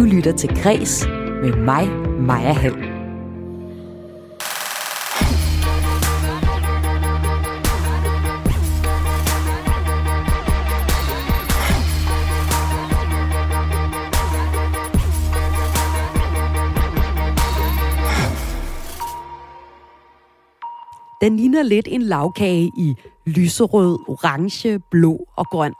Du 0.00 0.04
lytter 0.04 0.32
til 0.32 0.62
Græs 0.62 1.06
med 1.42 1.56
mig, 1.56 1.88
Maja 2.20 2.52
Hall. 2.52 2.74
Den 21.20 21.36
ligner 21.36 21.62
lidt 21.62 21.88
en 21.90 22.02
lavkage 22.02 22.70
i 22.78 22.94
lyserød, 23.26 23.98
orange, 24.08 24.78
blå 24.90 25.26
og 25.36 25.46
grøn. 25.50 25.72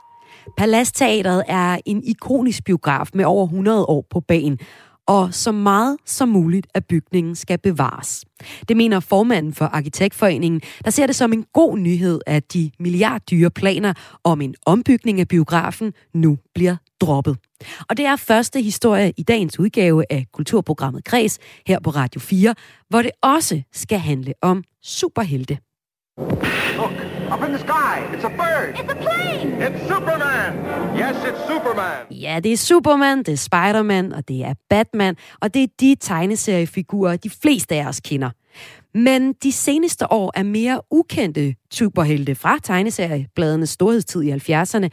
Palastteateret 0.57 1.43
er 1.47 1.77
en 1.85 2.03
ikonisk 2.03 2.63
biograf 2.63 3.07
med 3.13 3.25
over 3.25 3.43
100 3.45 3.85
år 3.85 4.05
på 4.09 4.19
banen, 4.19 4.59
og 5.07 5.33
så 5.33 5.51
meget 5.51 5.97
som 6.05 6.29
muligt 6.29 6.67
af 6.75 6.85
bygningen 6.85 7.35
skal 7.35 7.57
bevares. 7.57 8.25
Det 8.69 8.77
mener 8.77 8.99
formanden 8.99 9.53
for 9.53 9.65
Arkitektforeningen, 9.65 10.61
der 10.85 10.91
ser 10.91 11.07
det 11.07 11.15
som 11.15 11.33
en 11.33 11.45
god 11.53 11.77
nyhed, 11.77 12.19
at 12.25 12.53
de 12.53 12.71
milliarddyre 12.79 13.49
planer 13.49 13.93
om 14.23 14.41
en 14.41 14.55
ombygning 14.65 15.19
af 15.19 15.27
biografen 15.27 15.93
nu 16.13 16.37
bliver 16.55 16.75
droppet. 17.01 17.37
Og 17.89 17.97
det 17.97 18.05
er 18.05 18.15
første 18.15 18.61
historie 18.61 19.13
i 19.17 19.23
dagens 19.23 19.59
udgave 19.59 20.03
af 20.09 20.25
kulturprogrammet 20.33 21.03
Kres 21.03 21.39
her 21.67 21.79
på 21.79 21.89
Radio 21.89 22.21
4, 22.21 22.55
hvor 22.89 23.01
det 23.01 23.11
også 23.23 23.61
skal 23.71 23.99
handle 23.99 24.33
om 24.41 24.63
superhelte. 24.83 25.57
Look, 26.77 27.00
in 27.51 27.57
the 27.57 27.67
sky. 27.67 28.15
It's 28.15 28.25
a 28.25 28.29
bird. 28.29 28.71
It's 28.79 28.91
a 28.91 28.95
plane! 28.95 29.49
It's 29.65 29.87
Superman. 29.87 30.51
Yes, 30.95 31.15
it's 31.29 31.47
Superman. 31.47 32.05
Ja, 32.11 32.39
det 32.43 32.53
er 32.53 32.57
Superman, 32.57 33.17
det 33.17 33.29
er 33.29 33.37
Spider-Man, 33.37 34.13
og 34.13 34.27
det 34.27 34.45
er 34.45 34.53
Batman, 34.69 35.15
og 35.41 35.53
det 35.53 35.63
er 35.63 35.67
de 35.79 35.95
tegneseriefigurer, 35.99 37.15
de 37.15 37.29
fleste 37.29 37.75
af 37.75 37.87
os 37.87 37.99
kender. 37.99 38.29
Men 38.93 39.33
de 39.33 39.51
seneste 39.51 40.11
år 40.11 40.31
er 40.35 40.43
mere 40.43 40.81
ukendte 40.91 41.55
superhelte 41.71 42.35
fra 42.35 42.57
tegneseriebladenes 42.63 43.69
storhedstid 43.69 44.21
i 44.21 44.31
70'erne 44.31 44.87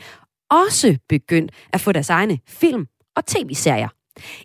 også 0.50 0.96
begyndt 1.08 1.52
at 1.72 1.80
få 1.80 1.92
deres 1.92 2.10
egne 2.10 2.38
film 2.48 2.86
og 3.16 3.26
tv-serier. 3.26 3.88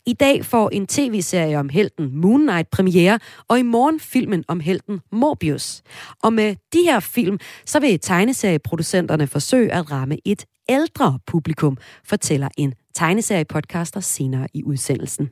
I 0.05 0.13
dag 0.13 0.45
får 0.45 0.69
en 0.69 0.88
tv-serie 0.88 1.59
om 1.59 1.69
helten 1.69 2.16
Moon 2.16 2.41
Knight 2.41 2.69
premiere, 2.69 3.19
og 3.47 3.59
i 3.59 3.61
morgen 3.61 3.99
filmen 3.99 4.43
om 4.47 4.59
helten 4.59 4.99
Morbius. 5.11 5.81
Og 6.23 6.33
med 6.33 6.55
de 6.73 6.79
her 6.85 6.99
film, 6.99 7.39
så 7.66 7.79
vil 7.79 7.99
tegneserieproducenterne 7.99 9.27
forsøge 9.27 9.73
at 9.73 9.91
ramme 9.91 10.17
et 10.25 10.45
ældre 10.69 11.19
publikum, 11.27 11.77
fortæller 12.05 12.47
en 12.57 12.73
tegneseriepodcaster 12.95 13.99
senere 13.99 14.47
i 14.53 14.63
udsendelsen. 14.63 15.29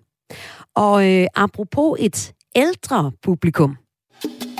Og 0.76 1.12
øh, 1.12 1.28
apropos 1.36 1.98
et 2.00 2.34
ældre 2.56 3.12
publikum, 3.24 3.78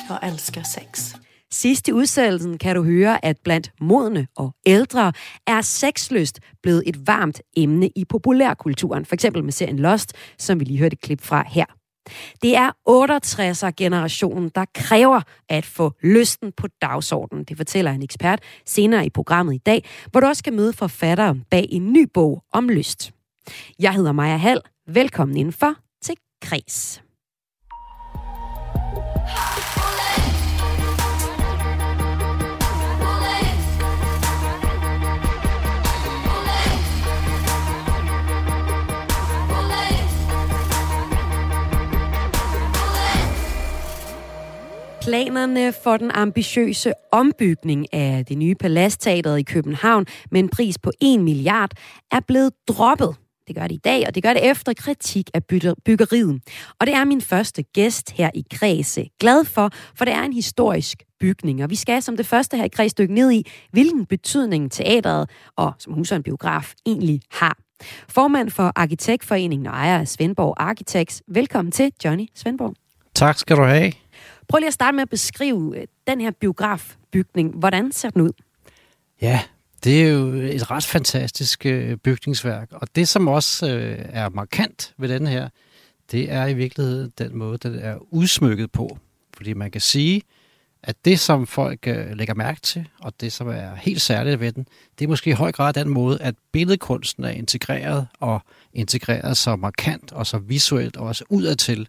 Jeg 0.10 0.32
elsker 0.32 0.64
sex. 0.64 1.16
Sidst 1.54 1.88
i 1.88 1.92
udsendelsen 1.92 2.58
kan 2.58 2.76
du 2.76 2.84
høre, 2.84 3.26
at 3.26 3.38
blandt 3.44 3.72
modne 3.82 4.28
og 4.36 4.56
ældre 4.66 5.14
er 5.48 5.62
sexlyst 5.62 6.40
blevet 6.64 6.84
et 6.86 7.08
varmt 7.08 7.42
emne 7.58 7.90
i 7.96 8.06
populærkulturen. 8.06 9.06
For 9.06 9.14
eksempel 9.14 9.44
med 9.44 9.52
serien 9.52 9.80
Lost, 9.80 10.14
som 10.38 10.60
vi 10.60 10.66
lige 10.66 10.80
hørte 10.80 10.94
et 10.94 11.02
klip 11.02 11.22
fra 11.22 11.44
her. 11.48 11.66
Det 12.42 12.56
er 12.56 12.72
68'er-generationen, 12.90 14.52
der 14.56 14.66
kræver 14.76 15.22
at 15.50 15.66
få 15.66 15.92
lysten 16.04 16.52
på 16.58 16.68
dagsordenen. 16.82 17.44
Det 17.44 17.58
fortæller 17.58 17.92
en 17.92 18.04
ekspert 18.04 18.40
senere 18.66 19.06
i 19.06 19.10
programmet 19.10 19.54
i 19.54 19.58
dag, 19.58 19.86
hvor 20.12 20.20
du 20.20 20.28
også 20.28 20.44
kan 20.44 20.56
møde 20.56 20.74
forfatteren 20.74 21.44
bag 21.50 21.68
en 21.70 21.94
ny 21.94 22.08
bog 22.14 22.44
om 22.54 22.70
lyst. 22.70 23.12
Jeg 23.80 23.94
hedder 23.94 24.12
Maja 24.12 24.38
Hall. 24.38 24.62
Velkommen 24.88 25.38
indenfor 25.38 25.76
til 26.04 26.16
Kres. 26.42 27.02
Planerne 45.02 45.74
for 45.74 45.98
den 45.98 46.12
ambitiøse 46.12 46.94
ombygning 47.12 47.94
af 47.94 48.26
det 48.26 48.38
nye 48.38 48.56
Palastteateret 48.56 49.40
i 49.40 49.44
København 49.44 50.06
med 50.32 50.40
en 50.40 50.50
pris 50.50 50.78
på 50.78 50.92
1 51.02 51.20
milliard 51.20 51.72
er 52.12 52.20
blevet 52.28 52.54
droppet. 52.68 53.16
Det 53.48 53.56
gør 53.56 53.68
det 53.68 53.76
i 53.76 53.80
dag, 53.84 54.08
og 54.08 54.16
det 54.16 54.24
gør 54.24 54.34
det 54.34 54.50
efter 54.52 54.74
kritik 54.74 55.30
af 55.34 55.44
byggeriet. 55.86 56.42
Og 56.80 56.88
det 56.88 56.96
er 56.96 57.06
min 57.06 57.22
første 57.22 57.64
gæst 57.64 58.12
her 58.12 58.30
i 58.34 58.44
Græse 58.54 59.10
Glad 59.20 59.46
for, 59.46 59.70
for 59.96 60.06
det 60.06 60.14
er 60.14 60.24
en 60.24 60.34
historisk 60.34 61.04
bygning, 61.20 61.64
og 61.64 61.70
vi 61.70 61.76
skal 61.76 62.02
som 62.02 62.18
det 62.18 62.26
første 62.26 62.58
her 62.58 62.66
i 62.66 62.70
Græs 62.70 62.94
dykke 62.94 63.14
ned 63.14 63.32
i, 63.32 63.46
hvilken 63.72 64.06
betydning 64.06 64.72
teateret 64.72 65.30
og 65.58 65.74
som 65.80 65.94
huser 65.94 66.16
en 66.16 66.24
biograf 66.24 66.74
egentlig 66.86 67.22
har. 67.32 67.58
Formand 68.10 68.50
for 68.50 68.72
Arkitektforeningen 68.76 69.68
og 69.68 69.74
ejer 69.74 70.00
af 70.00 70.08
Svendborg 70.08 70.54
Architects. 70.58 71.24
Velkommen 71.28 71.72
til, 71.72 71.92
Johnny 72.06 72.26
Svendborg. 72.36 72.74
Tak 73.16 73.38
skal 73.38 73.58
du 73.58 73.64
have. 73.64 73.92
Prøv 74.52 74.60
lige 74.60 74.68
at 74.68 74.74
starte 74.74 74.96
med 74.96 75.02
at 75.02 75.10
beskrive 75.10 75.78
øh, 75.78 75.88
den 76.08 76.22
her 76.22 76.32
biografbygning. 76.32 77.56
Hvordan 77.56 77.92
ser 77.92 78.10
den 78.10 78.22
ud? 78.22 78.32
Ja, 79.22 79.42
det 79.84 80.04
er 80.04 80.10
jo 80.10 80.28
et 80.28 80.72
ret 80.72 80.84
fantastisk 80.84 81.66
øh, 81.66 81.98
bygningsværk, 81.98 82.68
og 82.72 82.88
det 82.96 83.08
som 83.08 83.28
også 83.28 83.70
øh, 83.70 83.98
er 84.00 84.30
markant 84.30 84.94
ved 84.98 85.10
den 85.10 85.28
her, 85.28 85.50
det 86.12 86.32
er 86.32 86.46
i 86.46 86.54
virkeligheden 86.54 87.14
den 87.18 87.38
måde, 87.38 87.58
den 87.58 87.80
er 87.80 88.14
udsmykket 88.14 88.72
på. 88.72 88.98
Fordi 89.34 89.54
man 89.54 89.72
kan 89.72 89.82
sige, 89.82 90.22
at 90.84 91.06
det 91.06 91.20
som 91.20 91.48
folk 91.48 91.88
øh, 91.88 92.12
lægger 92.12 92.34
mærke 92.34 92.62
til, 92.62 92.88
og 93.00 93.14
det 93.22 93.34
som 93.34 93.48
er 93.48 93.76
helt 93.76 94.02
særligt 94.02 94.40
ved 94.40 94.52
den, 94.52 94.68
det 95.00 95.06
er 95.06 95.10
måske 95.10 95.30
i 95.30 95.34
høj 95.34 95.52
grad 95.52 95.74
den 95.74 95.90
måde, 95.90 96.22
at 96.22 96.36
billedkunsten 96.52 97.24
er 97.24 97.30
integreret, 97.30 98.08
og 98.20 98.42
integreret 98.74 99.38
så 99.38 99.56
markant 99.56 100.12
og 100.12 100.28
så 100.28 100.38
visuelt 100.38 100.98
og 100.98 101.08
også 101.08 101.24
udadtil. 101.30 101.88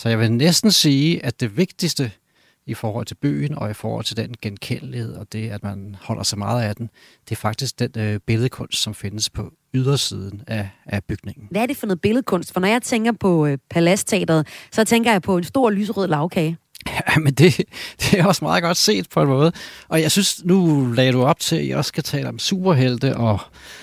Så 0.00 0.08
jeg 0.08 0.18
vil 0.18 0.32
næsten 0.32 0.72
sige, 0.72 1.24
at 1.24 1.40
det 1.40 1.56
vigtigste 1.56 2.12
i 2.66 2.74
forhold 2.74 3.06
til 3.06 3.14
byen 3.14 3.54
og 3.54 3.70
i 3.70 3.74
forhold 3.74 4.04
til 4.04 4.16
den 4.16 4.34
genkendelighed 4.42 5.14
og 5.14 5.32
det, 5.32 5.50
at 5.50 5.62
man 5.62 5.96
holder 6.00 6.22
sig 6.22 6.38
meget 6.38 6.62
af 6.62 6.76
den, 6.76 6.90
det 7.28 7.32
er 7.32 7.36
faktisk 7.36 7.78
den 7.78 7.90
øh, 7.98 8.20
billedkunst, 8.26 8.82
som 8.82 8.94
findes 8.94 9.30
på 9.30 9.52
ydersiden 9.74 10.42
af, 10.46 10.68
af 10.86 11.04
bygningen. 11.04 11.48
Hvad 11.50 11.62
er 11.62 11.66
det 11.66 11.76
for 11.76 11.86
noget 11.86 12.00
billedkunst? 12.00 12.52
For 12.52 12.60
når 12.60 12.68
jeg 12.68 12.82
tænker 12.82 13.12
på 13.12 13.46
øh, 13.46 13.58
Palastteateret, 13.70 14.46
så 14.72 14.84
tænker 14.84 15.12
jeg 15.12 15.22
på 15.22 15.36
en 15.36 15.44
stor 15.44 15.70
lyserød 15.70 16.08
lavkage. 16.08 16.56
Ja, 16.90 17.18
men 17.18 17.34
det, 17.34 17.56
det 18.00 18.20
er 18.20 18.26
også 18.26 18.44
meget 18.44 18.62
godt 18.62 18.76
set 18.76 19.08
på 19.08 19.22
en 19.22 19.28
måde. 19.28 19.52
Og 19.88 20.02
jeg 20.02 20.10
synes, 20.10 20.44
nu 20.44 20.86
lagde 20.92 21.12
du 21.12 21.22
op 21.22 21.40
til, 21.40 21.56
at 21.56 21.64
I 21.64 21.70
også 21.70 21.88
skal 21.88 22.02
tale 22.02 22.28
om 22.28 22.38
superhelte 22.38 23.16
og, 23.16 23.40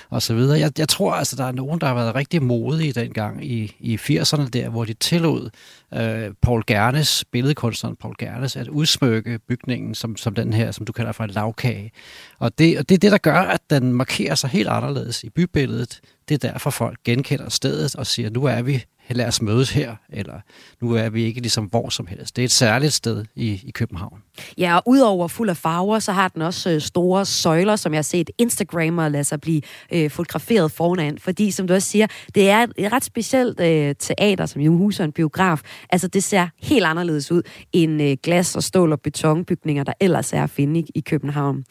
og 0.09 0.22
så 0.22 0.34
videre. 0.34 0.59
Jeg, 0.59 0.72
jeg 0.79 0.90
tror 0.90 1.13
altså, 1.13 1.35
der 1.35 1.45
er 1.45 1.51
nogen, 1.51 1.81
der 1.81 1.88
har 1.88 1.94
været 1.94 2.16
rigtig 2.16 2.44
modige 2.44 2.94
dengang 2.94 3.45
i, 3.45 3.75
i 3.79 3.95
80'erne 3.95 4.50
der, 4.50 4.69
hvor 4.69 4.85
de 4.85 4.94
tillod 4.94 5.50
øh, 5.94 6.31
Paul 6.41 6.63
Gernes, 6.68 7.25
billedkunstneren 7.31 7.95
Paul 7.95 8.16
Gernes, 8.19 8.56
at 8.56 8.68
udsmykke 8.68 9.39
bygningen 9.47 9.95
som, 9.95 10.18
som 10.18 10.35
den 10.35 10.53
her, 10.53 10.72
som 10.72 10.85
du 10.85 10.91
kalder 10.91 11.12
for 11.12 11.24
en 11.24 11.29
lavkage. 11.29 11.91
Og 12.39 12.57
det, 12.57 12.79
og 12.79 12.89
det 12.89 12.95
er 12.95 13.00
det, 13.00 13.12
der 13.12 13.18
gør, 13.18 13.39
at 13.39 13.62
den 13.69 13.94
markerer 13.94 14.35
sig 14.35 14.50
helt 14.50 14.68
anderledes 14.68 15.24
i 15.24 15.29
bybilledet. 15.29 16.00
Det 16.29 16.44
er 16.44 16.50
derfor, 16.51 16.69
folk 16.69 17.00
genkender 17.03 17.50
stedet 17.50 17.95
og 17.95 18.07
siger, 18.07 18.29
nu 18.29 18.44
er 18.44 18.62
vi 18.62 18.84
lad 19.16 19.28
os 19.28 19.41
mødes 19.41 19.69
her, 19.69 19.95
eller 20.09 20.40
nu 20.81 20.91
er 20.91 21.09
vi 21.09 21.23
ikke 21.23 21.41
ligesom 21.41 21.66
hvor 21.66 21.90
som 21.90 22.07
helst. 22.07 22.35
Det 22.35 22.41
er 22.41 22.45
et 22.45 22.51
særligt 22.51 22.94
sted 22.94 23.25
i, 23.35 23.62
i 23.63 23.72
København. 23.72 24.23
Ja, 24.57 24.75
og 24.75 24.84
udover 24.85 25.28
fuld 25.28 25.50
af 25.50 25.57
farver, 25.57 26.00
så 26.00 26.12
har 26.12 26.28
den 26.28 26.41
også 26.41 26.69
øh, 26.69 26.81
store 26.81 27.25
søjler, 27.25 27.75
som 27.75 27.94
jeg 27.94 27.97
har 27.97 28.03
set 28.03 28.29
Instagrammer 28.38 29.09
lade 29.09 29.23
sig 29.23 29.41
blive 29.41 29.62
øh, 29.94 30.12
fotograferet 30.12 30.72
foran. 30.72 31.18
Fordi, 31.18 31.51
som 31.51 31.68
du 31.68 31.74
også 31.74 31.89
siger, 31.89 32.07
det 32.36 32.50
er 32.50 32.63
et, 32.63 32.74
et 32.77 32.92
ret 32.92 33.04
specielt 33.04 33.59
øh, 33.59 33.95
teater, 34.00 34.45
som 34.45 34.62
jo 34.62 34.77
huser 34.77 35.04
en 35.04 35.12
biograf. 35.12 35.62
Altså, 35.89 36.07
det 36.07 36.24
ser 36.24 36.48
helt 36.62 36.86
anderledes 36.86 37.31
ud 37.31 37.42
end 37.74 38.01
øh, 38.01 38.18
glas- 38.27 38.56
og 38.56 38.63
stål- 38.63 38.92
og 38.92 39.01
betonbygninger, 39.01 39.83
der 39.83 39.94
ellers 40.00 40.33
er 40.33 40.44
at 40.44 40.50
finde 40.50 40.80
i, 40.80 40.86
i 40.95 41.00
København. 41.00 41.63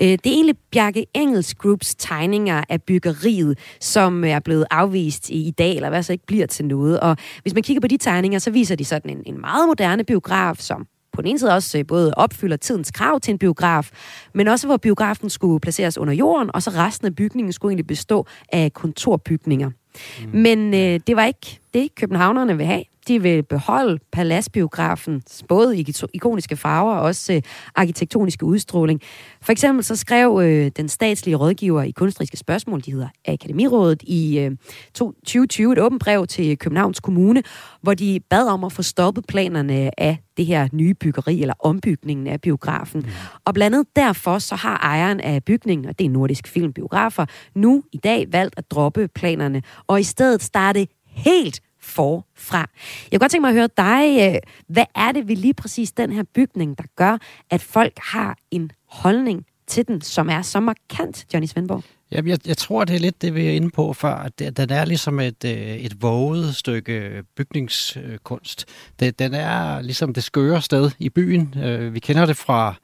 Øh, 0.00 0.08
Det 0.08 0.26
er 0.26 0.30
egentlig 0.30 0.56
Bjarke 0.72 1.06
Engels 1.14 1.54
Groups 1.54 1.94
tegninger 1.94 2.64
af 2.68 2.82
byggeriet, 2.82 3.58
som 3.80 4.24
er 4.24 4.38
blevet 4.38 4.66
afvist 4.70 5.30
i 5.30 5.46
i 5.46 5.50
dag, 5.50 5.76
eller 5.76 5.88
hvad 5.88 6.02
så 6.02 6.12
ikke 6.12 6.26
bliver 6.26 6.46
til 6.46 6.64
noget. 6.64 7.00
Og 7.00 7.16
hvis 7.42 7.54
man 7.54 7.62
kigger 7.62 7.80
på 7.80 7.88
de 7.88 7.96
tegninger, 7.96 8.38
så 8.38 8.50
viser 8.50 8.76
de 8.76 8.84
sådan 8.84 9.10
en, 9.10 9.22
en 9.26 9.40
meget 9.40 9.68
moderne 9.68 10.04
biograf, 10.04 10.56
som 10.58 10.86
på 11.12 11.22
den 11.22 11.28
ene 11.28 11.38
side 11.38 11.54
også 11.54 11.78
øh, 11.78 11.86
både 11.86 12.12
opfylder 12.16 12.56
tidens 12.56 12.90
krav 12.90 13.20
til 13.20 13.32
en 13.32 13.38
biograf, 13.38 13.90
men 14.34 14.48
også 14.48 14.66
hvor 14.66 14.76
biografen 14.76 15.30
skulle 15.30 15.60
placeres 15.60 15.98
under 15.98 16.14
jorden, 16.14 16.50
og 16.54 16.62
så 16.62 16.70
resten 16.70 17.06
af 17.06 17.14
bygningen 17.14 17.52
skulle 17.52 17.70
egentlig 17.70 17.86
bestå 17.86 18.26
af 18.52 18.72
kontorbygninger. 18.72 19.68
Mm. 19.68 20.38
Men 20.38 20.74
øh, 20.74 21.00
det 21.06 21.16
var 21.16 21.24
ikke 21.24 21.60
det, 21.74 21.94
københavnerne 21.94 22.56
vil 22.56 22.66
have. 22.66 22.84
De 23.08 23.22
vil 23.22 23.42
beholde 23.42 23.98
Paladsbiografen, 24.12 25.22
både 25.48 25.78
i 25.78 25.94
ikoniske 26.14 26.56
farver 26.56 26.94
og 26.94 27.00
også 27.00 27.32
øh, 27.32 27.42
arkitektoniske 27.74 28.46
udstråling. 28.46 29.00
For 29.42 29.52
eksempel 29.52 29.84
så 29.84 29.96
skrev 29.96 30.40
øh, 30.42 30.70
den 30.76 30.88
statslige 30.88 31.36
rådgiver 31.36 31.82
i 31.82 31.90
kunstriske 31.90 32.36
spørgsmål, 32.36 32.80
de 32.80 32.92
hedder 32.92 33.08
Akademirådet, 33.28 34.02
i 34.02 34.38
øh, 34.38 34.50
2020 34.94 35.72
et 35.72 35.78
åbent 35.78 36.02
brev 36.02 36.26
til 36.26 36.58
Københavns 36.58 37.00
Kommune, 37.00 37.42
hvor 37.82 37.94
de 37.94 38.20
bad 38.30 38.48
om 38.48 38.64
at 38.64 38.72
få 38.72 38.82
stoppet 38.82 39.26
planerne 39.26 40.00
af 40.00 40.18
det 40.36 40.46
her 40.46 40.68
nye 40.72 40.94
byggeri, 40.94 41.40
eller 41.40 41.54
ombygningen 41.58 42.26
af 42.26 42.40
biografen. 42.40 43.00
Mm. 43.00 43.08
Og 43.44 43.54
blandt 43.54 43.74
andet 43.74 43.96
derfor 43.96 44.38
så 44.38 44.54
har 44.54 44.76
ejeren 44.76 45.20
af 45.20 45.44
bygningen, 45.44 45.88
og 45.88 45.98
det 45.98 46.04
er 46.04 46.10
Nordisk 46.10 46.48
Film 46.48 46.72
Biografer, 46.72 47.26
nu 47.54 47.82
i 47.92 47.96
dag 47.96 48.26
valgt 48.32 48.54
at 48.58 48.70
droppe 48.70 49.08
planerne, 49.08 49.62
og 49.86 50.00
i 50.00 50.02
stedet 50.02 50.42
starte 50.42 50.86
helt 51.06 51.60
forfra. 51.88 52.58
Jeg 52.58 53.10
kunne 53.10 53.18
godt 53.18 53.32
tænke 53.32 53.40
mig 53.40 53.48
at 53.48 53.54
høre 53.54 53.68
dig. 53.76 54.34
Øh, 54.34 54.40
hvad 54.68 54.84
er 54.94 55.12
det 55.12 55.28
ved 55.28 55.36
lige 55.36 55.54
præcis 55.54 55.92
den 55.92 56.12
her 56.12 56.22
bygning, 56.34 56.78
der 56.78 56.84
gør, 56.96 57.18
at 57.50 57.62
folk 57.62 57.92
har 57.98 58.36
en 58.50 58.70
holdning 58.88 59.46
til 59.66 59.88
den, 59.88 60.00
som 60.00 60.28
er 60.28 60.42
så 60.42 60.60
markant, 60.60 61.26
Johnny 61.34 61.46
Svendborg? 61.46 61.82
Jamen, 62.12 62.30
jeg, 62.30 62.38
jeg 62.46 62.56
tror, 62.56 62.84
det 62.84 62.96
er 62.96 63.00
lidt 63.00 63.22
det, 63.22 63.34
vi 63.34 63.46
er 63.46 63.52
inde 63.52 63.70
på 63.70 63.92
før, 63.92 64.14
at 64.14 64.38
den 64.38 64.70
er 64.70 64.84
ligesom 64.84 65.20
et, 65.20 65.44
øh, 65.44 65.76
et 65.76 66.02
våget 66.02 66.56
stykke 66.56 67.22
bygningskunst. 67.36 68.66
Det, 69.00 69.18
den 69.18 69.34
er 69.34 69.80
ligesom 69.80 70.14
det 70.14 70.24
skøre 70.24 70.62
sted 70.62 70.90
i 70.98 71.08
byen. 71.08 71.54
Øh, 71.62 71.94
vi 71.94 71.98
kender 71.98 72.26
det 72.26 72.36
fra 72.36 72.74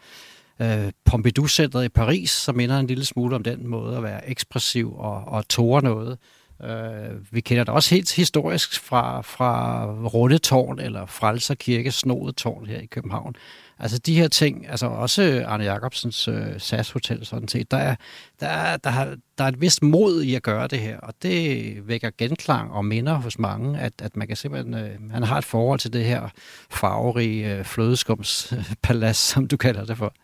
øh, 0.62 0.92
Pompidou-centret 1.04 1.84
i 1.84 1.88
Paris, 1.88 2.30
som 2.30 2.56
minder 2.56 2.78
en 2.78 2.86
lille 2.86 3.04
smule 3.04 3.36
om 3.36 3.42
den 3.42 3.66
måde 3.66 3.96
at 3.96 4.02
være 4.02 4.30
ekspressiv 4.30 4.94
og, 4.96 5.24
og 5.24 5.48
tåre 5.48 5.82
noget. 5.82 6.18
Øh, 6.64 7.34
vi 7.34 7.40
kender 7.40 7.64
det 7.64 7.74
også 7.74 7.94
helt 7.94 8.14
historisk 8.14 8.80
fra, 8.80 9.20
fra 9.20 9.84
Rundetårn 10.08 10.80
eller 10.80 11.06
Frelser 11.06 11.54
Kirke 11.54 11.92
Snodetårn 11.92 12.66
her 12.66 12.78
i 12.78 12.86
København. 12.86 13.36
Altså 13.78 13.98
de 13.98 14.14
her 14.14 14.28
ting, 14.28 14.66
altså 14.70 14.86
også 14.86 15.44
Arne 15.46 15.64
Jacobsens 15.64 16.28
øh, 16.28 16.46
SAS 16.58 16.90
Hotel 16.90 17.26
sådan 17.26 17.48
set, 17.48 17.70
der 17.70 17.76
er, 17.76 17.94
der, 18.40 18.46
er, 18.46 18.76
der, 18.76 18.90
har, 18.90 19.16
der 19.38 19.44
er 19.44 19.48
et 19.48 19.60
vist 19.60 19.82
mod 19.82 20.22
i 20.22 20.34
at 20.34 20.42
gøre 20.42 20.66
det 20.66 20.78
her, 20.78 20.98
og 20.98 21.14
det 21.22 21.88
vækker 21.88 22.10
genklang 22.18 22.72
og 22.72 22.84
minder 22.84 23.14
hos 23.14 23.38
mange, 23.38 23.78
at, 23.78 23.92
at 24.02 24.16
man 24.16 24.28
kan 24.28 24.36
simpelthen, 24.36 24.74
øh, 24.74 24.90
han 25.12 25.22
har 25.22 25.38
et 25.38 25.44
forhold 25.44 25.78
til 25.78 25.92
det 25.92 26.04
her 26.04 26.28
farverige 26.70 27.54
øh, 27.54 27.64
flødeskumspalads, 27.64 29.16
som 29.32 29.46
du 29.46 29.56
kalder 29.56 29.84
det 29.84 29.98
for. 29.98 30.14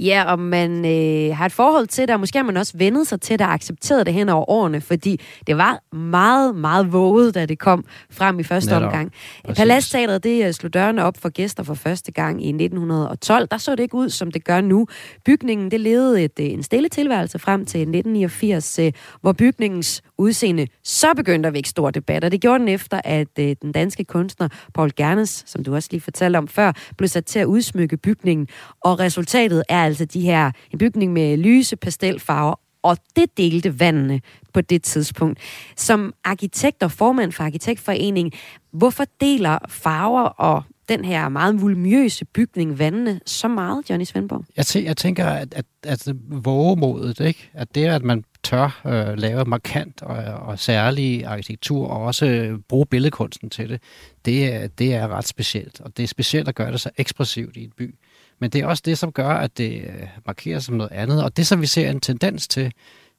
Ja, 0.00 0.24
og 0.26 0.38
man 0.38 0.84
øh, 0.84 1.36
har 1.36 1.46
et 1.46 1.52
forhold 1.52 1.86
til 1.86 2.08
det, 2.08 2.14
og 2.14 2.20
måske 2.20 2.38
har 2.38 2.44
man 2.44 2.56
også 2.56 2.72
vendet 2.76 3.06
sig 3.06 3.20
til 3.20 3.38
det 3.38 3.46
og 3.46 3.52
accepteret 3.52 4.06
det 4.06 4.14
hen 4.14 4.28
over 4.28 4.50
årene, 4.50 4.80
fordi 4.80 5.20
det 5.46 5.56
var 5.56 5.96
meget, 5.96 6.56
meget 6.56 6.92
våget, 6.92 7.34
da 7.34 7.46
det 7.46 7.58
kom 7.58 7.84
frem 8.10 8.38
i 8.38 8.42
første 8.42 8.70
Netop. 8.70 8.82
omgang. 8.82 9.12
Paladsteateret, 9.56 10.24
det 10.24 10.46
øh, 10.46 10.52
slog 10.52 10.74
dørene 10.74 11.04
op 11.04 11.16
for 11.18 11.28
gæster 11.28 11.62
for 11.62 11.74
første 11.74 12.12
gang 12.12 12.46
i 12.46 12.52
1912. 12.82 13.48
Der 13.50 13.58
så 13.58 13.70
det 13.70 13.80
ikke 13.80 13.94
ud, 13.94 14.10
som 14.10 14.30
det 14.30 14.44
gør 14.44 14.60
nu. 14.60 14.86
Bygningen, 15.24 15.70
det 15.70 15.80
levede 15.80 16.24
et, 16.24 16.40
øh, 16.40 16.46
en 16.46 16.62
stille 16.62 16.88
tilværelse 16.88 17.38
frem 17.38 17.66
til 17.66 17.80
1989, 17.80 18.78
øh, 18.78 18.92
hvor 19.20 19.32
bygningens 19.32 20.02
udseende 20.18 20.66
så 20.84 21.14
begyndte 21.16 21.46
at 21.46 21.52
vække 21.52 21.68
stor 21.68 21.90
debat, 21.90 22.24
og 22.24 22.32
det 22.32 22.40
gjorde 22.40 22.58
den 22.58 22.68
efter, 22.68 23.00
at 23.04 23.38
øh, 23.38 23.56
den 23.62 23.72
danske 23.72 24.04
kunstner 24.04 24.48
Paul 24.74 24.90
Gernes, 24.96 25.44
som 25.46 25.64
du 25.64 25.74
også 25.74 25.88
lige 25.92 26.00
fortalte 26.00 26.36
om 26.36 26.48
før, 26.48 26.72
blev 26.98 27.08
sat 27.08 27.26
til 27.26 27.38
at 27.38 27.46
udsmykke 27.46 27.96
bygningen, 27.96 28.48
og 28.84 29.00
resultatet 29.00 29.62
er 29.68 29.84
altså 29.84 30.04
de 30.04 30.20
her, 30.20 30.50
en 30.72 30.78
bygning 30.78 31.12
med 31.12 31.36
lyse 31.36 31.76
pastelfarver, 31.76 32.54
og 32.82 32.96
det 33.16 33.36
delte 33.36 33.80
vandene 33.80 34.20
på 34.54 34.60
det 34.60 34.82
tidspunkt. 34.82 35.38
Som 35.76 36.12
arkitekt 36.24 36.82
og 36.82 36.92
formand 36.92 37.32
for 37.32 37.44
Arkitektforeningen, 37.44 38.32
hvorfor 38.72 39.04
deler 39.20 39.58
farver 39.68 40.22
og 40.22 40.62
den 40.90 41.04
her 41.04 41.28
meget 41.28 41.60
vulmiøse 41.60 42.24
bygning 42.24 42.78
vandene 42.78 43.20
så 43.26 43.48
meget, 43.48 43.90
Johnny 43.90 44.04
Svendborg? 44.04 44.44
Jeg, 44.56 44.64
tæ- 44.64 44.84
jeg 44.84 44.96
tænker, 44.96 45.26
at, 45.26 45.54
at, 45.54 45.64
at 45.86 46.08
vågemodet, 46.28 47.20
ikke? 47.20 47.50
at 47.54 47.74
det, 47.74 47.86
at 47.86 48.02
man 48.02 48.24
tør 48.42 48.80
øh, 48.86 49.18
lave 49.18 49.44
markant 49.44 50.02
og, 50.02 50.16
og 50.16 50.58
særlig 50.58 51.26
arkitektur, 51.26 51.88
og 51.88 52.02
også 52.02 52.26
øh, 52.26 52.58
bruge 52.68 52.86
billedkunsten 52.86 53.50
til 53.50 53.68
det, 53.68 53.82
det 54.24 54.54
er, 54.54 54.66
det 54.66 54.94
er 54.94 55.08
ret 55.08 55.26
specielt. 55.26 55.80
Og 55.80 55.96
det 55.96 56.02
er 56.02 56.06
specielt 56.06 56.48
at 56.48 56.54
gøre 56.54 56.72
det 56.72 56.80
så 56.80 56.90
ekspressivt 56.96 57.56
i 57.56 57.64
en 57.64 57.72
by. 57.76 57.94
Men 58.38 58.50
det 58.50 58.60
er 58.60 58.66
også 58.66 58.82
det, 58.86 58.98
som 58.98 59.12
gør, 59.12 59.28
at 59.28 59.58
det 59.58 59.72
øh, 59.72 60.08
markeres 60.26 60.64
som 60.64 60.74
noget 60.74 60.92
andet. 60.92 61.24
Og 61.24 61.36
det, 61.36 61.46
som 61.46 61.60
vi 61.60 61.66
ser 61.66 61.90
en 61.90 62.00
tendens 62.00 62.48
til, 62.48 62.72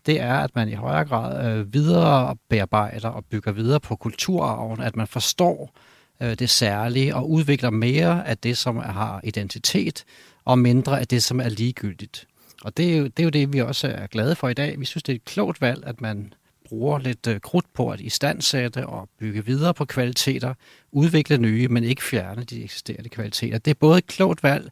det 0.05 0.21
er, 0.21 0.33
at 0.35 0.55
man 0.55 0.69
i 0.69 0.73
højere 0.73 1.05
grad 1.05 1.51
øh, 1.51 1.73
videre 1.73 2.35
bearbejder 2.49 3.09
og 3.09 3.25
bygger 3.25 3.51
videre 3.51 3.79
på 3.79 3.95
kulturarven, 3.95 4.81
at 4.81 4.95
man 4.95 5.07
forstår 5.07 5.63
øh, 5.63 5.90
Øh, 6.21 6.33
det 6.33 6.49
særlige 6.49 7.15
og 7.15 7.29
udvikler 7.29 7.69
mere 7.69 8.27
af 8.27 8.37
det, 8.37 8.57
som 8.57 8.77
har 8.77 9.21
identitet, 9.23 10.03
og 10.45 10.59
mindre 10.59 10.99
af 10.99 11.07
det, 11.07 11.23
som 11.23 11.39
er 11.39 11.49
ligegyldigt. 11.49 12.27
Og 12.63 12.77
det 12.77 12.93
er, 12.93 12.97
jo, 12.97 13.03
det 13.03 13.19
er 13.19 13.23
jo 13.23 13.29
det, 13.29 13.53
vi 13.53 13.61
også 13.61 13.87
er 13.87 14.07
glade 14.07 14.35
for 14.35 14.49
i 14.49 14.53
dag. 14.53 14.79
Vi 14.79 14.85
synes, 14.85 15.03
det 15.03 15.11
er 15.11 15.15
et 15.15 15.25
klogt 15.25 15.61
valg, 15.61 15.83
at 15.85 16.01
man 16.01 16.33
bruger 16.65 16.99
lidt 16.99 17.27
øh, 17.27 17.39
krudt 17.39 17.73
på 17.73 17.89
at 17.89 17.99
istandsætte 17.99 18.87
og 18.87 19.09
bygge 19.19 19.45
videre 19.45 19.73
på 19.73 19.85
kvaliteter, 19.85 20.53
udvikle 20.91 21.37
nye, 21.37 21.67
men 21.67 21.83
ikke 21.83 22.03
fjerne 22.03 22.43
de 22.43 22.63
eksisterende 22.63 23.09
kvaliteter. 23.09 23.57
Det 23.57 23.71
er 23.71 23.75
både 23.79 23.97
et 23.97 24.07
klogt 24.07 24.43
valg, 24.43 24.71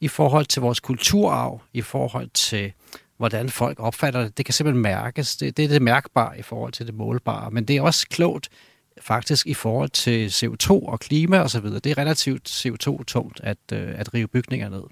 i 0.00 0.08
forhold 0.08 0.46
til 0.46 0.62
vores 0.62 0.80
kulturarv, 0.80 1.62
i 1.72 1.80
forhold 1.80 2.28
til 2.34 2.72
hvordan 3.16 3.48
folk 3.48 3.80
opfatter 3.80 4.22
det. 4.22 4.38
Det 4.38 4.44
kan 4.44 4.52
simpelthen 4.52 4.82
mærkes. 4.82 5.36
Det, 5.36 5.56
det 5.56 5.64
er 5.64 5.68
det 5.68 5.82
mærkbare 5.82 6.38
i 6.38 6.42
forhold 6.42 6.72
til 6.72 6.86
det 6.86 6.94
målbare. 6.94 7.50
Men 7.50 7.64
det 7.64 7.76
er 7.76 7.82
også 7.82 8.06
klogt 8.10 8.48
faktisk 9.02 9.46
i 9.46 9.54
forhold 9.54 9.90
til 9.90 10.28
CO2 10.28 10.70
og 10.70 11.00
klima 11.00 11.38
osv. 11.38 11.64
Det 11.64 11.86
er 11.86 11.98
relativt 11.98 12.48
CO2-tungt 12.48 13.40
at, 13.42 13.58
øh, 13.72 13.94
at 14.00 14.14
rive 14.14 14.28
bygninger 14.28 14.68
ned. 14.68 14.82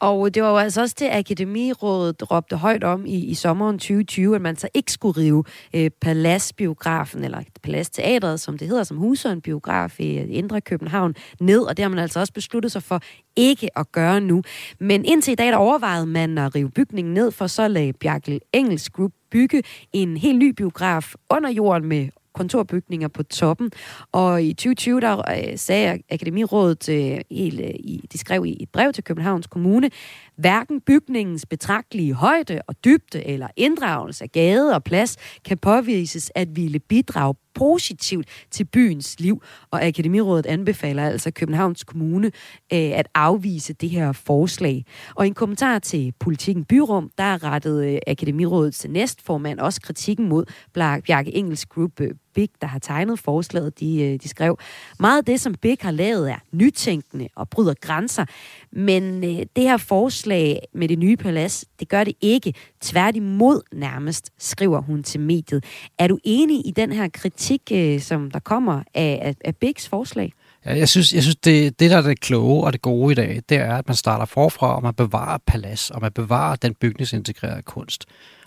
Og 0.00 0.34
det 0.34 0.42
var 0.42 0.50
jo 0.50 0.56
altså 0.56 0.80
også 0.80 0.96
det, 0.98 1.08
Akademirådet 1.12 2.30
råbte 2.30 2.56
højt 2.56 2.84
om 2.84 3.06
i, 3.06 3.24
i 3.24 3.34
sommeren 3.34 3.78
2020, 3.78 4.34
at 4.34 4.40
man 4.40 4.56
så 4.56 4.68
ikke 4.74 4.92
skulle 4.92 5.20
rive 5.20 5.44
øh, 5.74 5.90
Paladsbiografen, 6.00 7.24
eller 7.24 7.42
Paladsteatret, 7.62 8.40
som 8.40 8.58
det 8.58 8.68
hedder, 8.68 8.84
som 8.84 8.96
huser 8.96 9.30
en 9.30 9.40
biograf 9.40 10.00
i 10.00 10.18
øh, 10.18 10.26
Indre 10.28 10.60
København, 10.60 11.14
ned. 11.40 11.60
Og 11.60 11.76
det 11.76 11.82
har 11.82 11.90
man 11.90 11.98
altså 11.98 12.20
også 12.20 12.32
besluttet 12.32 12.72
sig 12.72 12.82
for 12.82 13.00
ikke 13.36 13.78
at 13.78 13.92
gøre 13.92 14.20
nu. 14.20 14.42
Men 14.78 15.04
indtil 15.04 15.32
i 15.32 15.34
dag, 15.34 15.46
der 15.46 15.56
overvejede 15.56 16.06
man 16.06 16.38
at 16.38 16.54
rive 16.54 16.70
bygningen 16.70 17.14
ned, 17.14 17.30
for 17.30 17.46
så 17.46 17.68
lagde 17.68 17.92
Bjarke 17.92 18.40
Engels 18.52 18.90
Group 18.90 19.12
bygge 19.30 19.62
en 19.92 20.16
helt 20.16 20.38
ny 20.38 20.50
biograf 20.50 21.14
under 21.30 21.50
jorden 21.50 21.88
med 21.88 22.08
kontorbygninger 22.34 23.08
på 23.08 23.22
toppen. 23.22 23.70
Og 24.12 24.42
i 24.42 24.52
2020, 24.52 25.00
der 25.00 25.18
øh, 25.18 25.58
sagde 25.58 25.98
Akademirådet, 26.10 26.88
øh, 26.88 27.18
helt, 27.30 27.60
øh, 27.60 27.98
de 28.12 28.18
skrev 28.18 28.46
i 28.46 28.56
et 28.60 28.68
brev 28.68 28.92
til 28.92 29.04
Københavns 29.04 29.46
Kommune, 29.46 29.90
hverken 30.36 30.80
bygningens 30.80 31.46
betragtelige 31.46 32.14
højde 32.14 32.62
og 32.66 32.84
dybde 32.84 33.26
eller 33.26 33.48
inddragelse 33.56 34.24
af 34.24 34.32
gade 34.32 34.74
og 34.74 34.84
plads 34.84 35.16
kan 35.44 35.58
påvises 35.58 36.32
at 36.34 36.56
ville 36.56 36.78
bidrage 36.78 37.34
positivt 37.54 38.28
til 38.50 38.64
byens 38.64 39.20
liv, 39.20 39.42
og 39.70 39.84
Akademirådet 39.84 40.46
anbefaler 40.46 41.06
altså 41.06 41.30
Københavns 41.30 41.84
Kommune 41.84 42.26
øh, 42.72 42.90
at 42.98 43.08
afvise 43.14 43.72
det 43.72 43.90
her 43.90 44.12
forslag. 44.12 44.84
Og 45.14 45.24
i 45.24 45.28
en 45.28 45.34
kommentar 45.34 45.78
til 45.78 46.12
Politikken 46.20 46.64
Byrum, 46.64 47.10
der 47.18 47.44
rettede 47.44 47.92
øh, 47.92 47.98
Akademirådets 48.06 48.86
næstformand 48.88 49.60
også 49.60 49.80
kritikken 49.80 50.28
mod 50.28 50.44
Bjarke 50.74 51.34
Engels 51.34 51.66
Group 51.66 52.00
øh, 52.00 52.10
Big, 52.34 52.48
der 52.60 52.66
har 52.66 52.78
tegnet 52.78 53.18
forslaget. 53.18 53.80
De, 53.80 54.02
øh, 54.02 54.18
de 54.22 54.28
skrev, 54.28 54.58
meget 54.98 55.18
af 55.18 55.24
det, 55.24 55.40
som 55.40 55.54
Big 55.54 55.76
har 55.80 55.90
lavet, 55.90 56.30
er 56.30 56.38
nytænkende 56.52 57.28
og 57.36 57.48
bryder 57.48 57.74
grænser. 57.80 58.24
Men 58.72 59.24
øh, 59.24 59.46
det 59.56 59.64
her 59.64 59.76
forslag 59.76 60.60
med 60.74 60.88
det 60.88 60.98
nye 60.98 61.16
palads, 61.16 61.64
det 61.80 61.88
gør 61.88 62.04
det 62.04 62.14
ikke. 62.20 62.54
Tværtimod 62.80 63.60
nærmest, 63.72 64.30
skriver 64.38 64.80
hun 64.80 65.02
til 65.02 65.20
mediet. 65.20 65.64
Er 65.98 66.06
du 66.06 66.18
enig 66.24 66.66
i 66.66 66.70
den 66.70 66.92
her 66.92 67.08
kritik, 67.08 67.62
øh, 67.72 68.00
som 68.00 68.30
der 68.30 68.38
kommer 68.38 68.82
af, 68.94 69.18
af, 69.22 69.34
af 69.44 69.56
Bigs 69.56 69.88
forslag? 69.88 70.32
Ja, 70.66 70.76
jeg 70.76 70.88
synes, 70.88 71.14
jeg 71.14 71.22
synes 71.22 71.36
det, 71.36 71.80
det, 71.80 71.90
der 71.90 71.96
er 71.96 72.02
det 72.02 72.20
kloge 72.20 72.64
og 72.64 72.72
det 72.72 72.82
gode 72.82 73.12
i 73.12 73.14
dag, 73.14 73.42
det 73.48 73.58
er, 73.58 73.76
at 73.76 73.88
man 73.88 73.96
starter 73.96 74.24
forfra, 74.24 74.76
og 74.76 74.82
man 74.82 74.94
bevarer 74.94 75.38
palads, 75.46 75.90
og 75.90 76.00
man 76.00 76.12
bevarer 76.12 76.56
den 76.56 76.74
bygningsintegrerede 76.74 77.62
kunst. 77.62 78.04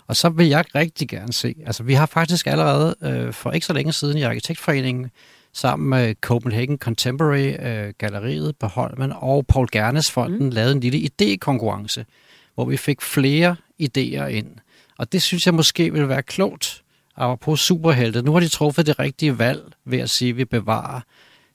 Og 0.08 0.16
så 0.16 0.28
vil 0.28 0.46
jeg 0.46 0.64
rigtig 0.74 1.08
gerne 1.08 1.32
se, 1.32 1.54
altså 1.66 1.82
vi 1.82 1.94
har 1.94 2.06
faktisk 2.06 2.46
allerede 2.46 2.94
øh, 3.02 3.32
for 3.32 3.50
ikke 3.50 3.66
så 3.66 3.72
længe 3.72 3.92
siden 3.92 4.18
i 4.18 4.22
Arkitektforeningen, 4.22 5.10
sammen 5.52 5.88
med 5.88 6.14
Copenhagen 6.20 6.78
Contemporary 6.78 7.54
øh, 7.66 7.92
Galleriet 7.98 8.56
på 8.56 8.66
Holmen 8.66 9.12
og 9.16 9.46
Paul 9.46 9.68
Gernes 9.72 10.10
Fonden 10.10 10.44
mm. 10.44 10.50
lavet 10.50 10.72
en 10.72 10.80
lille 10.80 10.98
idékonkurrence, 10.98 12.04
hvor 12.54 12.64
vi 12.64 12.76
fik 12.76 13.02
flere 13.02 13.56
idéer 13.82 14.24
ind. 14.26 14.48
Og 14.98 15.12
det 15.12 15.22
synes 15.22 15.46
jeg 15.46 15.54
måske 15.54 15.92
vil 15.92 16.08
være 16.08 16.22
klogt, 16.22 16.82
på 17.40 17.56
superhelte. 17.56 18.22
Nu 18.22 18.32
har 18.32 18.40
de 18.40 18.48
truffet 18.48 18.86
det 18.86 18.98
rigtige 18.98 19.38
valg 19.38 19.62
ved 19.84 19.98
at 19.98 20.10
sige, 20.10 20.28
at 20.30 20.36
vi 20.36 20.44
bevarer 20.44 21.00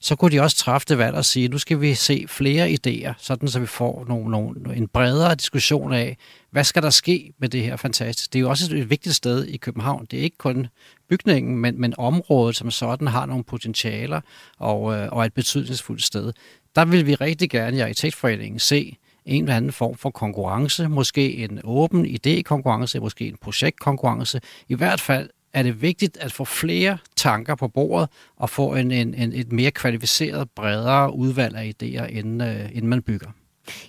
så 0.02 0.16
kunne 0.16 0.32
de 0.32 0.42
også 0.42 0.58
træffe 0.58 0.86
det 0.90 0.98
valg 0.98 1.16
og 1.16 1.26
sige, 1.26 1.48
nu 1.48 1.58
skal 1.58 1.82
vi 1.82 1.94
se 1.94 2.26
flere 2.28 2.70
idéer, 2.70 3.14
sådan 3.18 3.48
så 3.48 3.60
vi 3.60 3.66
får 3.66 4.06
nogle, 4.08 4.32
nogle, 4.32 4.76
en 4.76 4.88
bredere 4.88 5.36
diskussion 5.36 5.94
af, 5.94 6.18
hvad 6.52 6.64
skal 6.64 6.84
der 6.84 6.90
ske 6.90 7.34
med 7.40 7.50
det 7.50 7.64
her 7.64 7.76
fantastisk. 7.76 8.34
Det 8.34 8.40
er 8.40 8.42
jo 8.42 8.50
også 8.50 8.76
et 8.76 8.90
vigtigt 8.90 9.16
sted 9.16 9.46
i 9.46 9.58
København. 9.58 10.08
Det 10.12 10.20
er 10.20 10.24
ikke 10.24 10.38
kun 10.38 10.68
bygningen, 11.10 11.58
men, 11.58 11.82
men 11.82 11.94
området 11.98 12.56
som 12.56 12.72
sådan 12.72 13.08
har 13.08 13.26
nogle 13.26 13.44
potentialer 13.44 14.22
og, 14.58 14.94
øh, 14.98 15.10
og 15.12 15.26
et 15.26 15.34
betydningsfuldt 15.34 16.04
sted. 16.04 16.34
Der 16.76 16.86
vil 16.86 17.08
vi 17.08 17.16
rigtig 17.16 17.50
gerne 17.50 17.78
i 17.78 17.80
Arkitektforeningen 17.80 18.60
se 18.60 18.98
en 19.26 19.44
eller 19.44 19.56
anden 19.56 19.72
form 19.72 19.96
for 19.96 20.10
konkurrence, 20.10 20.88
måske 20.88 21.38
en 21.38 21.60
åben 21.64 22.06
idékonkurrence, 22.06 23.00
måske 23.00 23.28
en 23.28 23.38
projektkonkurrence. 23.42 24.42
I 24.70 24.76
hvert 24.76 25.02
fald 25.02 25.30
er 25.54 25.64
det 25.64 25.82
vigtigt 25.82 26.18
at 26.18 26.32
få 26.32 26.46
flere 26.46 26.98
tanker 27.16 27.56
på 27.56 27.68
bordet 27.68 28.10
og 28.36 28.50
få 28.50 28.76
en, 28.76 28.92
en, 28.92 29.14
en, 29.14 29.34
et 29.34 29.52
mere 29.52 29.72
kvalificeret, 29.72 30.50
bredere 30.50 31.16
udvalg 31.16 31.56
af 31.56 31.74
idéer, 31.74 32.06
inden, 32.06 32.42
øh, 32.42 32.70
inden 32.76 32.88
man 32.88 33.02
bygger. 33.02 33.32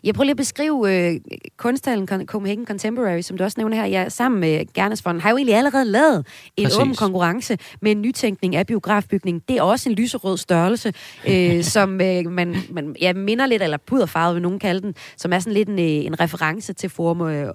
Jeg 0.05 0.15
prøver 0.15 0.25
lige 0.25 0.31
at 0.31 0.37
beskrive 0.37 1.11
øh, 1.13 1.21
kunsthallen 1.57 2.27
Copenhagen 2.27 2.67
Contemporary, 2.67 3.21
som 3.21 3.37
du 3.37 3.45
også 3.45 3.61
nævner 3.61 3.77
her. 3.77 3.85
Jeg 3.85 4.13
sammen 4.13 4.41
med 4.41 4.73
Gernesfonden 4.75 5.21
har 5.21 5.31
jo 5.31 5.37
egentlig 5.37 5.57
allerede 5.57 5.85
lavet 5.85 6.27
en 6.57 6.65
Præcis. 6.65 6.79
åben 6.79 6.95
konkurrence 6.95 7.59
med 7.83 7.93
en 7.93 8.03
nytænkning 8.03 8.57
af 8.57 8.67
biografbygningen. 8.67 9.43
Det 9.49 9.57
er 9.57 9.63
også 9.63 9.89
en 9.89 9.95
lyserød 9.95 10.37
størrelse, 10.37 10.93
øh, 11.29 11.65
som 11.75 12.01
øh, 12.01 12.27
man, 12.27 12.57
man 12.71 12.97
ja, 13.01 13.13
minder 13.13 13.47
lidt, 13.47 13.63
eller 13.63 13.77
puderfarvet 13.77 14.35
vil 14.35 14.43
nogen 14.43 14.59
kalde 14.59 14.81
den, 14.81 14.95
som 15.17 15.33
er 15.33 15.39
sådan 15.39 15.53
lidt 15.53 15.69
en, 15.69 15.79
øh, 15.79 15.85
en 15.85 16.21
reference 16.21 16.73
til 16.73 16.91
Forum 16.91 17.21
øh, 17.21 17.49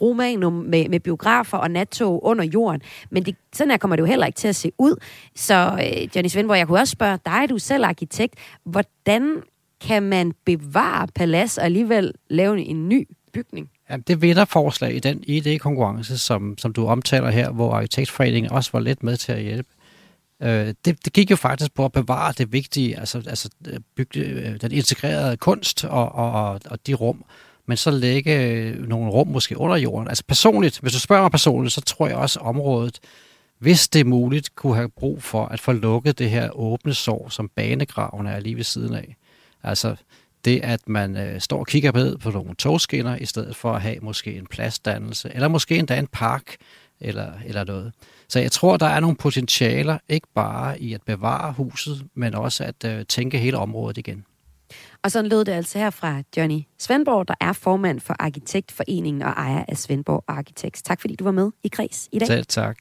Romanum 0.00 0.52
med, 0.52 0.88
med 0.88 1.00
biografer 1.00 1.58
og 1.58 1.70
nattog 1.70 2.24
under 2.24 2.44
jorden. 2.44 2.80
Men 3.10 3.24
det, 3.24 3.36
sådan 3.52 3.70
her 3.70 3.78
kommer 3.78 3.96
det 3.96 4.00
jo 4.00 4.06
heller 4.06 4.26
ikke 4.26 4.36
til 4.36 4.48
at 4.48 4.56
se 4.56 4.72
ud. 4.78 4.96
Så 5.34 5.54
øh, 5.54 6.16
Johnny 6.16 6.28
Svendborg, 6.28 6.58
jeg 6.58 6.66
kunne 6.66 6.80
også 6.80 6.92
spørge 6.92 7.18
dig, 7.26 7.48
du 7.48 7.54
er 7.54 7.58
selv 7.58 7.84
arkitekt, 7.84 8.34
hvordan 8.64 9.42
kan 9.84 10.02
man 10.02 10.32
bevare 10.44 11.08
palads 11.14 11.58
og 11.58 11.64
alligevel 11.64 12.12
lave 12.30 12.60
en 12.60 12.88
ny 12.88 13.08
bygning? 13.32 13.70
Ja, 13.90 13.96
det 13.96 14.22
vinder 14.22 14.44
forslag 14.44 14.94
i 14.94 14.98
den 14.98 15.24
ID-konkurrence, 15.26 16.18
som, 16.18 16.58
som 16.58 16.72
du 16.72 16.86
omtaler 16.86 17.30
her, 17.30 17.50
hvor 17.50 17.72
Arkitektforeningen 17.72 18.52
også 18.52 18.70
var 18.72 18.80
lidt 18.80 19.02
med 19.02 19.16
til 19.16 19.32
at 19.32 19.42
hjælpe. 19.42 19.68
Øh, 20.42 20.74
det, 20.84 21.04
det 21.04 21.12
gik 21.12 21.30
jo 21.30 21.36
faktisk 21.36 21.74
på 21.74 21.84
at 21.84 21.92
bevare 21.92 22.32
det 22.38 22.52
vigtige, 22.52 22.98
altså, 22.98 23.22
altså 23.26 23.50
øh, 23.68 23.80
bygge 23.96 24.20
øh, 24.20 24.60
den 24.60 24.72
integrerede 24.72 25.36
kunst 25.36 25.84
og, 25.84 26.12
og, 26.14 26.60
og 26.70 26.86
de 26.86 26.94
rum, 26.94 27.24
men 27.68 27.76
så 27.76 27.90
lægge 27.90 28.42
øh, 28.42 28.88
nogle 28.88 29.10
rum 29.10 29.28
måske 29.28 29.58
under 29.58 29.76
jorden. 29.76 30.08
Altså 30.08 30.24
personligt, 30.28 30.78
hvis 30.80 30.92
du 30.92 31.00
spørger 31.00 31.22
mig 31.22 31.30
personligt, 31.30 31.74
så 31.74 31.80
tror 31.80 32.06
jeg 32.06 32.16
også 32.16 32.40
området, 32.40 33.00
hvis 33.58 33.88
det 33.88 34.00
er 34.00 34.04
muligt, 34.04 34.54
kunne 34.54 34.74
have 34.74 34.88
brug 34.88 35.22
for 35.22 35.46
at 35.46 35.60
få 35.60 35.72
lukket 35.72 36.18
det 36.18 36.30
her 36.30 36.50
åbne 36.50 36.94
sår, 36.94 37.28
som 37.28 37.50
banegraven 37.56 38.26
er 38.26 38.40
lige 38.40 38.56
ved 38.56 38.64
siden 38.64 38.94
af. 38.94 39.16
Altså 39.64 39.96
det, 40.44 40.60
at 40.62 40.88
man 40.88 41.16
øh, 41.16 41.40
står 41.40 41.58
og 41.58 41.66
kigger 41.66 41.92
ned 41.92 42.18
på 42.18 42.30
nogle 42.30 42.54
togskinner, 42.54 43.16
i 43.16 43.26
stedet 43.26 43.56
for 43.56 43.72
at 43.72 43.82
have 43.82 43.96
måske 44.02 44.34
en 44.34 44.46
pladsdannelse, 44.46 45.30
eller 45.34 45.48
måske 45.48 45.78
endda 45.78 45.98
en 45.98 46.06
park, 46.06 46.56
eller, 47.00 47.32
eller 47.46 47.64
noget. 47.64 47.92
Så 48.28 48.40
jeg 48.40 48.52
tror, 48.52 48.76
der 48.76 48.86
er 48.86 49.00
nogle 49.00 49.16
potentialer, 49.16 49.98
ikke 50.08 50.26
bare 50.34 50.80
i 50.80 50.94
at 50.94 51.02
bevare 51.02 51.52
huset, 51.52 52.06
men 52.14 52.34
også 52.34 52.64
at 52.64 52.84
øh, 52.84 53.04
tænke 53.06 53.38
hele 53.38 53.58
området 53.58 53.98
igen. 53.98 54.24
Og 55.02 55.10
sådan 55.10 55.30
lød 55.30 55.44
det 55.44 55.52
altså 55.52 55.78
her 55.78 55.90
fra 55.90 56.22
Johnny 56.36 56.60
Svendborg, 56.78 57.28
der 57.28 57.34
er 57.40 57.52
formand 57.52 58.00
for 58.00 58.16
Arkitektforeningen 58.18 59.22
og 59.22 59.30
ejer 59.30 59.64
af 59.68 59.76
Svendborg 59.76 60.24
Architects. 60.28 60.82
Tak 60.82 61.00
fordi 61.00 61.16
du 61.16 61.24
var 61.24 61.30
med 61.30 61.50
i 61.62 61.68
Kreds 61.68 62.08
i 62.12 62.18
dag. 62.18 62.26
Selv 62.26 62.46
tak. 62.46 62.76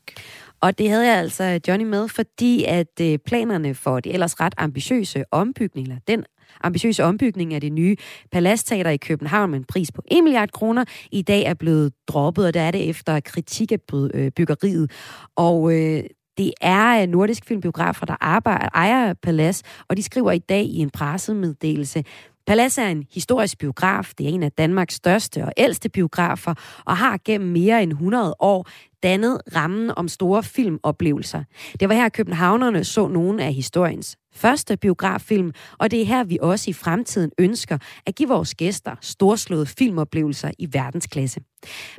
Og 0.62 0.78
det 0.78 0.90
havde 0.90 1.08
jeg 1.08 1.18
altså 1.18 1.60
Johnny 1.68 1.86
med, 1.86 2.08
fordi 2.08 2.64
at 2.64 3.02
øh, 3.02 3.20
planerne 3.20 3.76
for 3.76 4.00
det 4.00 4.14
ellers 4.14 4.40
ret 4.40 4.54
ambitiøse 4.58 5.24
ombygning, 5.32 5.88
eller 5.88 6.00
den 6.08 6.26
ambitiøse 6.62 7.04
ombygning 7.04 7.54
af 7.54 7.62
det 7.62 7.72
nye 7.72 7.96
Palastteater 8.32 8.90
i 8.90 8.98
København 8.98 9.52
med 9.52 9.60
en 9.60 9.66
pris 9.66 9.92
på 9.92 10.02
1 10.12 10.24
milliard 10.24 10.52
kroner, 10.52 10.86
i 11.12 11.22
dag 11.22 11.44
er 11.44 11.54
blevet 11.54 11.94
droppet, 12.08 12.46
og 12.46 12.54
det 12.54 12.62
er 12.62 12.72
det 12.72 12.90
efter 12.90 13.20
kritik 13.20 13.72
af 13.72 13.78
øh, 14.14 14.32
byggeriet. 14.32 14.92
Og 15.36 15.74
øh, 15.74 16.04
det 16.38 16.54
er 16.62 17.02
øh, 17.02 17.08
nordisk 17.08 17.46
filmbiografer, 17.46 18.06
der 18.06 18.16
arbejder, 18.22 18.70
ejer 18.74 19.14
Palas, 19.14 19.64
og 19.88 19.98
de 19.98 20.04
skriver 20.04 20.32
i 20.32 20.40
dag 20.40 20.64
i 20.64 20.78
en 20.78 20.90
pressemeddelelse, 20.90 22.04
Palas 22.48 22.78
er 22.78 22.88
en 22.88 23.04
historisk 23.14 23.58
biograf. 23.58 24.12
Det 24.18 24.26
er 24.26 24.30
en 24.30 24.44
af 24.44 24.52
Danmarks 24.52 24.96
største 24.96 25.46
og 25.46 25.54
ældste 25.58 25.90
biografer, 25.90 26.54
og 26.86 26.98
har 26.98 27.20
gennem 27.26 27.50
mere 27.50 27.84
end 27.84 27.92
100 27.92 28.36
år 28.40 28.68
dannet 29.04 29.42
rammen 29.56 29.92
om 29.98 30.08
store 30.08 30.44
filmoplevelser. 30.44 31.44
Det 31.80 31.90
var 31.90 31.96
her, 31.96 32.10
københavnerne 32.10 32.84
så 32.84 33.08
nogle 33.08 33.44
af 33.44 33.54
historiens 33.54 34.18
første 34.36 34.78
biograffilm, 34.78 35.52
og 35.80 35.92
det 35.92 36.02
er 36.02 36.06
her, 36.06 36.24
vi 36.24 36.38
også 36.42 36.70
i 36.70 36.74
fremtiden 36.74 37.32
ønsker 37.40 37.78
at 38.06 38.16
give 38.16 38.30
vores 38.30 38.56
gæster 38.56 38.96
storslåede 39.02 39.66
filmoplevelser 39.66 40.52
i 40.60 40.68
verdensklasse. 40.72 41.42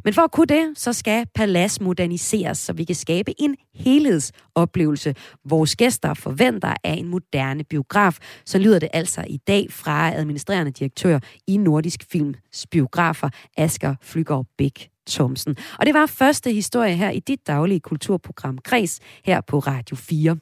Men 0.04 0.14
for 0.14 0.22
at 0.22 0.30
kunne 0.30 0.46
det, 0.46 0.72
så 0.76 0.92
skal 0.92 1.26
Palas 1.34 1.80
moderniseres, 1.80 2.58
så 2.58 2.72
vi 2.72 2.84
kan 2.84 2.94
skabe 2.94 3.40
en 3.40 3.56
helhedsoplevelse. 3.74 5.14
Vores 5.44 5.76
gæster 5.76 6.14
forventer 6.14 6.74
af 6.84 6.92
en 6.92 7.08
moderne 7.08 7.64
biograf. 7.64 8.18
Så 8.46 8.58
lyder 8.58 8.78
det 8.78 8.88
altså 8.92 9.24
i 9.28 9.36
dag 9.36 9.66
fra 9.70 10.14
administrerende 10.14 10.72
direktør 10.72 11.18
i 11.46 11.56
Nordisk 11.56 12.04
Films 12.12 12.66
biografer, 12.70 13.28
Asger 13.56 13.94
Flygaard 14.02 14.46
Bæk 14.58 14.93
Thomsen. 15.10 15.56
Og 15.78 15.86
det 15.86 15.94
var 15.94 16.06
første 16.06 16.52
historie 16.52 16.96
her 16.96 17.10
i 17.10 17.18
dit 17.18 17.46
daglige 17.46 17.80
kulturprogram 17.80 18.58
Kreds 18.58 19.00
her 19.24 19.40
på 19.40 19.58
Radio 19.58 19.96
4. 19.96 20.36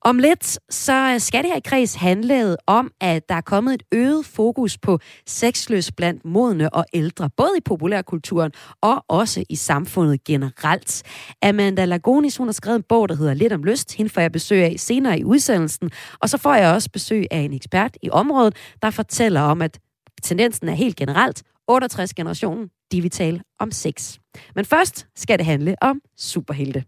Om 0.00 0.18
lidt 0.18 0.58
så 0.70 1.14
skal 1.18 1.42
det 1.42 1.50
her 1.50 1.56
i 1.56 1.62
Kreds 1.64 1.94
handle 1.94 2.56
om, 2.66 2.90
at 3.00 3.28
der 3.28 3.34
er 3.34 3.40
kommet 3.40 3.74
et 3.74 3.82
øget 3.92 4.26
fokus 4.26 4.78
på 4.78 4.98
sexløs 5.26 5.92
blandt 5.92 6.24
modne 6.24 6.74
og 6.74 6.84
ældre, 6.94 7.30
både 7.36 7.50
i 7.58 7.60
populærkulturen 7.60 8.52
og 8.80 9.04
også 9.08 9.44
i 9.48 9.56
samfundet 9.56 10.24
generelt. 10.24 11.02
Amanda 11.42 11.84
Lagonis, 11.84 12.36
hun 12.36 12.48
har 12.48 12.52
skrevet 12.52 12.76
en 12.76 12.84
bog, 12.88 13.08
der 13.08 13.14
hedder 13.14 13.34
Lidt 13.34 13.52
om 13.52 13.64
lyst. 13.64 13.96
Hende 13.96 14.10
får 14.10 14.20
jeg 14.20 14.32
besøg 14.32 14.64
af 14.64 14.74
senere 14.78 15.18
i 15.18 15.24
udsendelsen. 15.24 15.90
Og 16.20 16.28
så 16.28 16.38
får 16.38 16.54
jeg 16.54 16.74
også 16.74 16.90
besøg 16.90 17.26
af 17.30 17.38
en 17.38 17.52
ekspert 17.52 17.96
i 18.02 18.10
området, 18.10 18.56
der 18.82 18.90
fortæller 18.90 19.40
om, 19.40 19.62
at 19.62 19.78
tendensen 20.22 20.68
er 20.68 20.74
helt 20.74 20.96
generelt 20.96 21.42
68-generationen, 21.70 22.70
de 22.94 23.02
vil 23.02 23.10
tale 23.10 23.40
om 23.60 23.70
sex. 23.70 24.18
Men 24.54 24.64
først 24.64 25.06
skal 25.16 25.38
det 25.38 25.46
handle 25.46 25.76
om 25.80 26.00
superhelte. 26.16 26.84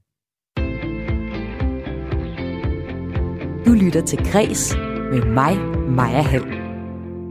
Du 3.67 3.73
lytter 3.73 4.03
til 4.07 4.19
Græs 4.33 4.77
med 5.13 5.25
mig, 5.25 5.59
Maja 5.89 6.23
Hall. 6.23 6.67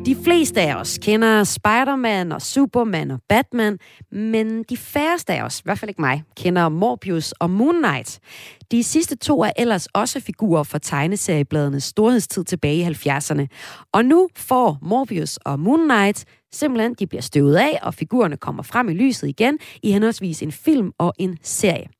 De 0.05 0.15
fleste 0.23 0.61
af 0.61 0.75
os 0.75 0.97
kender 0.97 1.43
Spider-Man 1.43 2.31
og 2.31 2.41
Superman 2.41 3.11
og 3.11 3.19
Batman, 3.29 3.77
men 4.11 4.63
de 4.63 4.77
færreste 4.77 5.33
af 5.33 5.43
os, 5.43 5.59
i 5.59 5.61
hvert 5.65 5.79
fald 5.79 5.89
ikke 5.89 6.01
mig, 6.01 6.23
kender 6.37 6.69
Morbius 6.69 7.31
og 7.31 7.49
Moon 7.49 7.83
Knight. 7.83 8.19
De 8.71 8.83
sidste 8.83 9.15
to 9.15 9.43
er 9.43 9.51
ellers 9.57 9.87
også 9.87 10.19
figurer 10.19 10.63
for 10.63 10.77
tegneseriebladenes 10.77 11.83
storhedstid 11.83 12.43
tilbage 12.43 12.77
i 12.77 12.83
70'erne. 12.83 13.45
Og 13.93 14.05
nu 14.05 14.29
får 14.35 14.77
Morbius 14.81 15.37
og 15.37 15.59
Moon 15.59 15.89
Knight 15.89 16.25
simpelthen, 16.55 16.93
de 16.93 17.07
bliver 17.07 17.21
støvet 17.21 17.55
af, 17.55 17.79
og 17.81 17.93
figurerne 17.93 18.37
kommer 18.37 18.63
frem 18.63 18.89
i 18.89 18.93
lyset 18.93 19.27
igen 19.27 19.59
i 19.83 19.91
henholdsvis 19.91 20.41
en 20.41 20.51
film 20.51 20.91
og 20.97 21.13
en 21.17 21.37
serie. 21.41 21.94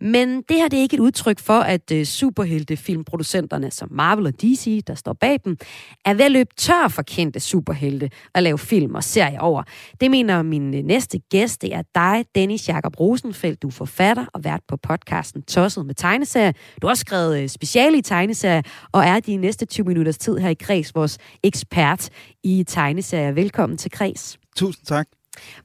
Men 0.00 0.42
det 0.42 0.56
her 0.56 0.68
det 0.68 0.78
er 0.78 0.82
ikke 0.82 0.94
et 0.94 1.00
udtryk 1.00 1.38
for, 1.38 1.60
at 1.60 1.92
uh, 1.94 2.02
superheltefilmproducenterne 2.02 3.70
som 3.70 3.88
Marvel 3.92 4.26
og 4.26 4.42
DC, 4.42 4.82
der 4.86 4.94
står 4.94 5.12
bag 5.12 5.40
dem, 5.44 5.56
er 6.04 6.14
ved 6.14 6.24
at 6.24 6.32
løbe 6.32 6.50
tør 6.56 6.88
for 6.88 7.02
kendte 7.02 7.40
superhelte 7.40 8.10
at 8.34 8.42
lave 8.42 8.58
film 8.58 8.94
og 8.94 9.04
serier 9.04 9.40
over. 9.40 9.62
Det 10.00 10.10
mener 10.10 10.42
min 10.42 10.74
uh, 10.74 10.80
næste 10.80 11.18
gæst, 11.18 11.62
det 11.62 11.74
er 11.74 11.82
dig, 11.94 12.24
Dennis 12.34 12.68
Jakob 12.68 13.00
Rosenfeldt. 13.00 13.62
Du 13.62 13.68
er 13.68 13.72
forfatter 13.72 14.26
og 14.34 14.44
vært 14.44 14.60
på 14.68 14.76
podcasten 14.76 15.42
Tosset 15.42 15.86
med 15.86 15.94
tegneserier. 15.94 16.52
Du 16.82 16.86
har 16.86 16.90
også 16.90 17.00
skrevet 17.00 17.42
uh, 17.42 17.48
speciale 17.48 17.98
i 17.98 18.02
tegneserier, 18.02 18.62
og 18.92 19.04
er 19.04 19.20
de 19.20 19.36
næste 19.36 19.66
20 19.66 19.86
minutters 19.86 20.18
tid 20.18 20.38
her 20.38 20.48
i 20.48 20.54
Kreds, 20.54 20.94
vores 20.94 21.18
ekspert 21.42 22.08
i 22.44 22.64
tegneserier. 22.68 23.32
Velkommen 23.32 23.78
til 23.78 23.90
Kreds. 23.90 24.38
Tusind 24.56 24.86
tak. 24.86 25.06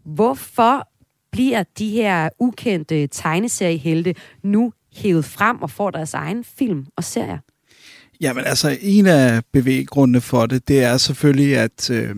Hvorfor 0.06 0.88
bliver 1.34 1.64
de 1.78 1.90
her 1.90 2.30
ukendte 2.40 3.08
tegneseriehelte 3.08 4.16
nu 4.44 4.74
hævet 4.96 5.26
frem 5.26 5.62
og 5.62 5.70
får 5.70 5.92
deres 5.92 6.14
egen 6.14 6.44
film 6.58 6.86
og 6.98 7.04
serier? 7.04 7.38
Jamen 8.22 8.46
altså, 8.46 8.78
en 8.82 9.06
af 9.06 9.42
bevæggrundene 9.54 10.22
for 10.22 10.46
det, 10.46 10.68
det 10.68 10.84
er 10.84 10.98
selvfølgelig, 10.98 11.58
at, 11.58 11.90
øh, 11.90 12.16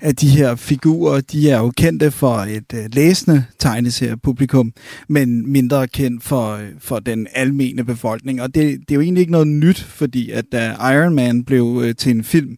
at 0.00 0.20
de 0.20 0.28
her 0.28 0.54
figurer, 0.54 1.20
de 1.20 1.50
er 1.50 1.58
jo 1.58 1.72
kendte 1.76 2.10
for 2.10 2.34
et 2.34 2.74
øh, 2.74 2.84
læsende 2.92 3.44
tegneseriepublikum, 3.58 4.72
men 5.08 5.52
mindre 5.52 5.88
kendt 5.88 6.24
for, 6.24 6.52
øh, 6.52 6.68
for 6.78 6.98
den 6.98 7.26
almene 7.34 7.84
befolkning. 7.84 8.42
Og 8.42 8.54
det, 8.54 8.80
det 8.80 8.90
er 8.90 8.94
jo 8.94 9.00
egentlig 9.00 9.20
ikke 9.20 9.32
noget 9.32 9.48
nyt, 9.48 9.80
fordi 9.80 10.30
at 10.30 10.44
da 10.52 10.76
Iron 10.92 11.14
Man 11.14 11.44
blev 11.44 11.82
øh, 11.84 11.94
til 11.94 12.10
en 12.16 12.24
film, 12.24 12.56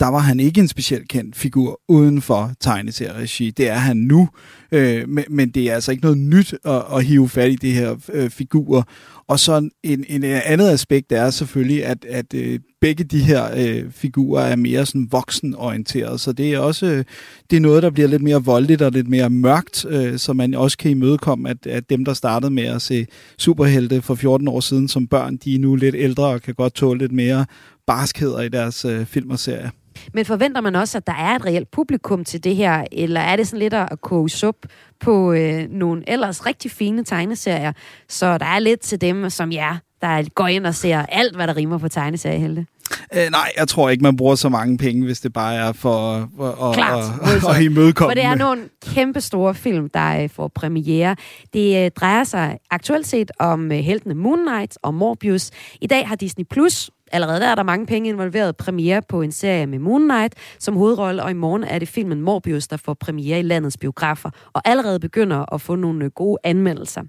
der 0.00 0.06
var 0.06 0.18
han 0.18 0.40
ikke 0.40 0.60
en 0.60 0.68
specielt 0.68 1.08
kendt 1.08 1.36
figur 1.36 1.80
uden 1.88 2.22
for 2.22 2.52
tegneserieregi. 2.60 3.50
Det 3.50 3.68
er 3.68 3.74
han 3.74 3.96
nu, 3.96 4.28
øh, 4.72 5.08
men, 5.08 5.24
men 5.30 5.50
det 5.50 5.70
er 5.70 5.74
altså 5.74 5.90
ikke 5.90 6.02
noget 6.02 6.18
nyt 6.18 6.54
at, 6.64 6.82
at 6.94 7.04
hive 7.04 7.28
fat 7.28 7.50
i 7.50 7.56
de 7.56 7.72
her 7.72 7.96
øh, 8.12 8.30
figurer. 8.30 8.82
Og 9.28 9.40
så 9.40 9.68
en, 9.82 10.04
en 10.08 10.24
øh, 10.24 10.40
andet 10.44 10.68
aspekt 10.70 11.12
er 11.12 11.30
selvfølgelig, 11.30 11.86
at, 11.86 12.04
at 12.04 12.34
øh, 12.34 12.60
begge 12.80 13.04
de 13.04 13.18
her 13.18 13.50
øh, 13.56 13.90
figurer 13.90 14.42
er 14.42 14.56
mere 14.56 14.86
sådan 14.86 15.08
voksenorienteret, 15.10 16.20
så 16.20 16.32
det 16.32 16.54
er 16.54 16.58
også 16.58 16.79
øh, 16.82 17.04
det 17.50 17.56
er 17.56 17.60
noget, 17.60 17.82
der 17.82 17.90
bliver 17.90 18.08
lidt 18.08 18.22
mere 18.22 18.44
voldeligt 18.44 18.82
og 18.82 18.92
lidt 18.92 19.08
mere 19.08 19.30
mørkt, 19.30 19.86
øh, 19.88 20.18
så 20.18 20.32
man 20.32 20.54
også 20.54 20.78
kan 20.78 20.90
imødekomme, 20.90 21.50
at, 21.50 21.66
at 21.66 21.90
dem, 21.90 22.04
der 22.04 22.14
startede 22.14 22.50
med 22.50 22.64
at 22.64 22.82
se 22.82 23.06
superhelte 23.38 24.02
for 24.02 24.14
14 24.14 24.48
år 24.48 24.60
siden 24.60 24.88
som 24.88 25.06
børn, 25.06 25.36
de 25.36 25.54
er 25.54 25.58
nu 25.58 25.76
lidt 25.76 25.94
ældre 25.94 26.26
og 26.26 26.42
kan 26.42 26.54
godt 26.54 26.74
tåle 26.74 26.98
lidt 26.98 27.12
mere 27.12 27.46
barskheder 27.86 28.40
i 28.40 28.48
deres 28.48 28.84
øh, 28.84 29.06
film 29.06 29.30
og 29.30 29.38
serier. 29.38 29.70
Men 30.14 30.24
forventer 30.24 30.60
man 30.60 30.76
også, 30.76 30.98
at 30.98 31.06
der 31.06 31.12
er 31.12 31.36
et 31.36 31.44
reelt 31.44 31.70
publikum 31.70 32.24
til 32.24 32.44
det 32.44 32.56
her, 32.56 32.84
eller 32.92 33.20
er 33.20 33.36
det 33.36 33.46
sådan 33.46 33.58
lidt 33.58 33.74
at 33.74 34.00
koge 34.00 34.30
sup 34.30 34.56
på 35.00 35.32
øh, 35.32 35.68
nogle 35.70 36.02
ellers 36.06 36.46
rigtig 36.46 36.70
fine 36.70 37.04
tegneserier, 37.04 37.72
så 38.08 38.38
der 38.38 38.46
er 38.46 38.58
lidt 38.58 38.80
til 38.80 39.00
dem, 39.00 39.30
som 39.30 39.52
jer, 39.52 39.76
der 40.00 40.28
går 40.34 40.46
ind 40.46 40.66
og 40.66 40.74
ser 40.74 41.06
alt, 41.08 41.36
hvad 41.36 41.46
der 41.46 41.56
rimer 41.56 41.78
på 41.78 41.88
tegneseriehelte? 41.88 42.66
Øh, 43.14 43.30
nej, 43.30 43.52
jeg 43.56 43.68
tror 43.68 43.88
ikke, 43.88 44.02
man 44.02 44.16
bruger 44.16 44.34
så 44.34 44.48
mange 44.48 44.78
penge, 44.78 45.04
hvis 45.04 45.20
det 45.20 45.32
bare 45.32 45.54
er 45.54 45.72
for 45.72 46.14
at, 46.14 46.74
Klart, 46.74 47.04
at, 47.22 47.56
at, 47.56 47.62
imødekomme. 47.62 48.10
For 48.10 48.14
det 48.14 48.24
er 48.24 48.34
nogle 48.34 48.68
kæmpe 48.86 49.20
store 49.20 49.54
film, 49.54 49.88
der 49.88 50.22
øh, 50.22 50.30
får 50.30 50.48
premiere. 50.48 51.16
Det 51.52 51.84
øh, 51.84 51.90
drejer 51.90 52.24
sig 52.24 52.58
aktuelt 52.70 53.06
set 53.06 53.30
om 53.38 53.72
øh, 53.72 53.78
heltene 53.78 54.14
Moon 54.14 54.46
Knight 54.46 54.78
og 54.82 54.94
Morbius. 54.94 55.50
I 55.80 55.86
dag 55.86 56.08
har 56.08 56.16
Disney 56.16 56.44
Plus 56.50 56.90
Allerede 57.12 57.40
der 57.40 57.46
er 57.46 57.54
der 57.54 57.62
mange 57.62 57.86
penge 57.86 58.08
involveret. 58.08 58.56
Premiere 58.56 59.02
på 59.02 59.22
en 59.22 59.32
serie 59.32 59.66
med 59.66 59.78
Moon 59.78 60.08
Knight 60.08 60.34
som 60.58 60.76
hovedrolle, 60.76 61.22
og 61.22 61.30
i 61.30 61.34
morgen 61.34 61.64
er 61.64 61.78
det 61.78 61.88
filmen 61.88 62.20
Morbius, 62.20 62.68
der 62.68 62.76
får 62.76 62.94
premiere 62.94 63.38
i 63.38 63.42
landets 63.42 63.76
biografer, 63.76 64.30
og 64.52 64.62
allerede 64.64 65.00
begynder 65.00 65.54
at 65.54 65.60
få 65.60 65.74
nogle 65.74 66.10
gode 66.10 66.38
anmeldelser. 66.44 67.02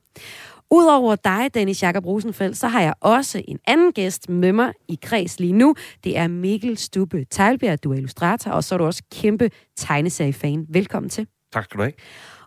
Udover 0.74 1.16
dig, 1.16 1.54
Dennis 1.54 1.84
Jakob 1.84 2.06
Rosenfeldt, 2.06 2.58
så 2.58 2.68
har 2.68 2.82
jeg 2.82 2.94
også 3.00 3.42
en 3.48 3.60
anden 3.68 3.92
gæst 3.92 4.30
med 4.30 4.54
mig 4.54 4.74
i 4.88 5.00
kreds 5.02 5.40
lige 5.40 5.54
nu. 5.54 5.76
Det 6.04 6.18
er 6.18 6.28
Mikkel 6.28 6.78
Stubbe 6.78 7.26
Teilbjerg, 7.32 7.84
du 7.84 7.92
er 7.92 7.96
illustrator, 7.96 8.52
og 8.52 8.64
så 8.64 8.76
er 8.76 8.78
du 8.78 8.86
også 8.86 9.04
kæmpe 9.12 9.50
tegneseriefan. 9.78 10.66
Velkommen 10.70 11.10
til. 11.10 11.28
Tak 11.54 11.64
skal 11.64 11.78
du 11.78 11.84
have. 11.84 11.94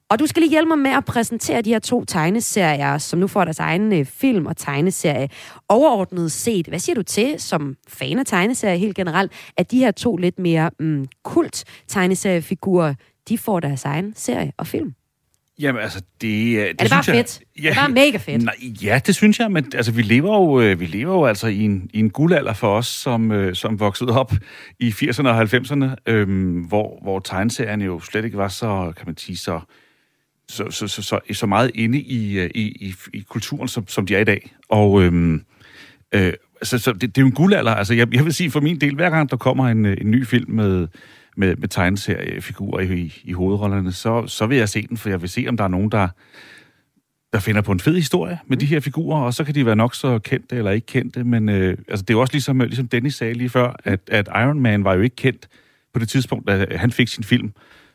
Og 0.09 0.19
du 0.19 0.27
skal 0.27 0.43
lige 0.43 0.51
hjælpe 0.51 0.69
mig 0.69 0.79
med 0.79 0.91
at 0.91 1.05
præsentere 1.05 1.63
de 1.63 1.71
her 1.71 1.79
to 1.79 2.05
tegneserier, 2.05 2.99
som 2.99 3.19
nu 3.19 3.27
får 3.27 3.45
deres 3.45 3.59
egen 3.59 3.93
øh, 3.93 4.05
film 4.05 4.47
og 4.47 4.57
tegneserie. 4.57 5.29
Overordnet 5.69 6.33
set, 6.33 6.67
hvad 6.67 6.79
siger 6.79 6.95
du 6.95 7.03
til, 7.03 7.41
som 7.41 7.77
fan 7.89 8.19
af 8.19 8.27
tegneserier 8.27 8.77
helt 8.77 8.97
generelt, 8.97 9.33
at 9.57 9.71
de 9.71 9.79
her 9.79 9.91
to 9.91 10.17
lidt 10.17 10.39
mere 10.39 10.71
mm, 10.81 11.07
kult 11.25 11.65
tegneseriefigurer, 11.89 12.95
de 13.29 13.39
får 13.39 13.61
deres 13.61 13.85
egen 13.85 14.13
serie 14.17 14.53
og 14.57 14.67
film? 14.67 14.95
Jamen, 15.59 15.83
altså, 15.83 16.03
det... 16.21 16.61
Er 16.61 16.67
det, 16.67 16.81
det 16.81 16.91
bare 16.91 17.05
fedt? 17.05 17.41
Jeg, 17.57 17.63
ja, 17.65 17.69
det 17.69 17.77
er 17.77 17.81
bare 17.81 17.89
mega 17.89 18.17
fedt. 18.17 18.43
Nej, 18.43 18.55
ja, 18.83 19.01
det 19.07 19.15
synes 19.15 19.39
jeg, 19.39 19.51
men 19.51 19.73
altså, 19.75 19.93
vi 19.93 20.03
lever 20.03 20.37
jo, 20.37 20.61
øh, 20.61 20.81
vi 20.81 20.87
lever 20.87 21.15
jo 21.15 21.25
altså 21.25 21.47
i 21.47 21.61
en, 21.61 21.91
i 21.93 21.99
en 21.99 22.11
guldalder 22.11 22.53
for 22.53 22.77
os, 22.77 22.87
som, 22.87 23.33
øh, 23.33 23.55
som 23.55 23.81
voksede 23.81 24.21
op 24.21 24.33
i 24.79 24.91
80'erne 24.91 25.29
og 25.29 25.43
90'erne, 25.43 25.95
øhm, 26.07 26.61
hvor, 26.61 26.99
hvor 27.03 27.19
tegneserierne 27.19 27.85
jo 27.85 28.01
slet 28.01 28.25
ikke 28.25 28.37
var 28.37 28.49
så, 28.49 28.93
kan 28.97 29.07
man 29.07 29.17
sige, 29.17 29.37
så, 29.37 29.61
så, 30.49 30.71
så, 30.71 30.89
så, 30.89 31.03
så, 31.03 31.21
så 31.33 31.47
meget 31.47 31.71
inde 31.75 32.01
i, 32.01 32.39
øh, 32.39 32.51
i, 32.55 32.63
i, 32.63 32.95
i 33.13 33.21
kulturen, 33.29 33.69
som, 33.69 33.89
som 33.89 34.07
de 34.07 34.15
er 34.17 34.21
i 34.21 34.25
dag. 34.25 34.55
Og 34.69 35.03
øhm, 35.03 35.45
øh, 36.15 36.33
så, 36.63 36.79
så 36.79 36.93
det, 36.93 37.01
det 37.01 37.19
er 37.19 37.23
jo 37.23 37.27
en 37.27 37.33
guldalder. 37.33 37.75
Altså, 37.75 37.95
jeg, 37.95 38.15
jeg 38.15 38.25
vil 38.25 38.35
sige 38.35 38.51
for 38.51 38.61
min 38.61 38.81
del, 38.81 38.95
hver 38.95 39.11
gang 39.11 39.31
der 39.31 39.37
kommer 39.37 39.69
en, 39.69 39.87
en 39.87 40.11
ny 40.11 40.27
film 40.27 40.51
med 40.51 40.89
med, 41.37 41.57
med 41.57 41.69
tegneseriefigurer 41.69 42.81
i, 42.81 43.21
i 43.25 43.33
hovedrollerne, 43.33 43.93
så, 43.93 44.27
så 44.27 44.47
vil 44.47 44.59
jeg 44.59 44.69
se 44.69 44.87
den, 44.87 44.97
for 44.97 45.09
jeg 45.09 45.21
vil 45.21 45.29
se, 45.29 45.47
om 45.49 45.57
der 45.57 45.65
er 45.65 45.69
nogen, 45.69 45.91
der, 45.91 46.09
der 47.33 47.39
finder 47.39 47.61
på 47.61 47.73
en 47.73 47.81
fed 47.81 47.97
historie 47.97 48.39
med 48.47 48.57
de 48.57 48.67
her 48.67 48.81
figurer, 48.81 49.21
og 49.21 49.35
så 49.35 49.45
kan 49.45 49.55
de 49.55 49.67
være 49.67 49.77
nok 49.77 49.95
så 49.95 50.19
kendte 50.19 50.57
eller 50.57 50.71
ikke 50.71 50.87
kendte, 50.87 51.25
men 51.25 51.49
øh, 51.49 51.79
altså, 51.89 52.03
det 52.03 52.11
er 52.11 52.15
jo 52.15 52.21
også 52.21 52.35
ligesom, 52.35 52.59
ligesom 52.59 52.89
Dennis 52.89 53.15
sagde 53.15 53.35
lige 53.35 53.51
før, 53.51 53.77
at, 53.85 54.01
at 54.09 54.29
Iron 54.29 54.61
Man 54.61 54.85
var 54.85 54.95
jo 54.95 55.01
ikke 55.01 55.17
kendt 55.17 55.49
på 55.95 56.01
det 56.01 56.09
tidspunkt, 56.09 56.47
da 56.47 56.67
han 56.71 56.91
fik 56.91 57.09
sin 57.09 57.25
film. 57.25 57.53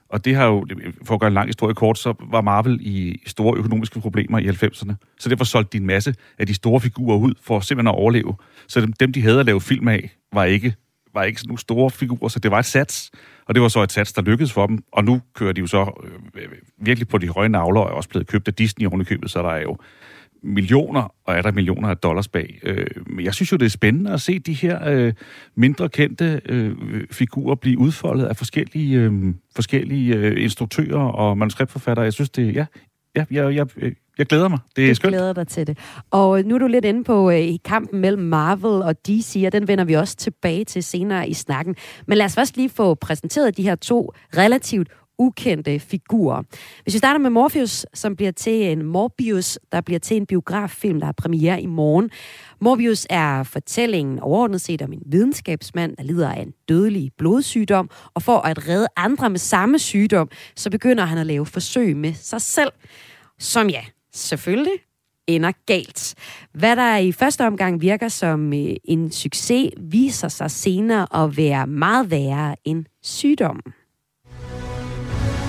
Og 0.10 0.26
det 0.26 0.36
har 0.36 0.46
jo, 0.46 0.68
for 1.04 1.14
at 1.14 1.20
gøre 1.20 1.28
en 1.28 1.34
lang 1.34 1.48
historie 1.48 1.76
kort, 1.76 1.98
så 1.98 2.14
var 2.32 2.42
Marvel 2.42 2.78
i 2.82 3.22
store 3.28 3.58
økonomiske 3.58 4.00
problemer 4.00 4.40
i 4.40 4.48
90'erne. 4.48 4.94
Så 5.20 5.30
derfor 5.30 5.44
solgte 5.44 5.78
de 5.78 5.82
en 5.82 5.88
masse 5.88 6.16
af 6.40 6.48
de 6.48 6.54
store 6.54 6.82
figurer 6.82 7.18
ud 7.18 7.34
for 7.42 7.60
simpelthen 7.60 7.88
at 7.88 7.96
overleve. 7.96 8.36
Så 8.68 8.82
dem, 8.82 8.94
dem 8.94 9.14
de 9.14 9.22
havde 9.22 9.40
at 9.40 9.46
lave 9.46 9.62
film 9.62 9.88
af, 9.88 10.16
var 10.34 10.44
ikke 10.44 10.76
var 11.14 11.24
ikke 11.24 11.40
sådan 11.40 11.50
nogle 11.50 11.60
store 11.60 11.90
figurer, 11.90 12.28
så 12.28 12.40
det 12.40 12.52
var 12.52 12.60
et 12.60 12.66
sats, 12.66 13.12
og 13.46 13.56
det 13.56 13.62
var 13.62 13.68
så 13.68 13.84
et 13.84 13.92
sats, 13.92 14.14
der 14.14 14.22
lykkedes 14.22 14.54
for 14.54 14.68
dem, 14.68 14.80
og 14.92 15.04
nu 15.04 15.22
kører 15.34 15.54
de 15.54 15.62
jo 15.62 15.68
så 15.68 16.10
øh, 16.36 16.52
virkelig 16.78 17.08
på 17.08 17.18
de 17.18 17.30
høje 17.30 17.50
navler, 17.50 17.82
og 17.82 17.90
er 17.90 17.94
også 17.94 18.10
blevet 18.10 18.28
købt 18.28 18.48
af 18.48 18.54
Disney 18.54 18.88
ovenikøbet, 18.88 19.32
så 19.32 19.42
der 19.42 19.50
er 19.50 19.62
jo 19.62 19.78
millioner, 20.44 21.14
og 21.26 21.36
er 21.36 21.42
der 21.42 21.52
millioner 21.52 21.90
af 21.90 21.98
dollars 21.98 22.28
bag. 22.28 22.60
Øh, 22.64 22.88
men 23.06 23.26
jeg 23.26 23.34
synes 23.34 23.52
jo, 23.52 23.58
det 23.58 23.66
er 23.66 23.70
spændende 23.70 24.14
at 24.14 24.22
se 24.22 24.40
de 24.40 24.54
her 24.54 24.90
øh, 24.90 25.14
mindre 25.56 25.90
kendte 25.90 26.42
øh, 26.46 26.76
figurer 27.12 27.56
blive 27.56 27.78
udfoldet 27.78 28.26
af 28.26 28.38
forskellige, 28.38 29.00
øh, 29.00 29.34
forskellige 29.56 30.16
øh, 30.16 30.44
instruktører 30.44 31.00
og 31.00 31.38
manuskriptforfattere. 31.38 32.04
Jeg 32.04 32.14
synes, 32.14 32.30
det 32.30 32.56
ja, 32.56 32.66
ja, 33.16 33.26
jeg, 33.32 33.56
jeg, 33.56 33.68
øh, 33.78 33.92
jeg 34.20 34.28
glæder 34.28 34.48
mig. 34.48 34.60
Det 34.76 34.90
er 34.90 34.94
skønt. 34.94 35.14
Jeg 35.14 35.20
glæder 35.20 35.34
dig 35.34 35.48
til 35.48 35.68
det. 35.68 35.78
Og 36.12 36.44
nu 36.44 36.56
er 36.56 36.60
du 36.60 36.68
lidt 36.68 36.86
inde 36.86 37.04
på 37.04 37.32
øh, 37.32 37.48
kampen 37.66 38.00
mellem 38.00 38.24
Marvel 38.24 38.82
og 38.82 39.08
DC, 39.08 39.44
og 39.46 39.52
den 39.52 39.68
vender 39.68 39.84
vi 39.84 39.94
også 39.94 40.16
tilbage 40.16 40.66
til 40.66 40.84
senere 40.84 41.30
i 41.30 41.34
snakken. 41.34 41.76
Men 42.08 42.18
lad 42.18 42.26
os 42.26 42.36
først 42.36 42.58
lige 42.58 42.70
få 42.70 42.96
præsenteret 42.96 43.58
de 43.58 43.64
her 43.64 43.76
to 43.76 44.14
relativt 44.38 44.90
ukendte 45.20 45.80
figurer. 45.80 46.44
Hvis 46.84 46.94
vi 46.94 46.98
starter 46.98 47.20
med 47.20 47.30
Morpheus, 47.30 47.86
som 47.94 48.16
bliver 48.16 48.32
til 48.32 48.72
en 48.72 48.84
Morbius, 48.84 49.60
der 49.72 49.82
bliver 49.82 50.00
til 50.00 50.18
en 50.18 50.26
biograffilm, 50.26 51.00
der 51.00 51.06
har 51.06 51.14
premiere 51.14 51.62
i 51.62 51.66
morgen. 51.66 52.10
Morbius 52.62 53.08
er 53.10 53.44
fortællingen 53.44 54.20
overordnet 54.20 54.62
set 54.62 54.82
om 54.82 54.94
en 54.94 55.02
videnskabsmand, 55.06 55.98
der 55.98 56.04
lider 56.04 56.30
af 56.32 56.42
en 56.42 56.54
dødelig 56.70 57.12
blodsygdom, 57.18 57.90
og 58.14 58.22
for 58.22 58.38
at 58.38 58.68
redde 58.68 58.88
andre 58.96 59.30
med 59.30 59.40
samme 59.40 59.80
sygdom, 59.80 60.30
så 60.56 60.70
begynder 60.70 61.06
han 61.06 61.18
at 61.18 61.26
lave 61.26 61.46
forsøg 61.46 61.98
med 61.98 62.14
sig 62.14 62.42
selv, 62.42 62.72
som 63.40 63.70
ja, 63.70 63.82
selvfølgelig 64.20 64.74
ender 65.28 65.52
galt. 65.66 66.16
Hvad 66.54 66.76
der 66.76 66.98
i 66.98 67.12
første 67.12 67.48
omgang 67.48 67.82
virker 67.82 68.08
som 68.08 68.54
øh, 68.54 68.76
en 68.84 69.12
succes, 69.12 69.72
viser 69.78 70.28
sig 70.28 70.52
senere 70.52 71.24
at 71.24 71.38
være 71.38 71.68
meget 71.68 72.12
værre 72.12 72.56
end 72.66 72.86
sygdommen. 73.04 73.74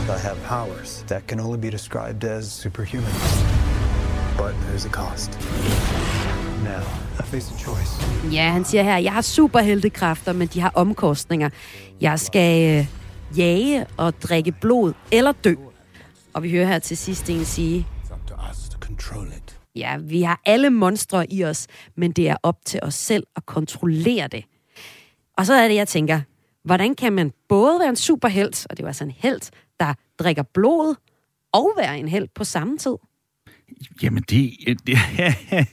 I 0.08 0.18
have 0.22 0.36
powers 0.48 1.04
that 1.08 1.22
can 1.28 1.40
only 1.40 1.60
be 1.60 1.70
described 1.70 2.24
as 2.24 2.44
superhuman. 2.46 3.12
But 4.36 4.54
there's 4.54 4.86
a 4.86 4.90
cost. 4.90 5.30
Now, 6.64 6.82
I 7.20 7.22
face 7.22 7.54
a 7.54 7.58
choice. 7.58 7.90
Ja, 8.32 8.50
han 8.50 8.64
siger 8.64 8.82
her, 8.82 8.96
jeg 8.96 9.12
har 9.12 9.20
superheltekræfter, 9.20 10.32
men 10.32 10.48
de 10.48 10.60
har 10.60 10.72
omkostninger. 10.74 11.50
Jeg 12.00 12.20
skal 12.20 12.78
øh, 12.78 12.86
jage 13.38 13.86
og 13.96 14.22
drikke 14.22 14.52
blod 14.52 14.92
eller 15.12 15.32
dø. 15.32 15.54
Og 16.34 16.42
vi 16.42 16.50
hører 16.50 16.66
her 16.66 16.78
til 16.78 16.96
sidst 16.96 17.30
en 17.30 17.44
sige, 17.44 17.86
control 18.90 19.26
it. 19.26 19.60
Ja, 19.76 19.96
vi 19.96 20.22
har 20.22 20.40
alle 20.46 20.70
monstre 20.70 21.32
i 21.32 21.44
os, 21.44 21.66
men 21.96 22.12
det 22.12 22.28
er 22.28 22.36
op 22.42 22.56
til 22.64 22.80
os 22.82 22.94
selv 22.94 23.26
at 23.36 23.46
kontrollere 23.46 24.28
det. 24.28 24.44
Og 25.36 25.46
så 25.46 25.54
er 25.54 25.68
det, 25.68 25.74
jeg 25.74 25.88
tænker, 25.88 26.20
hvordan 26.64 26.94
kan 26.94 27.12
man 27.12 27.32
både 27.48 27.80
være 27.80 27.88
en 27.88 27.96
superhelt, 27.96 28.66
og 28.70 28.76
det 28.76 28.82
var 28.82 28.88
altså 28.88 29.04
en 29.04 29.10
helt, 29.10 29.50
der 29.80 29.94
drikker 30.18 30.42
blod, 30.42 30.94
og 31.52 31.72
være 31.78 31.98
en 31.98 32.08
held 32.08 32.28
på 32.34 32.44
samme 32.44 32.78
tid? 32.78 32.96
Jamen, 34.02 34.22
det, 34.22 34.52
det 34.86 34.98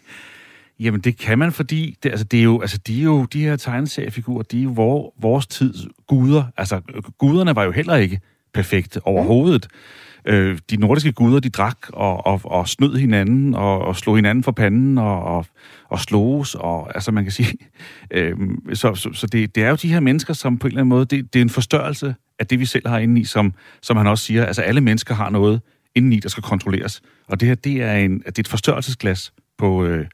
Jamen, 0.80 1.02
det 1.02 1.18
kan 1.18 1.40
man, 1.40 1.52
fordi 1.52 1.98
det, 2.04 2.10
altså, 2.10 2.26
det 2.26 2.40
er 2.40 2.44
jo, 2.44 2.62
altså, 2.62 2.78
de, 2.78 3.00
er 3.00 3.04
jo, 3.04 3.26
de 3.26 3.42
her 3.42 3.56
tegneseriefigurer, 3.56 4.44
de 4.44 4.60
er 4.60 4.64
jo 4.64 4.70
vor, 4.70 5.14
vores 5.20 5.48
tids 5.48 5.88
guder. 6.08 6.44
Altså, 6.58 6.82
guderne 7.18 7.56
var 7.56 7.64
jo 7.64 7.72
heller 7.72 7.96
ikke 7.96 8.20
perfekte 8.54 9.02
overhovedet. 9.08 9.68
Mm. 9.72 10.07
Øh, 10.28 10.60
de 10.70 10.78
nordiske 10.78 11.12
guder, 11.12 11.40
de 11.40 11.50
drak 11.50 11.78
og, 11.94 12.26
og, 12.26 12.42
og 12.44 12.68
snød 12.68 12.98
hinanden 12.98 13.56
og, 13.56 13.82
og 13.82 13.96
slog 13.96 14.16
hinanden 14.16 14.44
for 14.44 14.52
panden 14.52 14.98
og, 14.98 15.24
og, 15.24 15.46
og 15.90 16.00
sloges. 16.00 16.56
Og, 16.56 16.96
altså 16.96 17.12
man 17.12 17.24
kan 17.24 17.32
sige, 17.32 17.54
øh, 18.12 18.38
så, 18.74 18.96
så, 18.96 19.10
så 19.13 19.28
det, 19.28 19.56
det 19.56 19.63
er 19.63 19.70
jo 19.70 19.76
de 19.76 19.94
her 19.94 20.00
mennesker, 20.00 20.34
som 20.34 20.58
på 20.58 20.68
en 20.68 20.72
eller 20.72 20.82
anden 20.82 20.90
måde, 20.90 21.06
det, 21.06 21.34
det 21.34 21.40
er 21.40 21.44
en 21.44 21.50
forstørrelse 21.50 22.16
af 22.40 22.48
det, 22.48 22.60
vi 22.60 22.66
selv 22.66 22.88
har 22.88 22.98
indeni, 22.98 23.24
som, 23.24 23.54
som 23.82 23.98
han 23.98 24.08
også 24.08 24.24
siger, 24.24 24.46
altså 24.46 24.62
alle 24.62 24.82
mennesker 24.82 25.16
har 25.16 25.30
noget 25.30 25.62
indeni, 25.96 26.20
der 26.20 26.30
skal 26.30 26.44
kontrolleres. 26.44 27.02
Og 27.28 27.40
det 27.40 27.48
her, 27.48 27.56
det 27.56 27.82
er, 27.84 27.94
en, 27.94 28.20
det 28.20 28.26
er 28.26 28.40
et 28.40 28.48
forstørrelsesglas 28.48 29.34
på, 29.58 29.86
øh, 29.86 30.06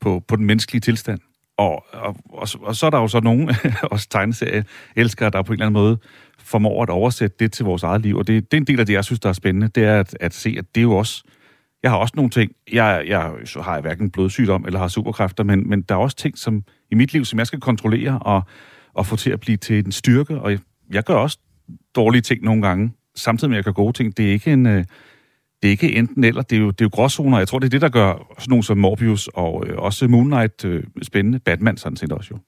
på, 0.00 0.24
på 0.28 0.36
den 0.36 0.44
menneskelige 0.44 0.80
tilstand. 0.80 1.20
Og, 1.58 1.84
og, 1.92 2.16
og, 2.30 2.48
og 2.62 2.76
så 2.76 2.86
er 2.86 2.90
der 2.90 2.98
jo 2.98 3.08
så 3.08 3.20
nogle, 3.20 3.54
også 3.92 4.08
tegneserieelskere, 4.10 5.30
der 5.30 5.42
på 5.42 5.52
en 5.52 5.54
eller 5.54 5.66
anden 5.66 5.82
måde 5.82 5.98
formår 6.38 6.82
at 6.82 6.90
oversætte 6.90 7.36
det 7.40 7.52
til 7.52 7.64
vores 7.64 7.82
eget 7.82 8.02
liv. 8.02 8.16
Og 8.16 8.26
det, 8.26 8.50
det 8.50 8.56
er 8.56 8.60
en 8.60 8.66
del 8.66 8.80
af 8.80 8.86
det, 8.86 8.92
jeg 8.92 9.04
synes, 9.04 9.20
der 9.20 9.28
er 9.28 9.32
spændende, 9.32 9.68
det 9.68 9.84
er 9.84 10.00
at, 10.00 10.16
at 10.20 10.34
se, 10.34 10.54
at 10.58 10.64
det 10.74 10.80
er 10.80 10.82
jo 10.82 10.92
også... 10.92 11.22
Jeg 11.82 11.90
har 11.90 11.98
også 11.98 12.12
nogle 12.16 12.30
ting, 12.30 12.52
jeg, 12.72 13.04
jeg 13.06 13.32
så 13.44 13.60
har 13.60 13.72
jeg 13.72 13.80
hverken 13.80 14.10
blodsygdom 14.10 14.64
eller 14.66 14.78
har 14.78 14.88
superkræfter, 14.88 15.44
men, 15.44 15.68
men 15.68 15.82
der 15.82 15.94
er 15.94 15.98
også 15.98 16.16
ting 16.16 16.38
som, 16.38 16.62
i 16.90 16.94
mit 16.94 17.12
liv, 17.12 17.24
som 17.24 17.38
jeg 17.38 17.46
skal 17.46 17.60
kontrollere 17.60 18.18
og, 18.18 18.42
og 18.94 19.06
få 19.06 19.16
til 19.16 19.30
at 19.30 19.40
blive 19.40 19.56
til 19.56 19.86
en 19.86 19.92
styrke. 19.92 20.40
Og 20.40 20.50
jeg, 20.50 20.58
jeg 20.92 21.04
gør 21.04 21.14
også 21.14 21.38
dårlige 21.94 22.22
ting 22.22 22.42
nogle 22.42 22.62
gange, 22.62 22.92
samtidig 23.16 23.50
med 23.50 23.58
at 23.58 23.58
jeg 23.58 23.64
gør 23.64 23.82
gode 23.82 23.92
ting. 23.92 24.16
Det 24.16 24.28
er 24.28 24.32
ikke 24.32 24.52
en... 24.52 24.66
Øh, 24.66 24.84
det 25.62 25.68
er 25.68 25.70
ikke 25.70 25.94
enten 25.94 26.24
eller, 26.24 26.42
det 26.42 26.56
er 26.56 26.60
jo, 26.60 26.70
det 26.70 26.80
er 26.80 26.84
jo 26.84 26.90
gråzoner. 26.92 27.38
Jeg 27.38 27.48
tror, 27.48 27.58
det 27.58 27.66
er 27.66 27.70
det, 27.70 27.80
der 27.80 27.88
gør 27.88 28.12
sådan 28.12 28.50
nogle 28.50 28.64
som 28.64 28.78
Morbius 28.78 29.28
og 29.34 29.64
øh, 29.66 29.78
også 29.78 30.08
Moon 30.08 30.26
Knight 30.26 30.64
øh, 30.64 30.84
spændende. 31.02 31.38
Batman 31.38 31.76
sådan 31.76 31.96
set 31.96 32.12
også 32.12 32.28
jo. 32.32 32.38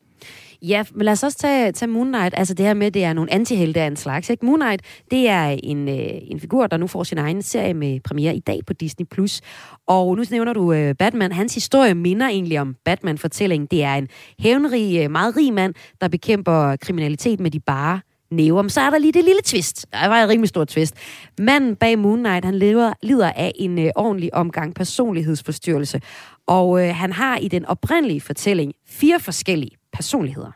Ja, 0.63 0.85
men 0.95 1.05
lad 1.05 1.13
os 1.13 1.23
også 1.23 1.39
tage, 1.39 1.73
tage 1.73 1.91
Moon 1.91 2.07
Knight. 2.07 2.35
Altså 2.37 2.55
det 2.55 2.67
her 2.67 2.75
med, 2.75 2.91
det 2.91 3.05
er 3.05 3.13
nogle 3.13 3.33
antihelte 3.33 3.81
af 3.81 3.87
en 3.87 3.97
slags. 3.97 4.31
Ikke? 4.31 4.47
Moon 4.47 4.61
Knight, 4.61 4.83
det 5.11 5.29
er 5.29 5.59
en, 5.63 5.89
øh, 5.89 6.11
en 6.23 6.41
figur, 6.41 6.67
der 6.67 6.77
nu 6.77 6.87
får 6.87 7.05
sin 7.05 7.19
egen 7.19 7.43
serie 7.43 7.75
med 7.75 8.01
premiere 8.01 8.37
i 8.37 8.41
dag 8.41 8.61
på 8.67 8.73
Disney+. 8.73 9.07
Plus. 9.11 9.41
Og 9.87 10.17
nu 10.17 10.25
nævner 10.31 10.53
du 10.53 10.73
øh, 10.73 10.95
Batman. 10.95 11.33
Hans 11.33 11.55
historie 11.55 11.95
minder 11.95 12.29
egentlig 12.29 12.61
om 12.61 12.77
Batman-fortællingen. 12.85 13.69
Det 13.71 13.83
er 13.83 13.95
en 13.95 14.09
hævnrig, 14.39 15.05
øh, 15.05 15.11
meget 15.11 15.37
rig 15.37 15.53
mand, 15.53 15.75
der 16.01 16.09
bekæmper 16.09 16.77
kriminalitet 16.77 17.41
med 17.41 17.51
de 17.51 17.61
bare 17.61 18.01
men 18.33 18.71
så 18.71 18.81
er 18.81 18.91
der 18.91 18.99
lige 18.99 19.13
det 19.13 19.25
lille 19.25 19.41
twist. 19.45 19.87
Der 19.93 20.09
var 20.09 20.23
et 20.23 20.29
rimelig 20.29 20.49
stort 20.49 20.69
twist. 20.69 20.95
Manden 21.39 21.77
bag 21.77 21.99
Moon 21.99 22.19
Knight, 22.19 22.45
han 22.45 22.55
lider, 22.55 22.93
lider 23.03 23.33
af 23.33 23.53
en 23.55 23.79
øh, 23.79 23.91
ordentlig 23.97 24.35
omgang 24.35 24.75
personlighedsforstyrrelse. 24.75 26.01
Og 26.47 26.87
øh, 26.87 26.95
han 26.95 27.13
har 27.13 27.37
i 27.37 27.49
den 27.49 27.67
oprindelige 27.67 28.21
fortælling 28.21 28.73
fire 28.89 29.21
forskellige 29.21 29.77
personligheder. 29.93 30.53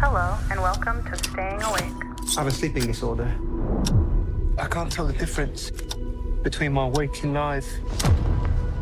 Hello, 0.00 0.34
and 0.50 0.60
welcome 0.60 1.02
to 1.10 1.16
Staying 1.16 1.62
Awake. 1.62 1.94
I 2.36 2.38
have 2.38 2.46
a 2.46 2.50
sleeping 2.50 2.86
disorder. 2.86 3.26
I 4.58 4.66
can't 4.74 4.90
tell 4.90 5.06
the 5.06 5.18
difference 5.18 5.72
between 6.44 6.72
my 6.72 6.88
waking 6.98 7.32
life 7.32 7.68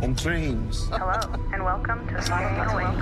and 0.02 0.16
dreams. 0.16 0.88
Hello, 0.90 1.12
and 1.52 1.64
welcome 1.64 2.06
to 2.08 2.14
Awake. 2.32 2.98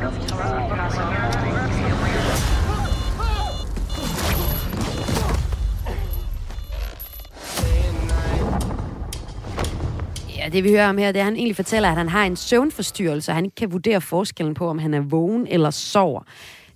Ja, 10.38 10.48
det 10.48 10.64
vi 10.64 10.70
hører 10.70 10.88
om 10.88 10.98
her, 10.98 11.12
det 11.12 11.18
er, 11.18 11.22
at 11.22 11.24
han 11.24 11.37
egentlig 11.37 11.56
fortæller, 11.56 11.88
at 11.88 11.96
han 11.96 12.09
har 12.09 12.24
en 12.24 12.37
søvnforstyrrelse, 12.37 13.32
og 13.32 13.37
han 13.37 13.44
ikke 13.44 13.54
kan 13.54 13.72
vurdere 13.72 14.00
forskellen 14.00 14.54
på, 14.54 14.68
om 14.68 14.78
han 14.78 14.94
er 14.94 15.00
vågen 15.00 15.46
eller 15.50 15.70
sover. 15.70 16.22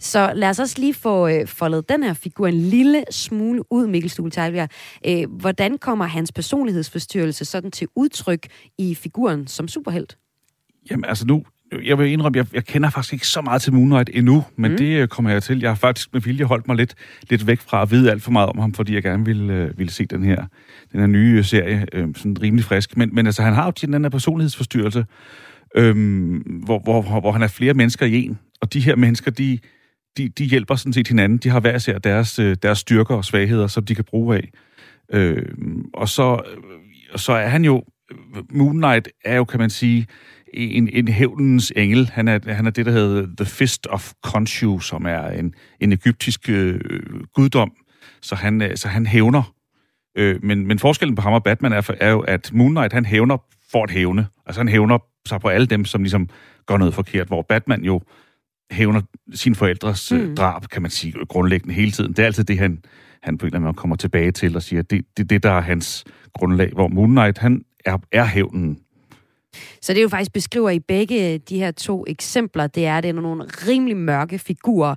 Så 0.01 0.33
lad 0.35 0.49
os 0.49 0.59
også 0.59 0.77
lige 0.79 0.95
få 0.95 1.29
øh, 1.29 1.47
foldet 1.47 1.89
den 1.89 2.03
her 2.03 2.15
figur 2.15 2.47
en 2.47 2.55
lille 2.55 3.05
smule 3.11 3.73
ud, 3.73 3.87
Mikkel 3.87 4.11
Stuhl 4.11 4.33
øh, 5.07 5.31
Hvordan 5.31 5.79
kommer 5.79 6.05
hans 6.05 6.33
personlighedsforstyrrelse 6.33 7.45
sådan 7.45 7.71
til 7.71 7.89
udtryk 7.97 8.47
i 8.79 8.95
figuren 8.95 9.47
som 9.47 9.69
superhelt? 9.69 10.19
Jamen 10.91 11.05
altså 11.05 11.27
nu, 11.27 11.45
jeg 11.85 11.99
vil 11.99 12.13
indrømme, 12.13 12.37
jeg, 12.39 12.47
jeg 12.53 12.65
kender 12.65 12.91
faktisk 12.91 13.13
ikke 13.13 13.27
så 13.27 13.41
meget 13.41 13.63
til 13.63 13.73
Moonlight 13.73 14.11
endnu, 14.13 14.45
men 14.57 14.71
mm. 14.71 14.77
det 14.77 14.97
øh, 14.97 15.09
kommer 15.09 15.31
jeg 15.31 15.43
til. 15.43 15.61
Jeg 15.61 15.71
har 15.71 15.75
faktisk 15.75 16.13
med 16.13 16.21
vilje 16.21 16.45
holdt 16.45 16.69
mig 16.69 16.77
lidt, 16.77 16.95
lidt 17.31 17.47
væk 17.47 17.61
fra 17.61 17.83
at 17.83 17.91
vide 17.91 18.11
alt 18.11 18.23
for 18.23 18.31
meget 18.31 18.49
om 18.49 18.59
ham, 18.59 18.75
fordi 18.75 18.95
jeg 18.95 19.03
gerne 19.03 19.25
ville, 19.25 19.55
øh, 19.55 19.79
ville 19.79 19.93
se 19.93 20.07
den 20.07 20.25
her, 20.25 20.45
den 20.93 21.01
her 21.01 21.07
nye 21.07 21.45
serie, 21.45 21.87
øh, 21.93 22.09
sådan 22.17 22.43
rimelig 22.43 22.65
frisk. 22.65 22.97
Men, 22.97 23.15
men 23.15 23.27
altså, 23.27 23.43
han 23.43 23.55
har 23.55 23.65
jo 23.65 23.73
den 23.87 24.05
her 24.05 24.11
personlighedsforstyrrelse, 24.11 25.05
øh, 25.77 25.95
hvor, 26.65 26.79
hvor, 26.79 27.21
hvor 27.21 27.33
han 27.33 27.43
er 27.43 27.49
flere 27.49 27.75
mennesker 27.75 28.07
i 28.07 28.25
en, 28.25 28.39
og 28.61 28.73
de 28.73 28.81
her 28.81 28.97
mennesker, 28.97 29.31
de, 29.31 29.59
de, 30.17 30.29
de 30.29 30.45
hjælper 30.45 30.75
sådan 30.75 30.93
set 30.93 31.09
hinanden. 31.09 31.39
De 31.39 31.49
har 31.49 31.61
hver 31.61 31.77
især 31.77 31.99
deres, 31.99 32.39
øh, 32.39 32.57
deres 32.63 32.79
styrker 32.79 33.15
og 33.15 33.25
svagheder, 33.25 33.67
som 33.67 33.85
de 33.85 33.95
kan 33.95 34.05
bruge 34.05 34.37
af. 34.37 34.51
Øhm, 35.13 35.79
øh, 35.79 35.85
og 35.95 36.09
så, 36.09 36.43
så 37.17 37.33
er 37.33 37.49
han 37.49 37.65
jo, 37.65 37.85
øh, 38.13 38.43
Moon 38.51 38.77
Knight 38.77 39.09
er 39.25 39.37
jo, 39.37 39.45
kan 39.45 39.61
man 39.61 39.71
sige, 39.71 40.07
en, 40.55 40.89
en 40.93 41.09
hævnens 41.09 41.73
engel. 41.77 42.11
Han 42.13 42.29
er, 42.29 42.53
han 42.53 42.67
er 42.67 42.71
det, 42.71 42.87
der 42.87 42.93
hedder 42.93 43.27
The 43.37 43.47
Fist 43.47 43.87
of 43.87 44.13
Khonshu, 44.23 44.79
som 44.79 45.07
er 45.07 45.29
en, 45.29 45.55
en 45.81 45.93
egyptisk 45.93 46.49
øh, 46.49 46.81
guddom. 47.35 47.73
Så 48.23 48.35
han, 48.35 48.63
øh, 48.63 48.77
så 48.77 48.89
han 48.89 49.07
hævner. 49.07 49.55
Øh, 50.17 50.45
men, 50.45 50.67
men 50.67 50.79
forskellen 50.79 51.15
på 51.15 51.23
ham 51.23 51.33
og 51.33 51.43
Batman 51.43 51.73
er, 51.73 51.91
er 52.01 52.11
jo, 52.11 52.21
at 52.21 52.51
Moon 52.53 52.71
Knight, 52.71 52.93
han 52.93 53.07
hævner 53.07 53.37
for 53.73 53.85
at 53.85 53.91
hævne. 53.91 54.27
Altså 54.47 54.61
han 54.61 54.69
hævner 54.69 54.99
sig 55.29 55.41
på 55.41 55.49
alle 55.49 55.67
dem, 55.67 55.85
som 55.85 56.03
ligesom 56.03 56.29
gør 56.67 56.77
noget 56.77 56.95
forkert, 56.95 57.27
hvor 57.27 57.43
Batman 57.43 57.85
jo 57.85 58.01
hævner 58.71 59.01
sin 59.35 59.55
forældres 59.55 60.13
øh, 60.13 60.29
mm. 60.29 60.37
drab, 60.37 60.63
kan 60.63 60.83
man 60.83 60.91
sige, 60.91 61.15
grundlæggende 61.29 61.75
hele 61.75 61.91
tiden. 61.91 62.13
Det 62.13 62.19
er 62.19 62.27
altid 62.27 62.45
det, 62.45 62.59
han, 62.59 62.83
han 63.23 63.39
på 63.39 63.47
en 63.47 63.47
eller 63.47 63.57
anden 63.57 63.67
måde 63.67 63.75
kommer 63.75 63.97
tilbage 63.97 64.33
til 64.33 64.57
og 64.57 64.63
siger, 64.63 64.83
det 64.83 64.99
er 64.99 65.03
det, 65.17 65.31
det, 65.31 65.43
der 65.43 65.51
er 65.51 65.61
hans 65.61 66.05
grundlag. 66.35 66.71
Hvor 66.73 66.89
Moon 66.89 67.11
Knight, 67.11 67.39
han 67.39 67.65
er, 67.85 67.99
er 68.13 68.25
hævnen 68.25 68.79
så 69.83 69.93
det 69.93 69.99
er 69.99 70.03
jo 70.03 70.09
faktisk 70.09 70.33
beskriver 70.33 70.71
i 70.71 70.79
begge 70.79 71.39
de 71.39 71.59
her 71.59 71.71
to 71.71 72.05
eksempler, 72.09 72.67
det 72.67 72.87
er, 72.87 73.01
det 73.01 73.09
er 73.09 73.13
nogle 73.13 73.45
rimelig 73.45 73.97
mørke 73.97 74.39
figurer, 74.39 74.95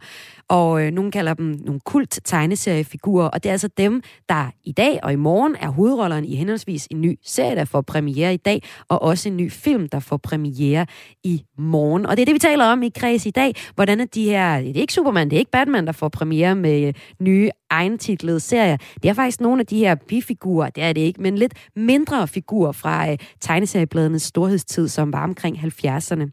og 0.53 0.85
øh, 0.85 0.91
nogen 0.91 1.11
kalder 1.11 1.33
dem 1.33 1.59
nogle 1.65 1.79
kult 1.79 2.19
tegneseriefigurer, 2.23 3.27
og 3.27 3.43
det 3.43 3.49
er 3.49 3.53
altså 3.53 3.69
dem, 3.77 4.01
der 4.29 4.51
i 4.63 4.71
dag 4.71 4.99
og 5.03 5.13
i 5.13 5.15
morgen 5.15 5.55
er 5.59 5.69
hovedrollerne 5.69 6.27
i 6.27 6.35
henholdsvis 6.35 6.87
en 6.91 7.01
ny 7.01 7.19
serie, 7.23 7.55
der 7.55 7.65
får 7.65 7.81
premiere 7.81 8.33
i 8.33 8.37
dag, 8.37 8.63
og 8.87 9.01
også 9.01 9.29
en 9.29 9.37
ny 9.37 9.51
film, 9.51 9.89
der 9.89 9.99
får 9.99 10.17
premiere 10.17 10.85
i 11.23 11.43
morgen. 11.57 12.05
Og 12.05 12.17
det 12.17 12.21
er 12.21 12.25
det, 12.25 12.33
vi 12.33 12.39
taler 12.39 12.65
om 12.65 12.83
i 12.83 12.89
kreds 12.89 13.25
i 13.25 13.31
dag. 13.31 13.55
Hvordan 13.75 13.99
er 13.99 14.05
de 14.05 14.25
her, 14.25 14.57
det 14.61 14.77
er 14.77 14.81
ikke 14.81 14.93
Superman, 14.93 15.29
det 15.29 15.35
er 15.35 15.39
ikke 15.39 15.51
Batman, 15.51 15.85
der 15.85 15.91
får 15.91 16.09
premiere 16.09 16.55
med 16.55 16.87
øh, 16.87 16.93
nye 17.19 17.49
egentitlede 17.69 18.39
serier. 18.39 18.77
Det 19.03 19.09
er 19.09 19.13
faktisk 19.13 19.41
nogle 19.41 19.59
af 19.59 19.65
de 19.65 19.77
her 19.77 19.95
bifigurer, 19.95 20.69
det 20.69 20.83
er 20.83 20.93
det 20.93 21.01
ikke, 21.01 21.21
men 21.21 21.37
lidt 21.37 21.53
mindre 21.75 22.27
figurer 22.27 22.71
fra 22.71 23.11
øh, 23.11 23.17
tegneseriebladenes 23.41 24.23
storhedstid, 24.23 24.87
som 24.87 25.13
var 25.13 25.23
omkring 25.23 25.57
70'erne. 25.57 26.29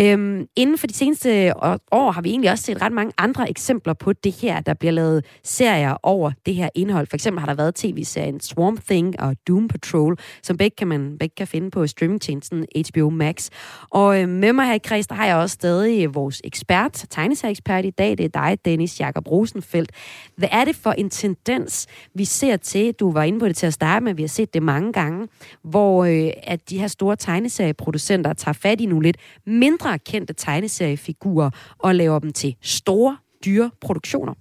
Øhm, 0.00 0.46
inden 0.56 0.78
for 0.78 0.86
de 0.86 0.94
seneste 0.94 1.46
øh, 1.46 1.52
år 1.92 2.10
har 2.10 2.22
vi 2.22 2.30
egentlig 2.30 2.50
også 2.50 2.64
set 2.64 2.82
ret 2.82 2.92
mange 2.92 3.12
andre 3.18 3.50
eksempler 3.50 3.94
på 3.94 4.12
det 4.12 4.32
her, 4.32 4.60
der 4.60 4.74
bliver 4.74 4.92
lavet 4.92 5.24
serier 5.44 5.96
over 6.02 6.32
det 6.46 6.54
her 6.54 6.68
indhold. 6.74 7.06
For 7.06 7.16
eksempel 7.16 7.40
har 7.40 7.46
der 7.46 7.54
været 7.54 7.74
tv-serien 7.74 8.40
Swamp 8.40 8.80
Thing 8.86 9.20
og 9.20 9.36
Doom 9.48 9.68
Patrol, 9.68 10.16
som 10.42 10.56
begge 10.56 10.74
kan 10.76 10.88
man 10.88 11.18
begge 11.18 11.34
kan 11.36 11.46
finde 11.46 11.70
på 11.70 11.86
streamingtjenesten 11.86 12.66
HBO 12.76 13.10
Max. 13.10 13.48
Og 13.90 14.22
øh, 14.22 14.28
med 14.28 14.52
mig 14.52 14.66
her 14.66 14.74
i 14.74 14.78
kreds, 14.78 15.06
der 15.06 15.14
har 15.14 15.26
jeg 15.26 15.36
også 15.36 15.54
stadig 15.54 16.14
vores 16.14 16.40
ekspert, 16.44 17.04
tegneserieekspert 17.10 17.84
i 17.84 17.90
dag. 17.90 18.18
Det 18.18 18.24
er 18.24 18.28
dig, 18.28 18.58
Dennis 18.64 19.00
Jakob 19.00 19.30
Rosenfeldt. 19.30 19.90
Hvad 20.36 20.48
er 20.52 20.64
det 20.64 20.76
for 20.76 20.92
en 20.92 21.10
tendens, 21.10 21.86
vi 22.14 22.24
ser 22.24 22.56
til, 22.56 22.92
du 22.92 23.12
var 23.12 23.22
inde 23.22 23.40
på 23.40 23.48
det 23.48 23.56
til 23.56 23.66
at 23.66 23.74
starte 23.74 24.04
med, 24.04 24.14
vi 24.14 24.22
har 24.22 24.28
set 24.28 24.54
det 24.54 24.62
mange 24.62 24.92
gange, 24.92 25.28
hvor 25.64 26.04
øh, 26.04 26.30
at 26.42 26.70
de 26.70 26.78
her 26.78 26.86
store 26.86 27.16
tegneserieproducenter 27.16 28.32
tager 28.32 28.52
fat 28.52 28.80
i 28.80 28.86
nogle 28.86 29.02
lidt 29.02 29.16
mindre 29.46 29.81
mindre 29.82 29.98
kendte 30.04 30.32
tegneseriefigurer 30.32 31.50
og 31.78 31.94
laver 31.94 32.18
dem 32.18 32.32
til 32.32 32.56
store, 32.60 33.16
dyre 33.44 33.70
produktioner? 33.80 34.34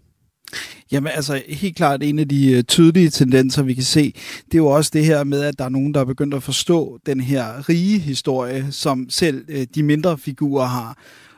Jamen 0.92 1.12
altså, 1.16 1.42
helt 1.48 1.76
klart 1.76 2.04
en 2.04 2.20
af 2.20 2.30
de 2.30 2.52
øh, 2.52 2.64
tydelige 2.64 3.10
tendenser, 3.10 3.64
vi 3.64 3.74
kan 3.74 3.84
se, 3.84 4.14
det 4.46 4.54
er 4.54 4.58
jo 4.58 4.68
også 4.68 4.92
det 4.94 5.06
her 5.06 5.24
med, 5.24 5.42
at 5.42 5.60
der 5.60 5.66
er 5.66 5.70
nogen, 5.70 5.94
der 5.94 6.00
er 6.00 6.06
begyndt 6.06 6.34
at 6.34 6.44
forstå 6.44 7.00
den 7.06 7.20
her 7.20 7.70
rige 7.70 8.00
historie, 8.00 8.72
som 8.72 9.10
selv 9.10 9.46
øh, 9.50 9.68
de 9.76 9.84
mindre 9.84 10.18
figurer 10.18 10.66
har. 10.66 10.98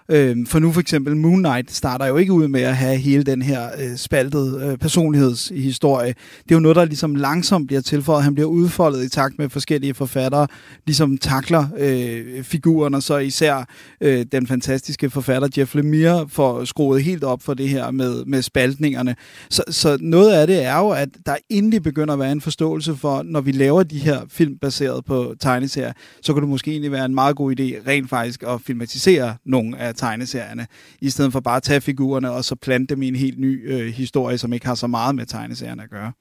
Øh, 0.10 0.48
for 0.48 0.60
nu 0.60 0.72
for 0.72 0.82
eksempel 0.82 1.18
Moon 1.18 1.40
Knight 1.40 1.72
starter 1.72 2.06
jo 2.06 2.18
ikke 2.18 2.34
ud 2.34 2.48
med 2.48 2.62
at 2.62 2.76
have 2.76 2.98
hele 2.98 3.24
den 3.24 3.42
her 3.42 3.70
øh, 3.80 3.98
spaltede 3.98 4.66
øh, 4.66 4.78
personlighedshistorie. 4.78 6.14
Det 6.44 6.52
er 6.52 6.56
jo 6.56 6.60
noget, 6.60 6.76
der 6.76 6.86
ligesom 6.86 7.16
langsomt 7.16 7.68
bliver 7.68 7.82
tilføjet. 7.82 8.24
Han 8.24 8.34
bliver 8.34 8.50
udfoldet 8.50 9.04
i 9.04 9.10
takt 9.10 9.40
med 9.40 9.50
forskellige 9.50 9.94
forfattere, 9.94 10.48
ligesom 10.86 11.18
takler 11.18 11.68
øh, 11.78 12.44
figuren, 12.44 12.94
og 12.94 13.04
så 13.04 13.18
især 13.18 13.70
øh, 14.02 14.26
den 14.32 14.48
fantastiske 14.48 15.10
forfatter 15.10 15.48
Jeff 15.58 15.76
Lemire 15.76 16.30
får 16.30 16.66
skruet 16.66 17.04
helt 17.04 17.24
op 17.24 17.42
for 17.42 17.54
det 17.54 17.70
her 17.70 17.92
med, 17.92 18.26
med 18.26 18.42
spaltningerne. 18.42 19.16
Så, 19.50 19.64
så 19.70 19.98
noget 20.02 20.34
af 20.34 20.48
det 20.48 20.64
er 20.64 20.78
jo, 20.78 20.90
at 20.90 21.10
der 21.26 21.36
endelig 21.50 21.84
begynder 21.84 22.14
at 22.14 22.20
være 22.20 22.32
en 22.32 22.42
forståelse 22.42 22.96
for, 22.96 23.24
når 23.24 23.42
vi 23.42 23.52
laver 23.52 23.84
de 23.84 24.00
her 24.00 24.22
film 24.30 24.58
baseret 24.58 25.06
på 25.06 25.36
tegneserier, 25.40 25.94
så 26.22 26.34
kan 26.34 26.42
det 26.42 26.50
måske 26.50 26.72
egentlig 26.72 26.92
være 26.92 27.06
en 27.06 27.16
meget 27.16 27.36
god 27.36 27.60
idé 27.60 27.88
rent 27.88 28.10
faktisk 28.10 28.44
at 28.44 28.62
filmatisere 28.62 29.36
nogle 29.46 29.78
af 29.78 29.93
tegneserierne, 29.94 30.68
i 31.02 31.10
stedet 31.10 31.32
for 31.32 31.40
bare 31.40 31.58
at 31.58 31.64
tage 31.64 31.82
figurerne 31.82 32.32
og 32.32 32.44
så 32.44 32.56
plante 32.56 32.96
dem 32.96 33.04
i 33.04 33.08
en 33.08 33.16
helt 33.16 33.40
ny 33.40 33.72
øh, 33.72 33.94
historie, 33.94 34.38
som 34.38 34.54
ikke 34.54 34.66
har 34.66 34.76
så 34.76 34.88
meget 34.88 35.16
med 35.16 35.26
tegneserierne 35.26 35.84
at 35.84 35.90
gøre. 35.90 36.12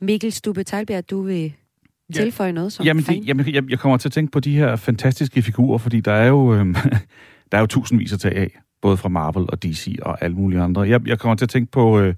Mikkel 0.00 0.32
Stube 0.32 0.64
Teilbjerg, 0.64 1.10
du 1.10 1.22
vil 1.22 1.52
tilføje 2.14 2.52
noget 2.52 2.72
som 2.72 2.86
jamen, 2.86 3.04
det, 3.04 3.28
jamen, 3.28 3.54
jeg, 3.54 3.70
jeg 3.70 3.78
kommer 3.78 3.96
til 3.98 4.08
at 4.08 4.12
tænke 4.12 4.32
på 4.32 4.40
de 4.40 4.56
her 4.56 4.76
fantastiske 4.76 5.42
figurer, 5.42 5.78
fordi 5.78 6.00
der 6.00 6.12
er 6.12 6.26
jo, 6.26 6.54
øh, 6.54 6.66
der 7.52 7.58
er 7.58 7.60
jo 7.60 7.66
tusindvis 7.66 8.12
at 8.12 8.20
tage 8.20 8.34
af, 8.34 8.58
både 8.82 8.96
fra 8.96 9.08
Marvel 9.08 9.46
og 9.48 9.62
DC 9.62 9.96
og 10.02 10.24
alle 10.24 10.36
mulige 10.36 10.60
andre. 10.60 10.82
Jeg, 10.82 11.08
jeg 11.08 11.18
kommer 11.18 11.36
til 11.36 11.44
at 11.44 11.50
tænke 11.50 11.70
på, 11.70 12.00
øh, 12.00 12.14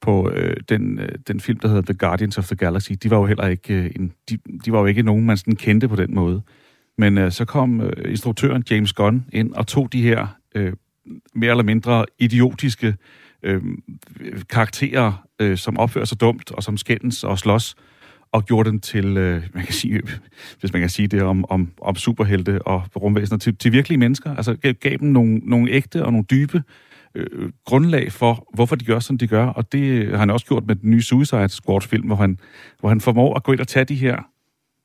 på 0.00 0.30
øh, 0.30 0.56
den, 0.68 0.98
øh, 0.98 1.08
den 1.28 1.40
film, 1.40 1.58
der 1.58 1.68
hedder 1.68 1.82
The 1.82 1.94
Guardians 1.94 2.38
of 2.38 2.46
the 2.46 2.56
Galaxy. 2.56 2.92
De 3.02 3.10
var 3.10 3.16
jo 3.16 3.26
heller 3.26 3.46
ikke, 3.46 3.74
øh, 3.74 3.90
en, 3.96 4.12
de, 4.30 4.38
de 4.64 4.72
var 4.72 4.78
jo 4.78 4.86
ikke 4.86 5.02
nogen, 5.02 5.26
man 5.26 5.36
sådan 5.36 5.56
kendte 5.56 5.88
på 5.88 5.96
den 5.96 6.14
måde. 6.14 6.42
Men 6.98 7.18
øh, 7.18 7.32
så 7.32 7.44
kom 7.44 7.80
øh, 7.80 8.10
instruktøren 8.10 8.64
James 8.70 8.92
Gunn 8.92 9.24
ind 9.32 9.52
og 9.52 9.66
tog 9.66 9.92
de 9.92 10.02
her 10.02 10.35
øh, 10.56 10.72
mere 11.34 11.50
eller 11.50 11.64
mindre 11.64 12.06
idiotiske 12.18 12.94
øh, 13.42 13.62
karakterer, 14.50 15.26
øh, 15.40 15.56
som 15.56 15.78
opfører 15.78 16.04
sig 16.04 16.20
dumt, 16.20 16.50
og 16.52 16.62
som 16.62 16.76
skændes 16.76 17.24
og 17.24 17.38
slås, 17.38 17.74
og 18.32 18.44
gjorde 18.44 18.70
dem 18.70 18.80
til, 18.80 19.16
øh, 19.16 19.42
man 19.54 19.64
kan 19.64 19.74
sige, 19.74 20.02
hvis 20.60 20.72
man 20.72 20.82
kan 20.82 20.90
sige 20.90 21.08
det 21.08 21.22
om, 21.22 21.44
om, 21.48 21.72
om 21.80 21.96
superhelte 21.96 22.62
og 22.62 22.82
rumvæsener, 22.96 23.38
til, 23.38 23.56
til 23.56 23.72
virkelige 23.72 23.98
mennesker. 23.98 24.34
Altså 24.36 24.54
gav, 24.54 24.72
gav 24.72 24.96
dem 24.96 25.08
nogle, 25.08 25.38
nogle 25.38 25.70
ægte 25.70 26.04
og 26.04 26.12
nogle 26.12 26.26
dybe 26.30 26.62
øh, 27.14 27.50
grundlag 27.64 28.12
for, 28.12 28.48
hvorfor 28.54 28.76
de 28.76 28.84
gør, 28.84 28.98
som 28.98 29.18
de 29.18 29.26
gør. 29.26 29.46
Og 29.46 29.72
det 29.72 30.10
har 30.10 30.18
han 30.18 30.30
også 30.30 30.46
gjort 30.46 30.66
med 30.66 30.76
den 30.76 30.90
nye 30.90 31.02
Suicide 31.02 31.48
Squad-film, 31.48 32.06
hvor 32.06 32.16
han, 32.16 32.38
hvor 32.80 32.88
han 32.88 33.00
formår 33.00 33.34
at 33.34 33.42
gå 33.42 33.52
ind 33.52 33.60
og 33.60 33.68
tage 33.68 33.84
de 33.84 33.94
her 33.94 34.16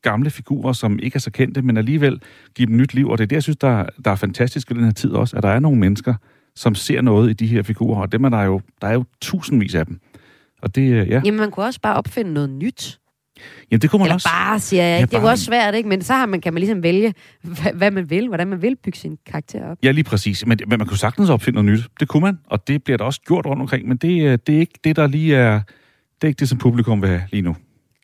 gamle 0.02 0.30
figurer, 0.30 0.74
som 0.74 1.00
ikke 1.00 1.16
er 1.16 1.20
så 1.20 1.32
kendte, 1.32 1.62
men 1.62 1.78
alligevel 1.78 2.22
give 2.56 2.66
dem 2.66 2.78
nyt 2.78 2.94
liv. 2.94 3.10
Og 3.10 3.18
det 3.18 3.24
er 3.24 3.28
det, 3.28 3.36
jeg 3.36 3.44
synes, 3.44 3.58
der, 3.58 3.86
der 4.06 4.12
er 4.12 4.16
fantastisk 4.16 4.72
i 4.72 4.74
den 4.74 4.84
her 4.84 4.92
tid 4.92 5.12
også, 5.12 5.38
at 5.38 5.44
der 5.44 5.50
er 5.50 5.60
nogle 5.60 5.80
mennesker, 5.80 6.14
som 6.56 6.76
ser 6.76 7.02
noget 7.02 7.30
i 7.30 7.34
de 7.34 7.48
her 7.48 7.64
figurer, 7.64 8.02
og 8.02 8.12
dem 8.12 8.24
er 8.24 8.30
der 8.30 8.44
jo, 8.44 8.62
der 8.82 8.88
er 8.88 8.94
jo 8.94 9.06
tusindvis 9.22 9.76
af 9.76 9.86
dem. 9.86 10.00
Og 10.62 10.76
det, 10.76 10.82
øh, 10.82 11.10
ja. 11.10 11.22
Jamen, 11.26 11.40
man 11.40 11.52
kunne 11.52 11.66
også 11.66 11.82
bare 11.82 11.96
opfinde 11.96 12.34
noget 12.34 12.50
nyt. 12.50 12.98
Jamen, 13.72 13.82
det 13.82 13.90
kunne 13.90 14.00
man 14.00 14.06
Eller 14.06 14.16
også. 14.16 14.30
bare, 14.30 14.60
siger 14.60 14.84
jeg. 14.84 15.00
Ja, 15.00 15.06
det 15.06 15.14
er 15.14 15.22
jo 15.22 15.28
også 15.28 15.44
svært, 15.46 15.76
ikke? 15.76 15.90
Men 15.90 16.02
så 16.02 16.14
har 16.14 16.26
man, 16.26 16.42
kan 16.42 16.54
man 16.54 16.60
ligesom 16.60 16.84
vælge, 16.84 17.14
hvad, 17.42 17.74
hvad 17.74 17.92
man 17.92 18.10
vil, 18.10 18.28
hvordan 18.28 18.48
man 18.48 18.62
vil 18.62 18.76
bygge 18.76 18.98
sin 19.00 19.18
karakter 19.26 19.66
op. 19.66 19.78
Ja, 19.84 19.92
lige 19.92 20.04
præcis. 20.04 20.46
Men, 20.46 20.60
men 20.68 20.80
man 20.80 20.88
kunne 20.88 20.98
sagtens 20.98 21.30
opfinde 21.30 21.64
noget 21.64 21.80
nyt. 21.80 21.88
Det 22.00 22.08
kunne 22.08 22.22
man, 22.22 22.40
og 22.48 22.68
det 22.68 22.84
bliver 22.84 22.98
der 22.98 23.06
også 23.06 23.22
gjort 23.28 23.46
rundt 23.46 23.62
omkring. 23.62 23.88
Men 23.88 23.98
det, 23.98 24.24
øh, 24.24 24.38
det 24.48 24.56
er 24.56 24.60
ikke 24.60 24.80
det, 24.84 24.96
der 24.96 25.08
lige 25.08 25.36
er... 25.36 25.60
Det 26.22 26.28
er 26.28 26.30
ikke 26.30 26.40
det, 26.40 26.50
som 26.50 26.58
publikum 26.58 27.02
vil 27.02 27.10
have 27.10 27.22
lige 27.32 27.42
nu. 27.42 27.56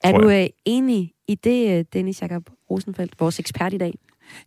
Er 0.03 0.11
du 0.11 0.29
øh, 0.29 0.47
enig 0.65 1.13
i 1.27 1.35
det, 1.35 1.79
øh, 1.79 1.85
Dennis 1.93 2.21
Jakob 2.21 2.43
Rosenfeldt, 2.69 3.19
vores 3.19 3.39
ekspert 3.39 3.73
i 3.73 3.77
dag? 3.77 3.93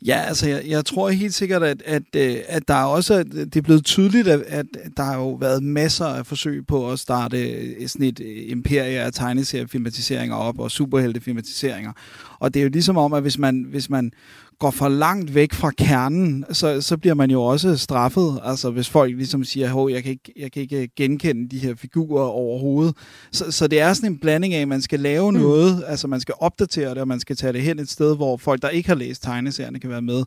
Ja, 0.06 0.24
altså 0.28 0.48
jeg, 0.48 0.62
jeg 0.66 0.84
tror 0.84 1.08
helt 1.08 1.34
sikkert, 1.34 1.62
at, 1.62 1.82
at, 1.82 2.02
øh, 2.16 2.36
at 2.48 2.68
der 2.68 2.74
er 2.74 2.84
også 2.84 3.14
at 3.14 3.26
det 3.26 3.56
er 3.56 3.62
blevet 3.62 3.84
tydeligt, 3.84 4.28
at, 4.28 4.42
at 4.48 4.66
der 4.96 5.02
har 5.02 5.16
jo 5.16 5.30
været 5.30 5.62
masser 5.62 6.04
af 6.04 6.26
forsøg 6.26 6.66
på 6.66 6.90
at 6.90 6.98
starte 6.98 7.50
øh, 7.50 7.88
sådan 7.88 8.06
et 8.06 8.20
imperie 8.48 9.00
af 9.00 9.12
tegneseriefilmatiseringer 9.12 10.36
op 10.36 10.58
og 10.58 10.70
superheltefilmatiseringer. 10.70 11.92
Og 12.38 12.54
det 12.54 12.60
er 12.60 12.64
jo 12.64 12.70
ligesom 12.70 12.96
om, 12.96 13.12
at 13.12 13.22
hvis 13.22 13.38
man, 13.38 13.66
hvis 13.70 13.90
man 13.90 14.12
går 14.60 14.70
for 14.70 14.88
langt 14.88 15.34
væk 15.34 15.52
fra 15.52 15.70
kernen, 15.70 16.44
så, 16.52 16.80
så 16.80 16.96
bliver 16.96 17.14
man 17.14 17.30
jo 17.30 17.42
også 17.42 17.76
straffet. 17.76 18.40
Altså 18.44 18.70
hvis 18.70 18.88
folk 18.88 19.16
ligesom 19.16 19.44
siger, 19.44 19.86
at 19.86 19.92
jeg, 19.92 20.02
kan 20.02 20.12
ikke, 20.12 20.32
jeg 20.36 20.52
kan 20.52 20.62
ikke 20.62 20.88
genkende 20.96 21.48
de 21.48 21.58
her 21.58 21.74
figurer 21.74 22.24
overhovedet. 22.24 22.96
Så, 23.32 23.52
så 23.52 23.66
det 23.66 23.80
er 23.80 23.92
sådan 23.92 24.12
en 24.12 24.18
blanding 24.18 24.54
af, 24.54 24.60
at 24.60 24.68
man 24.68 24.82
skal 24.82 25.00
lave 25.00 25.32
mm. 25.32 25.38
noget, 25.38 25.84
altså 25.86 26.08
man 26.08 26.20
skal 26.20 26.34
opdatere 26.38 26.90
det, 26.90 26.98
og 26.98 27.08
man 27.08 27.20
skal 27.20 27.36
tage 27.36 27.52
det 27.52 27.62
hen 27.62 27.78
et 27.78 27.90
sted, 27.90 28.16
hvor 28.16 28.36
folk, 28.36 28.62
der 28.62 28.68
ikke 28.68 28.88
har 28.88 28.96
læst 28.96 29.22
tegneserierne, 29.22 29.80
kan 29.80 29.90
være 29.90 30.02
med. 30.02 30.22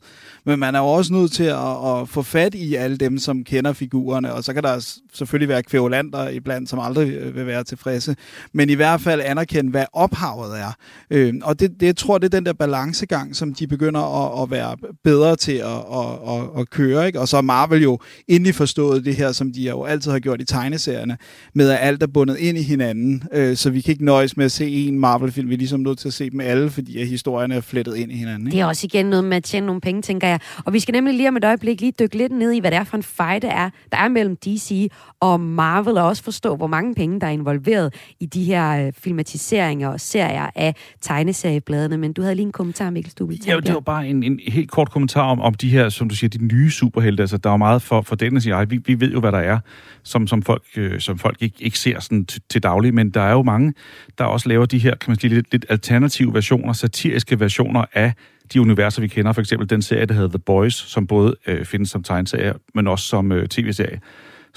Men 0.46 0.60
man 0.60 0.76
er 0.76 0.80
jo 0.80 0.86
også 0.86 1.14
nødt 1.14 1.32
til 1.32 1.44
at, 1.44 1.88
at 1.88 2.10
få 2.10 2.22
fat 2.22 2.56
i 2.56 2.76
alle 2.76 2.98
dem, 2.98 3.18
som 3.18 3.44
kender 3.44 3.74
figurerne, 3.74 4.34
og 4.34 4.44
så 4.44 4.54
kan 4.54 4.64
der 4.64 4.98
selvfølgelig 5.14 5.50
være 5.50 5.64
kvævlanter 5.64 6.30
iblandt, 6.30 6.70
som 6.70 6.80
aldrig 6.80 7.10
øh, 7.10 7.36
vil 7.36 7.48
være 7.48 7.64
tilfredse. 7.64 8.16
Men 8.54 8.70
i 8.70 8.74
hvert 8.74 9.02
fald 9.02 9.22
anerkende, 9.26 9.72
hvad 9.72 9.86
ophavet 9.94 10.60
er. 10.60 10.76
Øh, 11.10 11.34
og 11.44 11.60
det, 11.60 11.72
det 11.80 11.86
jeg 11.86 11.98
tror 11.98 12.18
det 12.18 12.26
er 12.26 12.38
den 12.38 12.46
der 12.46 12.54
balancegang, 12.54 13.36
som 13.36 13.54
de 13.54 13.68
begynder 13.68 14.02
at, 14.02 14.23
at 14.44 14.52
være 14.52 14.78
bedre 15.04 15.36
til 15.36 15.52
at, 15.52 15.68
at, 15.68 16.36
at, 16.36 16.60
at 16.60 16.70
køre. 16.70 17.08
Ikke? 17.08 17.20
Og 17.20 17.28
så 17.28 17.38
er 17.38 17.42
Marvel 17.42 17.82
jo 17.82 18.00
endelig 18.28 18.56
forstået 18.56 19.06
det 19.06 19.16
her, 19.16 19.32
som 19.32 19.54
de 19.54 19.70
jo 19.70 19.84
altid 19.84 20.12
har 20.12 20.20
gjort 20.20 20.42
i 20.42 20.46
tegneserierne, 20.46 21.18
med 21.56 21.70
at 21.70 21.78
alt 21.82 22.04
er 22.04 22.08
bundet 22.08 22.38
ind 22.38 22.58
i 22.58 22.62
hinanden. 22.62 23.24
Øh, 23.34 23.56
så 23.56 23.70
vi 23.70 23.82
kan 23.82 23.92
ikke 23.92 24.06
nøjes 24.06 24.38
med 24.38 24.46
at 24.46 24.52
se 24.52 24.88
en 24.88 25.00
Marvel-film, 25.00 25.50
vi 25.50 25.54
er 25.54 25.58
ligesom 25.58 25.80
nødt 25.80 25.98
til 25.98 26.08
at 26.08 26.14
se 26.14 26.30
dem 26.30 26.40
alle, 26.40 26.70
fordi 26.70 27.02
at 27.02 27.08
historierne 27.08 27.56
er 27.56 27.62
flettet 27.62 27.96
ind 27.96 28.12
i 28.12 28.16
hinanden. 28.16 28.48
Ikke? 28.48 28.56
Det 28.56 28.62
er 28.62 28.66
også 28.66 28.86
igen 28.86 29.06
noget 29.06 29.26
med 29.26 29.38
at 29.38 29.44
tjene 29.44 29.66
nogle 29.66 29.82
penge, 29.82 30.02
tænker 30.02 30.28
jeg. 30.28 30.40
Og 30.66 30.74
vi 30.74 30.80
skal 30.80 30.92
nemlig 30.92 31.16
lige 31.16 31.30
om 31.30 31.38
et 31.38 31.46
øjeblik 31.46 31.82
lige 31.82 31.94
dykke 32.00 32.18
lidt 32.18 32.32
ned 32.32 32.52
i, 32.52 32.60
hvad 32.60 32.72
det 32.72 32.78
er 32.78 32.84
for 32.84 32.98
en 32.98 33.04
fight, 33.04 33.42
der 33.42 33.50
er, 33.52 33.70
der 33.92 33.98
er 33.98 34.08
mellem 34.08 34.36
DC 34.36 34.92
og 35.20 35.40
Marvel, 35.40 35.98
og 35.98 36.08
også 36.08 36.24
forstå, 36.24 36.56
hvor 36.56 36.68
mange 36.68 36.96
penge, 36.96 37.20
der 37.20 37.28
er 37.28 37.32
involveret 37.32 37.94
i 38.20 38.26
de 38.26 38.44
her 38.44 38.86
øh, 38.86 38.94
filmatiseringer 38.98 39.88
og 39.88 40.00
serier 40.00 40.50
af 40.56 40.76
tegneseriebladene. 41.02 41.98
Men 41.98 42.14
du 42.14 42.22
havde 42.22 42.36
lige 42.36 42.46
en 42.46 42.52
kommentar, 42.52 42.90
Mikkel 42.90 43.12
Stubel. 43.12 43.42
Ja, 43.48 43.60
det 43.60 43.74
var 43.74 43.80
bare 43.80 44.10
en, 44.14 44.24
en 44.24 44.40
helt 44.48 44.72
kort 44.72 44.92
kommentar 44.92 45.22
om, 45.22 45.42
om 45.42 45.54
de 45.54 45.70
her, 45.70 45.90
som 45.90 46.10
du 46.10 46.16
siger, 46.16 46.30
de 46.30 46.46
nye 46.46 46.72
superhelte. 46.72 47.24
Altså, 47.24 47.38
der 47.38 47.50
er 47.50 47.54
jo 47.54 47.58
meget 47.58 47.82
for, 47.82 48.02
for 48.02 48.16
den 48.16 48.38
at 48.38 48.72
vi, 48.72 48.80
vi 48.86 49.00
ved 49.00 49.12
jo, 49.12 49.20
hvad 49.20 49.32
der 49.32 49.38
er, 49.38 49.60
som, 50.04 50.28
som 50.28 50.42
folk, 50.42 50.64
øh, 50.76 51.00
som 51.00 51.18
folk 51.18 51.38
ikke, 51.42 51.56
ikke 51.60 51.80
ser 51.80 52.00
sådan 52.00 52.26
til, 52.26 52.42
til 52.50 52.64
daglig, 52.64 52.94
men 52.94 53.10
der 53.10 53.22
er 53.22 53.32
jo 53.32 53.44
mange, 53.44 53.74
der 54.18 54.24
også 54.24 54.50
laver 54.50 54.66
de 54.66 54.78
her, 54.78 54.96
kan 54.96 55.10
man 55.12 55.20
sige, 55.20 55.34
lidt, 55.34 55.52
lidt 55.52 55.66
alternative 55.70 56.34
versioner, 56.34 56.74
satiriske 56.74 57.40
versioner 57.40 57.86
af 57.94 58.14
de 58.54 58.62
universer, 58.62 59.02
vi 59.02 59.08
kender. 59.08 59.34
For 59.34 59.42
eksempel 59.42 59.70
den 59.70 59.82
serie, 59.82 60.06
der 60.06 60.14
hedder 60.14 60.30
The 60.30 60.40
Boys, 60.40 60.76
som 60.76 61.08
både 61.08 61.36
øh, 61.48 61.66
findes 61.66 61.90
som 61.90 62.04
tegneserie, 62.04 62.54
men 62.76 62.88
også 62.88 63.08
som 63.08 63.32
øh, 63.32 63.48
tv-serie. 63.48 64.00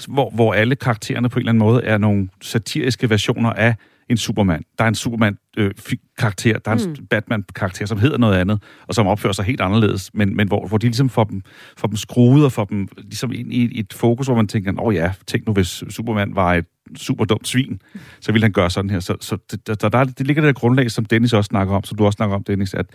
Hvor, 0.07 0.29
hvor 0.29 0.53
alle 0.53 0.75
karaktererne 0.75 1.29
på 1.29 1.39
en 1.39 1.41
eller 1.41 1.51
anden 1.51 1.59
måde 1.59 1.83
er 1.83 1.97
nogle 1.97 2.29
satiriske 2.41 3.09
versioner 3.09 3.49
af 3.49 3.75
en 4.09 4.17
Superman. 4.17 4.63
Der 4.77 4.83
er 4.83 4.87
en 4.87 4.95
Superman-karakter, 4.95 6.59
der 6.59 6.71
er 6.71 6.75
en 6.75 6.89
mm. 6.89 7.05
Batman-karakter, 7.05 7.85
som 7.85 7.99
hedder 7.99 8.17
noget 8.17 8.35
andet, 8.35 8.63
og 8.87 8.95
som 8.95 9.07
opfører 9.07 9.33
sig 9.33 9.45
helt 9.45 9.61
anderledes, 9.61 10.11
men, 10.13 10.35
men 10.35 10.47
hvor, 10.47 10.67
hvor 10.67 10.77
de 10.77 10.85
ligesom 10.85 11.09
får 11.09 11.23
dem, 11.23 11.41
får 11.77 11.87
dem 11.87 11.97
skruet 11.97 12.45
og 12.45 12.51
får 12.51 12.65
dem 12.65 12.87
ligesom 12.97 13.31
ind 13.31 13.53
i 13.53 13.79
et 13.79 13.93
fokus, 13.93 14.27
hvor 14.27 14.35
man 14.35 14.47
tænker, 14.47 14.71
åh 14.71 14.87
oh 14.87 14.95
ja, 14.95 15.11
tænk 15.27 15.47
nu, 15.47 15.53
hvis 15.53 15.83
Superman 15.89 16.35
var 16.35 16.53
et 16.53 16.65
super 16.95 17.25
dumt 17.25 17.47
svin, 17.47 17.81
så 18.21 18.31
ville 18.31 18.43
han 18.43 18.51
gøre 18.51 18.69
sådan 18.69 18.89
her. 18.89 18.99
Så, 18.99 19.15
så 19.21 19.37
det, 19.51 19.81
der, 19.81 19.89
der, 19.89 20.03
det 20.03 20.27
ligger 20.27 20.43
det 20.43 20.55
der 20.55 20.59
grundlag, 20.59 20.91
som 20.91 21.05
Dennis 21.05 21.33
også 21.33 21.47
snakker 21.47 21.75
om, 21.75 21.83
som 21.83 21.97
du 21.97 22.05
også 22.05 22.15
snakker 22.15 22.35
om, 22.35 22.43
Dennis, 22.43 22.73
at 22.73 22.85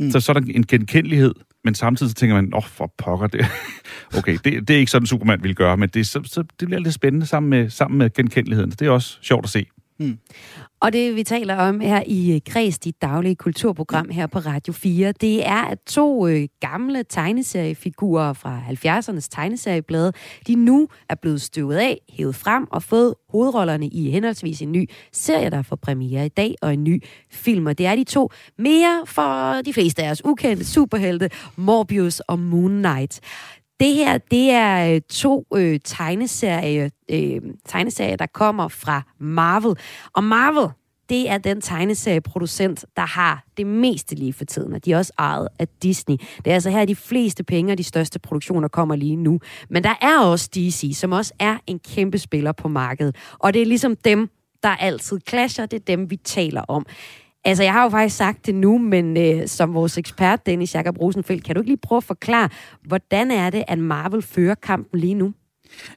mm. 0.00 0.10
så, 0.10 0.20
så 0.20 0.32
er 0.32 0.38
der 0.38 0.52
en 0.54 0.66
genkendelighed, 0.66 1.34
men 1.64 1.74
samtidig 1.74 2.10
så 2.10 2.14
tænker 2.14 2.36
man, 2.36 2.54
åh, 2.54 2.58
oh, 2.58 2.64
for 2.64 2.94
pokker 2.98 3.26
det. 3.26 3.46
okay, 4.18 4.38
det, 4.44 4.68
det 4.68 4.74
er 4.74 4.78
ikke 4.78 4.90
sådan, 4.90 5.06
Superman 5.06 5.42
ville 5.42 5.54
gøre, 5.54 5.76
men 5.76 5.88
det, 5.88 6.06
så, 6.06 6.20
så, 6.24 6.44
det 6.60 6.68
bliver 6.68 6.80
lidt 6.80 6.94
spændende 6.94 7.26
sammen 7.26 7.50
med, 7.50 7.70
sammen 7.70 7.98
med 7.98 8.10
genkendeligheden. 8.10 8.70
Det 8.70 8.82
er 8.82 8.90
også 8.90 9.18
sjovt 9.22 9.44
at 9.44 9.50
se. 9.50 9.66
Og 10.80 10.92
det, 10.92 11.16
vi 11.16 11.22
taler 11.22 11.56
om 11.56 11.80
her 11.80 12.02
i 12.06 12.34
øh, 12.34 12.40
Græs, 12.48 12.78
dit 12.78 13.02
daglige 13.02 13.34
kulturprogram 13.34 14.08
her 14.10 14.26
på 14.26 14.38
Radio 14.38 14.72
4, 14.72 15.12
det 15.12 15.46
er, 15.46 15.62
at 15.62 15.78
to 15.86 16.28
øh, 16.28 16.48
gamle 16.60 17.04
tegneseriefigurer 17.08 18.32
fra 18.32 18.60
70'ernes 18.68 19.28
tegneserieblade, 19.30 20.12
de 20.46 20.54
nu 20.54 20.88
er 21.08 21.14
blevet 21.14 21.40
støvet 21.40 21.76
af, 21.76 21.98
hævet 22.08 22.34
frem 22.34 22.66
og 22.70 22.82
fået 22.82 23.14
hovedrollerne 23.28 23.88
i 23.88 24.10
henholdsvis 24.10 24.62
en 24.62 24.72
ny 24.72 24.90
serie, 25.12 25.50
der 25.50 25.62
får 25.62 25.76
premiere 25.76 26.26
i 26.26 26.28
dag, 26.28 26.54
og 26.62 26.74
en 26.74 26.84
ny 26.84 27.02
film. 27.30 27.66
Og 27.66 27.78
det 27.78 27.86
er 27.86 27.96
de 27.96 28.04
to 28.04 28.30
mere 28.58 29.02
for 29.06 29.62
de 29.62 29.72
fleste 29.72 30.02
af 30.02 30.10
os 30.10 30.24
ukendte 30.24 30.64
superhelte, 30.64 31.30
Morbius 31.56 32.20
og 32.20 32.38
Moon 32.38 32.78
Knight. 32.78 33.20
Det 33.80 33.94
her, 33.94 34.18
det 34.18 34.50
er 34.50 34.94
øh, 34.94 35.00
to 35.00 35.46
øh, 35.54 35.80
tegneserier, 35.84 36.88
øh, 37.10 37.40
tegneserier, 37.64 38.16
der 38.16 38.26
kommer 38.26 38.68
fra 38.68 39.02
Marvel. 39.18 39.74
Og 40.12 40.24
Marvel, 40.24 40.68
det 41.08 41.30
er 41.30 41.38
den 41.38 41.60
tegneserieproducent, 41.60 42.84
der 42.96 43.06
har 43.06 43.44
det 43.56 43.66
meste 43.66 44.14
lige 44.14 44.32
for 44.32 44.44
tiden, 44.44 44.72
og 44.72 44.84
de 44.84 44.92
er 44.92 44.98
også 44.98 45.12
ejet 45.18 45.48
af 45.58 45.68
Disney. 45.82 46.16
Det 46.16 46.46
er 46.46 46.54
altså 46.54 46.70
her, 46.70 46.84
de 46.84 46.96
fleste 46.96 47.44
penge 47.44 47.72
og 47.72 47.78
de 47.78 47.84
største 47.84 48.18
produktioner 48.18 48.68
kommer 48.68 48.96
lige 48.96 49.16
nu. 49.16 49.40
Men 49.70 49.84
der 49.84 49.94
er 50.00 50.18
også 50.20 50.50
DC, 50.54 50.90
som 50.94 51.12
også 51.12 51.34
er 51.38 51.56
en 51.66 51.78
kæmpe 51.78 52.18
spiller 52.18 52.52
på 52.52 52.68
markedet. 52.68 53.16
Og 53.38 53.54
det 53.54 53.62
er 53.62 53.66
ligesom 53.66 53.96
dem, 53.96 54.30
der 54.62 54.68
altid 54.68 55.18
clasher, 55.28 55.66
det 55.66 55.76
er 55.76 55.84
dem, 55.96 56.10
vi 56.10 56.16
taler 56.16 56.62
om. 56.68 56.86
Altså, 57.48 57.62
jeg 57.62 57.72
har 57.72 57.82
jo 57.82 57.88
faktisk 57.88 58.16
sagt 58.16 58.46
det 58.46 58.54
nu, 58.54 58.78
men 58.78 59.16
øh, 59.16 59.46
som 59.46 59.74
vores 59.74 59.98
ekspert, 59.98 60.46
Dennis 60.46 60.74
Jakob 60.74 61.00
Rosenfeldt, 61.00 61.44
kan 61.44 61.54
du 61.54 61.60
ikke 61.60 61.70
lige 61.70 61.80
prøve 61.82 61.96
at 61.96 62.04
forklare, 62.04 62.48
hvordan 62.82 63.30
er 63.30 63.50
det, 63.50 63.64
at 63.68 63.78
Marvel 63.78 64.22
fører 64.22 64.54
kampen 64.54 65.00
lige 65.00 65.14
nu? 65.14 65.32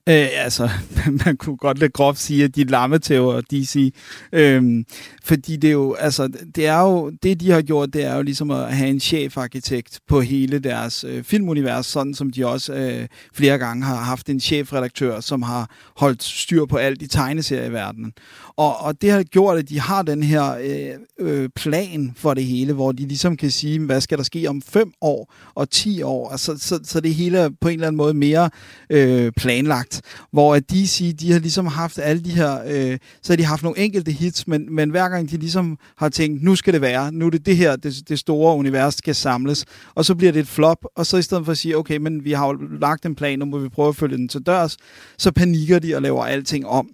Øh, 0.10 0.28
altså, 0.34 0.70
man 1.26 1.38
kunne 1.38 1.58
godt 1.58 1.80
lidt 1.80 1.94
groft 1.94 2.20
sige, 2.20 2.44
at 2.44 2.56
de 2.56 2.62
er 2.62 2.66
lammetæver 2.66 3.42
DC. 3.42 3.94
Øhm, 4.34 4.86
fordi 5.24 5.56
det 5.56 5.68
er 5.68 5.72
jo, 5.72 5.94
altså, 5.94 6.30
det 6.56 6.68
er 6.68 6.80
jo, 6.80 7.12
det 7.24 7.40
de 7.40 7.52
har 7.52 7.62
gjort, 7.62 7.94
det 7.94 8.04
er 8.04 8.16
jo 8.16 8.22
ligesom 8.22 8.52
at 8.52 8.76
have 8.76 8.90
en 8.90 9.00
chefarkitekt 9.00 10.00
på 10.08 10.22
hele 10.22 10.60
deres 10.60 11.04
øh, 11.04 11.24
filmunivers, 11.24 11.86
sådan 11.86 12.14
som 12.14 12.30
de 12.32 12.48
også 12.48 12.74
øh, 12.74 13.08
flere 13.34 13.58
gange 13.58 13.86
har 13.86 13.96
haft 13.96 14.30
en 14.30 14.40
chefredaktør, 14.40 15.20
som 15.20 15.42
har 15.42 15.70
holdt 15.98 16.24
styr 16.24 16.66
på 16.66 16.78
alt 16.78 17.02
i 17.02 17.08
tegneserieverdenen. 17.08 18.14
Og, 18.58 18.78
og 18.78 19.02
det 19.02 19.12
har 19.12 19.24
gjort, 19.24 19.58
at 19.58 19.70
de 19.70 19.80
har 19.80 20.02
den 20.02 20.24
her 20.24 20.58
øh, 20.62 20.96
øh, 21.20 21.50
plan 21.56 22.14
for 22.16 22.34
det 22.34 22.44
hele, 22.44 22.74
hvor 22.74 22.92
de 22.92 23.08
ligesom 23.08 23.38
kan 23.38 23.52
sige, 23.52 23.80
hvad 23.80 24.02
skal 24.02 24.18
der 24.18 24.24
ske 24.24 24.48
om 24.48 24.62
fem 24.62 24.94
år 25.02 25.34
og 25.56 25.70
ti 25.70 26.02
år. 26.02 26.30
Altså, 26.30 26.58
så, 26.58 26.80
så 26.84 27.00
det 27.00 27.14
hele 27.16 27.38
er 27.38 27.50
på 27.62 27.68
en 27.68 27.74
eller 27.74 27.88
anden 27.88 27.98
måde 27.98 28.14
mere 28.14 28.50
øh, 28.90 29.32
planlagt. 29.62 30.02
Hvor 30.32 30.56
at 30.56 30.72
DC, 30.72 31.16
de 31.20 31.32
har 31.32 31.40
ligesom 31.40 31.68
haft 31.68 32.00
alle 32.00 32.22
de 32.22 32.32
her, 32.32 32.62
øh, 32.68 32.98
så 33.22 33.34
har 33.34 33.38
de 33.38 33.46
haft 33.46 33.64
nogle 33.64 33.80
enkelte 33.80 34.12
hits, 34.12 34.48
men, 34.48 34.76
men 34.76 34.90
hver 34.90 35.10
gang 35.10 35.32
de 35.32 35.38
ligesom 35.38 35.78
har 35.98 36.10
tænkt, 36.10 36.44
nu 36.44 36.56
skal 36.56 36.74
det 36.74 36.82
være, 36.82 37.12
nu 37.12 37.26
er 37.26 37.30
det 37.30 37.46
det 37.46 37.58
her, 37.58 37.76
det, 37.76 38.10
det 38.10 38.20
store 38.20 38.56
univers 38.56 38.94
skal 38.94 39.16
samles, 39.16 39.66
og 39.96 40.06
så 40.06 40.16
bliver 40.16 40.32
det 40.32 40.40
et 40.40 40.48
flop, 40.48 40.86
og 40.96 41.06
så 41.06 41.18
i 41.18 41.22
stedet 41.22 41.46
for 41.46 41.52
at 41.52 41.58
sige, 41.58 41.78
okay, 41.78 41.98
men 41.98 42.26
vi 42.26 42.32
har 42.32 42.48
jo 42.48 42.54
lagt 42.82 43.06
en 43.06 43.16
plan, 43.16 43.40
nu 43.40 43.46
må 43.46 43.58
vi 43.58 43.70
prøve 43.70 43.90
at 43.90 43.96
følge 43.96 44.18
den 44.18 44.28
til 44.28 44.42
dørs, 44.42 44.78
så 45.18 45.32
panikker 45.32 45.80
de 45.80 45.96
og 45.96 46.02
laver 46.02 46.26
alting 46.26 46.68
om. 46.68 46.90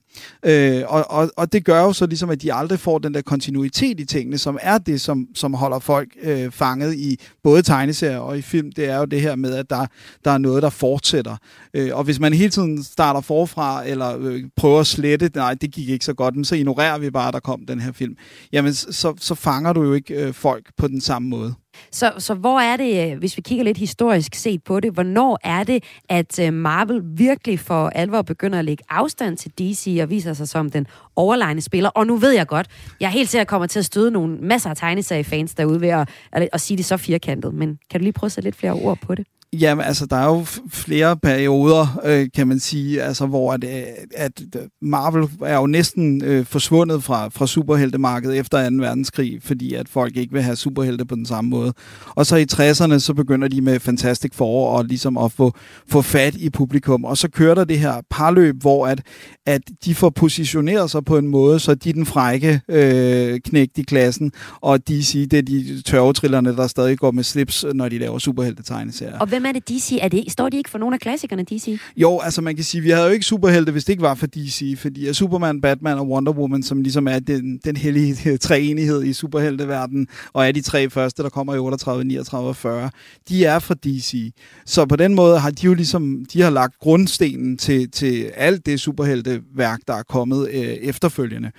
Øh, 0.45 0.83
og, 0.87 1.11
og, 1.11 1.31
og 1.37 1.53
det 1.53 1.65
gør 1.65 1.81
jo 1.81 1.93
så 1.93 2.05
ligesom, 2.05 2.29
at 2.29 2.41
de 2.41 2.53
aldrig 2.53 2.79
får 2.79 2.97
den 2.97 3.13
der 3.13 3.21
kontinuitet 3.21 3.99
i 3.99 4.05
tingene, 4.05 4.37
som 4.37 4.57
er 4.61 4.77
det, 4.77 5.01
som, 5.01 5.27
som 5.35 5.53
holder 5.53 5.79
folk 5.79 6.09
øh, 6.21 6.51
fanget 6.51 6.95
i 6.95 7.19
både 7.43 7.61
tegneserier 7.61 8.17
og 8.17 8.37
i 8.37 8.41
film. 8.41 8.71
Det 8.71 8.89
er 8.89 8.97
jo 8.97 9.05
det 9.05 9.21
her 9.21 9.35
med, 9.35 9.53
at 9.55 9.69
der, 9.69 9.85
der 10.25 10.31
er 10.31 10.37
noget, 10.37 10.63
der 10.63 10.69
fortsætter. 10.69 11.37
Øh, 11.73 11.89
og 11.93 12.03
hvis 12.03 12.19
man 12.19 12.33
hele 12.33 12.49
tiden 12.49 12.83
starter 12.83 13.21
forfra, 13.21 13.87
eller 13.87 14.17
øh, 14.19 14.43
prøver 14.55 14.79
at 14.79 14.87
slette, 14.87 15.31
nej, 15.35 15.53
det 15.53 15.71
gik 15.71 15.89
ikke 15.89 16.05
så 16.05 16.13
godt, 16.13 16.35
men 16.35 16.45
så 16.45 16.55
ignorerer 16.55 16.97
vi 16.97 17.09
bare, 17.09 17.27
at 17.27 17.33
der 17.33 17.39
kom 17.39 17.65
den 17.67 17.79
her 17.79 17.91
film. 17.91 18.15
Jamen, 18.53 18.73
så, 18.73 19.13
så 19.19 19.35
fanger 19.35 19.73
du 19.73 19.83
jo 19.83 19.93
ikke 19.93 20.13
øh, 20.13 20.33
folk 20.33 20.71
på 20.77 20.87
den 20.87 21.01
samme 21.01 21.29
måde. 21.29 21.53
Så, 21.91 22.13
så 22.17 22.33
hvor 22.33 22.59
er 22.59 22.77
det, 22.77 23.11
øh, 23.11 23.17
hvis 23.17 23.37
vi 23.37 23.41
kigger 23.41 23.63
lidt 23.63 23.77
historisk 23.77 24.35
set 24.35 24.63
på 24.63 24.79
det, 24.79 24.93
hvornår 24.93 25.39
er 25.43 25.63
det, 25.63 25.83
at 26.09 26.39
øh, 26.39 26.53
Marvel 26.53 27.01
virkelig 27.03 27.59
for 27.59 27.89
alvor 27.89 28.21
begynder 28.21 28.59
at 28.59 28.65
lægge 28.65 28.83
afstand 28.89 29.37
til 29.37 29.51
DC 29.51 29.99
og 30.01 30.09
viser 30.09 30.33
sig 30.33 30.47
som 30.47 30.69
den 30.69 30.87
overlegne 31.15 31.61
spiller? 31.61 31.89
Og 31.89 32.07
nu 32.07 32.15
ved 32.15 32.31
jeg 32.31 32.47
godt, 32.47 32.67
jeg 32.99 33.07
er 33.07 33.11
helt 33.11 33.29
sikkert 33.29 33.47
kommer 33.47 33.67
til 33.67 33.79
at 33.79 33.85
støde 33.85 34.11
nogle 34.11 34.37
masser 34.37 34.69
af 34.69 34.75
tegneseriefans 34.75 35.53
derude 35.53 35.81
ved 35.81 35.89
at, 35.89 36.09
at, 36.31 36.49
at 36.53 36.61
sige 36.61 36.77
det 36.77 36.85
så 36.85 36.97
firkantet, 36.97 37.53
men 37.53 37.79
kan 37.89 37.99
du 37.99 38.03
lige 38.03 38.13
prøve 38.13 38.27
at 38.27 38.31
sætte 38.31 38.47
lidt 38.47 38.55
flere 38.55 38.73
ord 38.73 38.97
på 39.01 39.15
det? 39.15 39.27
Jamen, 39.53 39.85
altså, 39.85 40.05
der 40.05 40.15
er 40.15 40.25
jo 40.25 40.45
flere 40.69 41.17
perioder, 41.17 42.01
øh, 42.05 42.27
kan 42.35 42.47
man 42.47 42.59
sige, 42.59 43.01
altså, 43.01 43.25
hvor 43.25 43.53
at, 43.53 43.63
øh, 43.63 43.83
at 44.15 44.41
øh, 44.55 44.61
Marvel 44.81 45.29
er 45.41 45.57
jo 45.57 45.67
næsten 45.67 46.23
øh, 46.23 46.45
forsvundet 46.45 47.03
fra, 47.03 47.27
fra 47.27 47.47
superheltemarkedet 47.47 48.37
efter 48.37 48.69
2. 48.69 48.75
verdenskrig, 48.75 49.39
fordi 49.41 49.73
at 49.73 49.89
folk 49.89 50.17
ikke 50.17 50.33
vil 50.33 50.41
have 50.41 50.55
superhelte 50.55 51.05
på 51.05 51.15
den 51.15 51.25
samme 51.25 51.49
måde. 51.49 51.73
Og 52.07 52.25
så 52.25 52.35
i 52.35 52.45
60'erne, 52.53 52.99
så 52.99 53.13
begynder 53.13 53.47
de 53.47 53.61
med 53.61 53.79
Fantastic 53.79 54.31
Four 54.33 54.69
og 54.69 54.85
ligesom 54.85 55.17
at 55.17 55.31
få, 55.31 55.53
få 55.87 56.01
fat 56.01 56.35
i 56.35 56.49
publikum. 56.49 57.05
Og 57.05 57.17
så 57.17 57.29
kører 57.29 57.55
der 57.55 57.63
det 57.63 57.79
her 57.79 58.01
parløb, 58.09 58.55
hvor 58.61 58.87
at, 58.87 59.01
at 59.45 59.61
de 59.85 59.95
får 59.95 60.09
positioneret 60.09 60.91
sig 60.91 61.05
på 61.05 61.17
en 61.17 61.27
måde, 61.27 61.59
så 61.59 61.75
de 61.75 61.89
er 61.89 61.93
den 61.93 62.05
frække 62.05 62.61
øh, 62.69 63.39
knægt 63.45 63.77
i 63.77 63.81
klassen, 63.81 64.31
og 64.61 64.87
de 64.87 65.03
siger, 65.03 65.27
det 65.27 65.39
er 65.39 65.43
de 65.43 65.81
tørvetrillerne, 65.81 66.55
der 66.55 66.67
stadig 66.67 66.97
går 66.97 67.11
med 67.11 67.23
slips, 67.23 67.65
når 67.73 67.89
de 67.89 67.97
laver 67.97 68.19
superhelte-tegneserier. 68.19 69.19
Og 69.19 69.27
hvem 69.39 69.45
er 69.45 69.51
det, 69.51 69.69
DC? 69.69 69.97
Er 70.01 70.07
det, 70.07 70.31
står 70.31 70.49
de 70.49 70.57
ikke 70.57 70.69
for 70.69 70.77
nogle 70.77 70.93
af 70.93 70.99
klassikerne, 70.99 71.43
DC? 71.43 71.79
Jo, 71.97 72.19
altså 72.19 72.41
man 72.41 72.55
kan 72.55 72.65
sige, 72.65 72.81
vi 72.81 72.89
havde 72.89 73.05
jo 73.05 73.11
ikke 73.11 73.25
superhelte, 73.25 73.71
hvis 73.71 73.85
det 73.85 73.93
ikke 73.93 74.03
var 74.03 74.15
for 74.15 74.27
DC, 74.27 74.75
fordi 74.77 75.13
Superman, 75.13 75.61
Batman 75.61 75.97
og 75.97 76.07
Wonder 76.07 76.31
Woman, 76.31 76.63
som 76.63 76.81
ligesom 76.81 77.07
er 77.07 77.19
den, 77.19 77.59
den 77.65 77.75
hellige 77.75 78.37
treenighed 78.47 79.03
i 79.03 79.13
superhelteverdenen, 79.13 80.07
og 80.33 80.47
er 80.47 80.51
de 80.51 80.61
tre 80.61 80.89
første, 80.89 81.23
der 81.23 81.29
kommer 81.29 81.55
i 81.55 81.57
38, 81.57 82.03
39 82.03 82.49
og 82.49 82.55
40, 82.55 82.89
de 83.29 83.45
er 83.45 83.59
fra 83.59 83.75
DC. 83.83 84.33
Så 84.65 84.85
på 84.85 84.95
den 84.95 85.15
måde 85.15 85.39
har 85.39 85.51
de 85.51 85.65
jo 85.65 85.73
ligesom, 85.73 86.25
de 86.33 86.41
har 86.41 86.49
lagt 86.49 86.79
grundstenen 86.79 87.57
til, 87.57 87.91
til 87.91 88.31
alt 88.35 88.65
det 88.65 88.79
superhelteværk, 88.79 89.79
der 89.87 89.93
er 89.93 90.03
kommet 90.03 90.49
øh, 90.49 90.61
efterfølgende. 90.63 91.51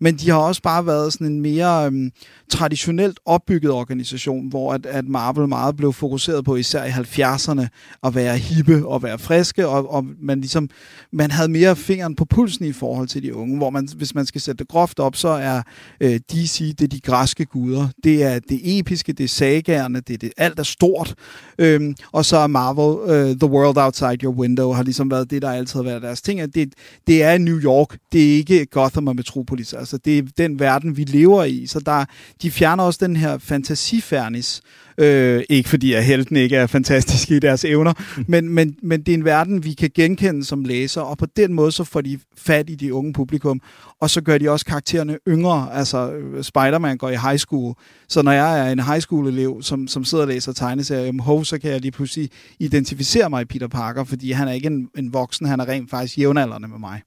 Men 0.00 0.16
de 0.16 0.30
har 0.30 0.38
også 0.38 0.62
bare 0.62 0.86
været 0.86 1.12
sådan 1.12 1.26
en 1.26 1.40
mere 1.40 1.86
øh, 1.86 2.10
traditionelt 2.48 3.20
opbygget 3.26 3.72
organisation, 3.72 4.48
hvor 4.48 4.72
at, 4.72 4.86
at 4.86 5.08
Marvel 5.08 5.48
meget 5.48 5.76
blev 5.76 5.92
fokuseret 5.92 6.44
på, 6.44 6.56
især 6.56 6.84
i 6.84 6.88
70'erne, 6.88 7.66
at 8.04 8.14
være 8.14 8.36
hippe 8.36 8.86
og 8.86 9.02
være 9.02 9.18
friske, 9.18 9.68
og, 9.68 9.92
og 9.92 10.04
man 10.22 10.40
ligesom, 10.40 10.68
man 11.12 11.30
havde 11.30 11.48
mere 11.48 11.76
fingeren 11.76 12.16
på 12.16 12.24
pulsen 12.24 12.64
i 12.64 12.72
forhold 12.72 13.08
til 13.08 13.22
de 13.22 13.34
unge, 13.34 13.56
hvor 13.56 13.70
man, 13.70 13.88
hvis 13.96 14.14
man 14.14 14.26
skal 14.26 14.40
sætte 14.40 14.58
det 14.58 14.68
groft 14.68 15.00
op, 15.00 15.16
så 15.16 15.28
er 15.28 15.62
øh, 16.00 16.20
DC, 16.32 16.74
det 16.78 16.84
er 16.84 16.88
de 16.88 17.00
græske 17.00 17.44
guder, 17.44 17.88
det 18.04 18.22
er 18.22 18.38
det 18.38 18.78
episke, 18.78 19.12
det 19.12 19.24
er 19.24 19.28
sagerne, 19.28 20.00
det 20.00 20.14
er 20.14 20.18
det, 20.18 20.32
alt 20.36 20.58
er 20.58 20.62
stort, 20.62 21.14
øhm, 21.58 21.94
og 22.12 22.24
så 22.24 22.36
er 22.36 22.46
Marvel, 22.46 23.10
øh, 23.10 23.36
The 23.36 23.50
World 23.50 23.78
Outside 23.78 24.24
Your 24.24 24.34
Window, 24.34 24.72
har 24.72 24.82
ligesom 24.82 25.10
været 25.10 25.30
det, 25.30 25.42
der 25.42 25.50
altid 25.50 25.78
har 25.78 25.84
været 25.84 26.02
deres 26.02 26.22
ting, 26.22 26.40
at 26.40 26.54
det, 26.54 26.72
det 27.06 27.22
er 27.22 27.38
New 27.38 27.60
York, 27.60 27.98
det 28.12 28.32
er 28.32 28.36
ikke 28.36 28.66
Gotham 28.66 29.08
og 29.08 29.16
Metropolis, 29.16 29.72
altså 29.72 29.98
det 29.98 30.18
er 30.18 30.22
den 30.38 30.60
verden, 30.60 30.96
vi 30.96 31.04
lever 31.04 31.44
i, 31.44 31.66
så 31.66 31.80
der, 31.80 32.04
de 32.42 32.50
fjerner 32.50 32.84
også 32.84 33.06
den 33.06 33.16
her 33.16 33.38
fantasifærnis, 33.38 34.62
Øh, 34.98 35.42
ikke 35.48 35.68
fordi 35.68 35.92
at 35.92 36.04
helten 36.04 36.36
ikke 36.36 36.56
er 36.56 36.66
fantastiske 36.66 37.36
i 37.36 37.38
deres 37.38 37.64
evner, 37.64 37.92
men, 38.32 38.48
men, 38.48 38.76
men 38.82 39.00
det 39.00 39.08
er 39.08 39.14
en 39.14 39.24
verden, 39.24 39.64
vi 39.64 39.72
kan 39.72 39.90
genkende 39.94 40.44
som 40.44 40.64
læser, 40.64 41.00
og 41.00 41.18
på 41.18 41.26
den 41.26 41.52
måde 41.52 41.72
så 41.72 41.84
får 41.84 42.00
de 42.00 42.18
fat 42.36 42.70
i 42.70 42.74
de 42.74 42.94
unge 42.94 43.12
publikum, 43.12 43.60
og 44.00 44.10
så 44.10 44.20
gør 44.20 44.38
de 44.38 44.50
også 44.50 44.66
karaktererne 44.66 45.18
yngre. 45.28 45.68
Altså, 45.72 46.12
øh, 46.12 46.44
Spider-Man 46.44 46.98
går 46.98 47.10
i 47.10 47.16
high 47.16 47.38
school, 47.38 47.74
så 48.08 48.22
når 48.22 48.32
jeg 48.32 48.68
er 48.68 48.72
en 48.72 48.80
high 48.80 49.00
school-elev, 49.00 49.62
som, 49.62 49.88
som 49.88 50.04
sidder 50.04 50.24
og 50.24 50.28
læser 50.28 50.52
tegneserier 50.52 51.08
om 51.08 51.18
Ho, 51.18 51.44
så 51.44 51.58
kan 51.58 51.70
jeg 51.70 51.80
lige 51.80 51.92
pludselig 51.92 52.30
identificere 52.58 53.30
mig 53.30 53.42
i 53.42 53.44
Peter 53.44 53.68
Parker, 53.68 54.04
fordi 54.04 54.32
han 54.32 54.48
er 54.48 54.52
ikke 54.52 54.66
en, 54.66 54.88
en 54.98 55.12
voksen, 55.12 55.46
han 55.46 55.60
er 55.60 55.68
rent 55.68 55.90
faktisk 55.90 56.18
jævnaldrende 56.18 56.68
med 56.68 56.78
mig. 56.78 57.02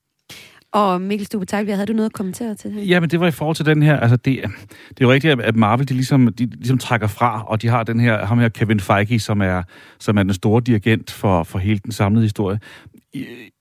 Og 0.72 1.02
Mikkel 1.02 1.26
Stube 1.26 1.46
havde 1.54 1.86
du 1.86 1.94
noget 1.94 2.10
at 2.10 2.14
kommentere 2.14 2.56
til 2.56 2.76
det? 2.76 2.90
Ja, 2.90 3.00
men 3.00 3.10
det 3.10 3.20
var 3.20 3.28
i 3.28 3.32
forhold 3.32 3.56
til 3.56 3.66
den 3.66 3.84
her, 3.84 4.00
altså 4.00 4.16
det, 4.16 4.44
det 4.90 5.02
er 5.02 5.06
jo 5.06 5.12
rigtigt, 5.12 5.42
at 5.42 5.56
Marvel, 5.56 5.90
de 5.90 5.94
ligesom, 5.94 6.34
de 6.34 6.46
ligesom 6.46 6.78
trækker 6.78 7.08
fra, 7.08 7.44
og 7.48 7.62
de 7.62 7.68
har 7.68 7.84
den 7.84 8.00
her, 8.00 8.26
ham 8.26 8.40
her 8.40 8.50
Kevin 8.50 8.80
Feige, 8.80 9.20
som 9.20 9.42
er, 9.42 9.64
som 10.00 10.18
er 10.18 10.24
den 10.24 10.34
store 10.34 10.62
dirigent 10.66 11.12
for, 11.12 11.44
for 11.44 11.60
hele 11.60 11.80
den 11.80 11.92
samlede 11.92 12.24
historie. 12.24 12.60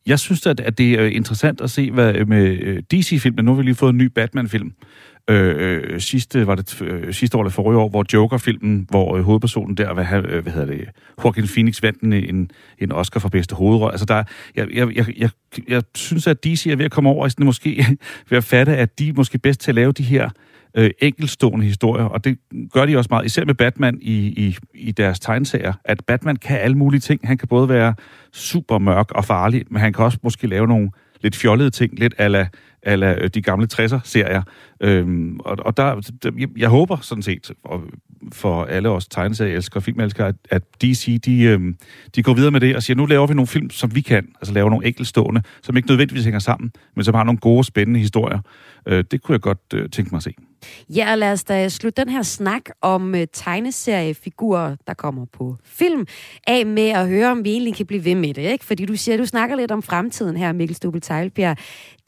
Jeg 0.06 0.18
synes, 0.18 0.46
at, 0.46 0.60
at 0.60 0.78
det 0.78 0.92
er 0.92 1.04
interessant 1.04 1.60
at 1.60 1.70
se, 1.70 1.90
hvad 1.90 2.24
med 2.24 2.58
øh, 2.62 2.82
DC-filmen, 2.90 3.44
nu 3.44 3.50
har 3.50 3.56
vi 3.56 3.62
lige 3.62 3.74
fået 3.74 3.90
en 3.90 3.98
ny 3.98 4.04
Batman-film, 4.04 4.66
øh, 4.66 4.95
Øh, 5.30 5.54
øh, 5.58 6.00
sidste, 6.00 6.46
var 6.46 6.54
det 6.54 6.82
øh, 6.82 7.14
sidste 7.14 7.36
år 7.36 7.42
eller 7.42 7.50
forrige 7.50 7.78
år, 7.78 7.88
hvor 7.88 8.04
Joker-filmen, 8.12 8.86
hvor 8.90 9.16
øh, 9.16 9.22
hovedpersonen 9.22 9.76
der, 9.76 9.94
hvad, 9.94 10.04
øh, 10.24 10.42
hvad 10.42 10.52
hedder 10.52 10.66
det, 10.66 10.88
Joaquin 11.24 11.46
Phoenix 11.46 11.82
vandt 11.82 12.00
en, 12.00 12.12
en, 12.12 12.50
en 12.78 12.92
Oscar 12.92 13.20
for 13.20 13.28
bedste 13.28 13.54
hovedrolle. 13.54 13.92
Altså 13.92 14.06
der, 14.06 14.24
jeg, 14.56 14.68
jeg, 14.74 14.96
jeg, 14.96 15.06
jeg, 15.16 15.30
jeg 15.68 15.82
synes, 15.94 16.26
at 16.26 16.44
DC 16.44 16.66
er 16.66 16.76
ved 16.76 16.84
at 16.84 16.90
komme 16.90 17.10
over, 17.10 17.28
sådan 17.28 17.46
måske 17.46 17.86
ved 18.30 18.38
at 18.38 18.44
fatte, 18.44 18.76
at 18.76 18.98
de 18.98 19.08
er 19.08 19.12
måske 19.16 19.38
bedst 19.38 19.60
til 19.60 19.70
at 19.70 19.74
lave 19.74 19.92
de 19.92 20.02
her 20.02 20.30
øh, 20.76 20.90
enkeltstående 20.98 21.66
historier, 21.66 22.04
og 22.04 22.24
det 22.24 22.38
gør 22.72 22.86
de 22.86 22.96
også 22.96 23.08
meget, 23.10 23.24
især 23.24 23.44
med 23.44 23.54
Batman 23.54 23.98
i, 24.02 24.16
i, 24.26 24.56
i 24.74 24.92
deres 24.92 25.20
tegneserier, 25.20 25.72
at 25.84 26.04
Batman 26.06 26.36
kan 26.36 26.58
alle 26.58 26.76
mulige 26.76 27.00
ting. 27.00 27.20
Han 27.24 27.38
kan 27.38 27.48
både 27.48 27.68
være 27.68 27.94
super 28.32 28.78
mørk 28.78 29.10
og 29.10 29.24
farlig, 29.24 29.64
men 29.70 29.80
han 29.80 29.92
kan 29.92 30.04
også 30.04 30.18
måske 30.22 30.46
lave 30.46 30.66
nogle 30.66 30.90
lidt 31.22 31.36
fjollede 31.36 31.70
ting, 31.70 31.98
lidt 31.98 32.14
ala, 32.18 32.48
ala 32.86 33.14
øh, 33.14 33.28
de 33.28 33.42
gamle 33.42 33.68
60'er-serier. 33.72 34.42
Øhm, 34.80 35.40
og, 35.40 35.56
og 35.58 35.76
der, 35.76 36.10
jeg, 36.38 36.48
jeg 36.56 36.68
håber 36.68 36.96
sådan 37.00 37.22
set, 37.22 37.50
og 37.64 37.82
for 38.32 38.64
alle 38.64 38.88
os 38.88 39.08
tegneserieelskere 39.08 39.78
og 39.78 39.82
filmelskere, 39.82 40.28
at, 40.28 40.34
at 40.50 40.62
DC, 40.82 41.20
de, 41.20 41.42
øhm, 41.42 41.76
de 42.16 42.22
går 42.22 42.34
videre 42.34 42.50
med 42.50 42.60
det 42.60 42.76
og 42.76 42.82
siger, 42.82 42.96
nu 42.96 43.06
laver 43.06 43.26
vi 43.26 43.34
nogle 43.34 43.46
film, 43.46 43.70
som 43.70 43.94
vi 43.94 44.00
kan, 44.00 44.28
altså 44.40 44.54
laver 44.54 44.70
nogle 44.70 44.86
enkeltstående, 44.86 45.42
som 45.62 45.76
ikke 45.76 45.88
nødvendigvis 45.88 46.24
hænger 46.24 46.40
sammen, 46.40 46.72
men 46.94 47.04
som 47.04 47.14
har 47.14 47.24
nogle 47.24 47.38
gode, 47.38 47.64
spændende 47.64 48.00
historier. 48.00 48.38
Øh, 48.86 49.04
det 49.10 49.22
kunne 49.22 49.32
jeg 49.32 49.40
godt 49.40 49.58
øh, 49.74 49.90
tænke 49.90 50.10
mig 50.10 50.16
at 50.16 50.22
se. 50.22 50.34
Ja, 50.88 51.12
og 51.12 51.18
lad 51.18 51.32
os 51.32 51.44
da 51.44 51.68
slutte 51.68 52.02
den 52.02 52.12
her 52.12 52.22
snak 52.22 52.62
om 52.80 53.14
uh, 53.14 53.20
tegneseriefigurer, 53.32 54.76
der 54.86 54.94
kommer 54.94 55.24
på 55.32 55.56
film, 55.64 56.06
af 56.46 56.66
med 56.66 56.88
at 56.88 57.08
høre, 57.08 57.30
om 57.30 57.44
vi 57.44 57.50
egentlig 57.50 57.74
kan 57.74 57.86
blive 57.86 58.04
ved 58.04 58.14
med 58.14 58.34
det. 58.34 58.42
Ikke? 58.42 58.64
Fordi 58.64 58.86
du 58.86 58.96
siger, 58.96 59.16
du 59.16 59.26
snakker 59.26 59.56
lidt 59.56 59.70
om 59.70 59.82
fremtiden 59.82 60.36
her, 60.36 60.52
Mikkel 60.52 60.76
Stubel 60.76 61.00
Tejlbjerg. 61.00 61.56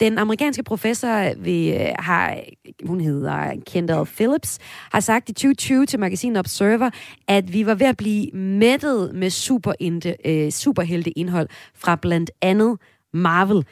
Den 0.00 0.18
amerikanske 0.18 0.62
professor, 0.62 1.42
vi 1.42 1.72
øh, 1.72 1.88
har, 1.98 2.38
hun 2.86 3.00
hedder 3.00 3.52
Kendall 3.66 4.06
Phillips, 4.06 4.58
har 4.92 5.00
sagt 5.00 5.28
i 5.28 5.32
2020 5.32 5.86
til 5.86 6.00
magasinet 6.00 6.38
Observer, 6.38 6.90
at 7.28 7.52
vi 7.52 7.66
var 7.66 7.74
ved 7.74 7.86
at 7.86 7.96
blive 7.96 8.30
mættet 8.34 9.14
med 9.14 9.30
super, 9.30 9.72
uh, 9.80 10.12
øh, 10.24 10.50
superhelteindhold 10.50 11.48
fra 11.74 11.96
blandt 11.96 12.30
andet 12.42 12.78
Marvel. 13.12 13.64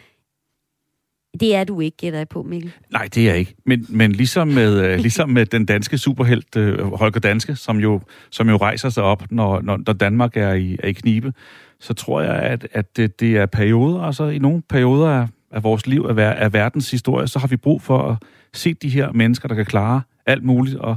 Det 1.41 1.55
er 1.55 1.65
du 1.65 1.81
ikke, 1.81 1.97
gætter 1.97 2.19
jeg 2.19 2.29
på, 2.29 2.43
Mikkel. 2.43 2.73
Nej, 2.93 3.09
det 3.15 3.23
er 3.23 3.31
jeg 3.31 3.39
ikke. 3.39 3.55
Men, 3.67 3.87
men 3.89 4.13
ligesom, 4.13 4.49
med, 4.49 4.81
øh, 4.81 4.99
ligesom 5.07 5.31
med 5.31 5.47
den 5.47 5.67
danske 5.67 5.99
superhelt, 5.99 6.57
øh, 6.57 6.93
Holger 6.93 7.21
Danske, 7.21 7.57
som 7.57 7.79
jo, 7.79 8.01
som 8.31 8.49
jo 8.49 8.57
rejser 8.57 8.89
sig 8.89 9.03
op, 9.03 9.25
når, 9.31 9.61
når, 9.61 9.81
når 9.87 9.93
Danmark 9.93 10.37
er 10.37 10.53
i, 10.53 10.77
er 10.83 10.89
i 10.89 10.93
knibe, 10.93 11.33
så 11.81 11.95
tror 11.95 12.21
jeg, 12.21 12.35
at, 12.35 12.69
at 12.73 12.97
det, 12.97 13.21
det 13.21 13.37
er 13.37 13.47
perioder, 13.47 14.01
altså 14.01 14.25
i 14.29 14.39
nogle 14.39 14.63
perioder 14.69 15.09
af, 15.09 15.29
af 15.51 15.63
vores 15.63 15.87
liv, 15.87 16.07
af, 16.09 16.35
af 16.45 16.53
verdens 16.53 16.91
historie, 16.91 17.29
så 17.29 17.39
har 17.39 17.47
vi 17.47 17.57
brug 17.57 17.83
for 17.83 17.99
at 17.99 18.17
se 18.55 18.75
de 18.75 18.89
her 18.89 19.13
mennesker, 19.13 19.49
der 19.49 19.55
kan 19.55 19.67
klare 19.67 20.03
alt 20.27 20.45
muligt, 20.45 20.77
og 20.77 20.97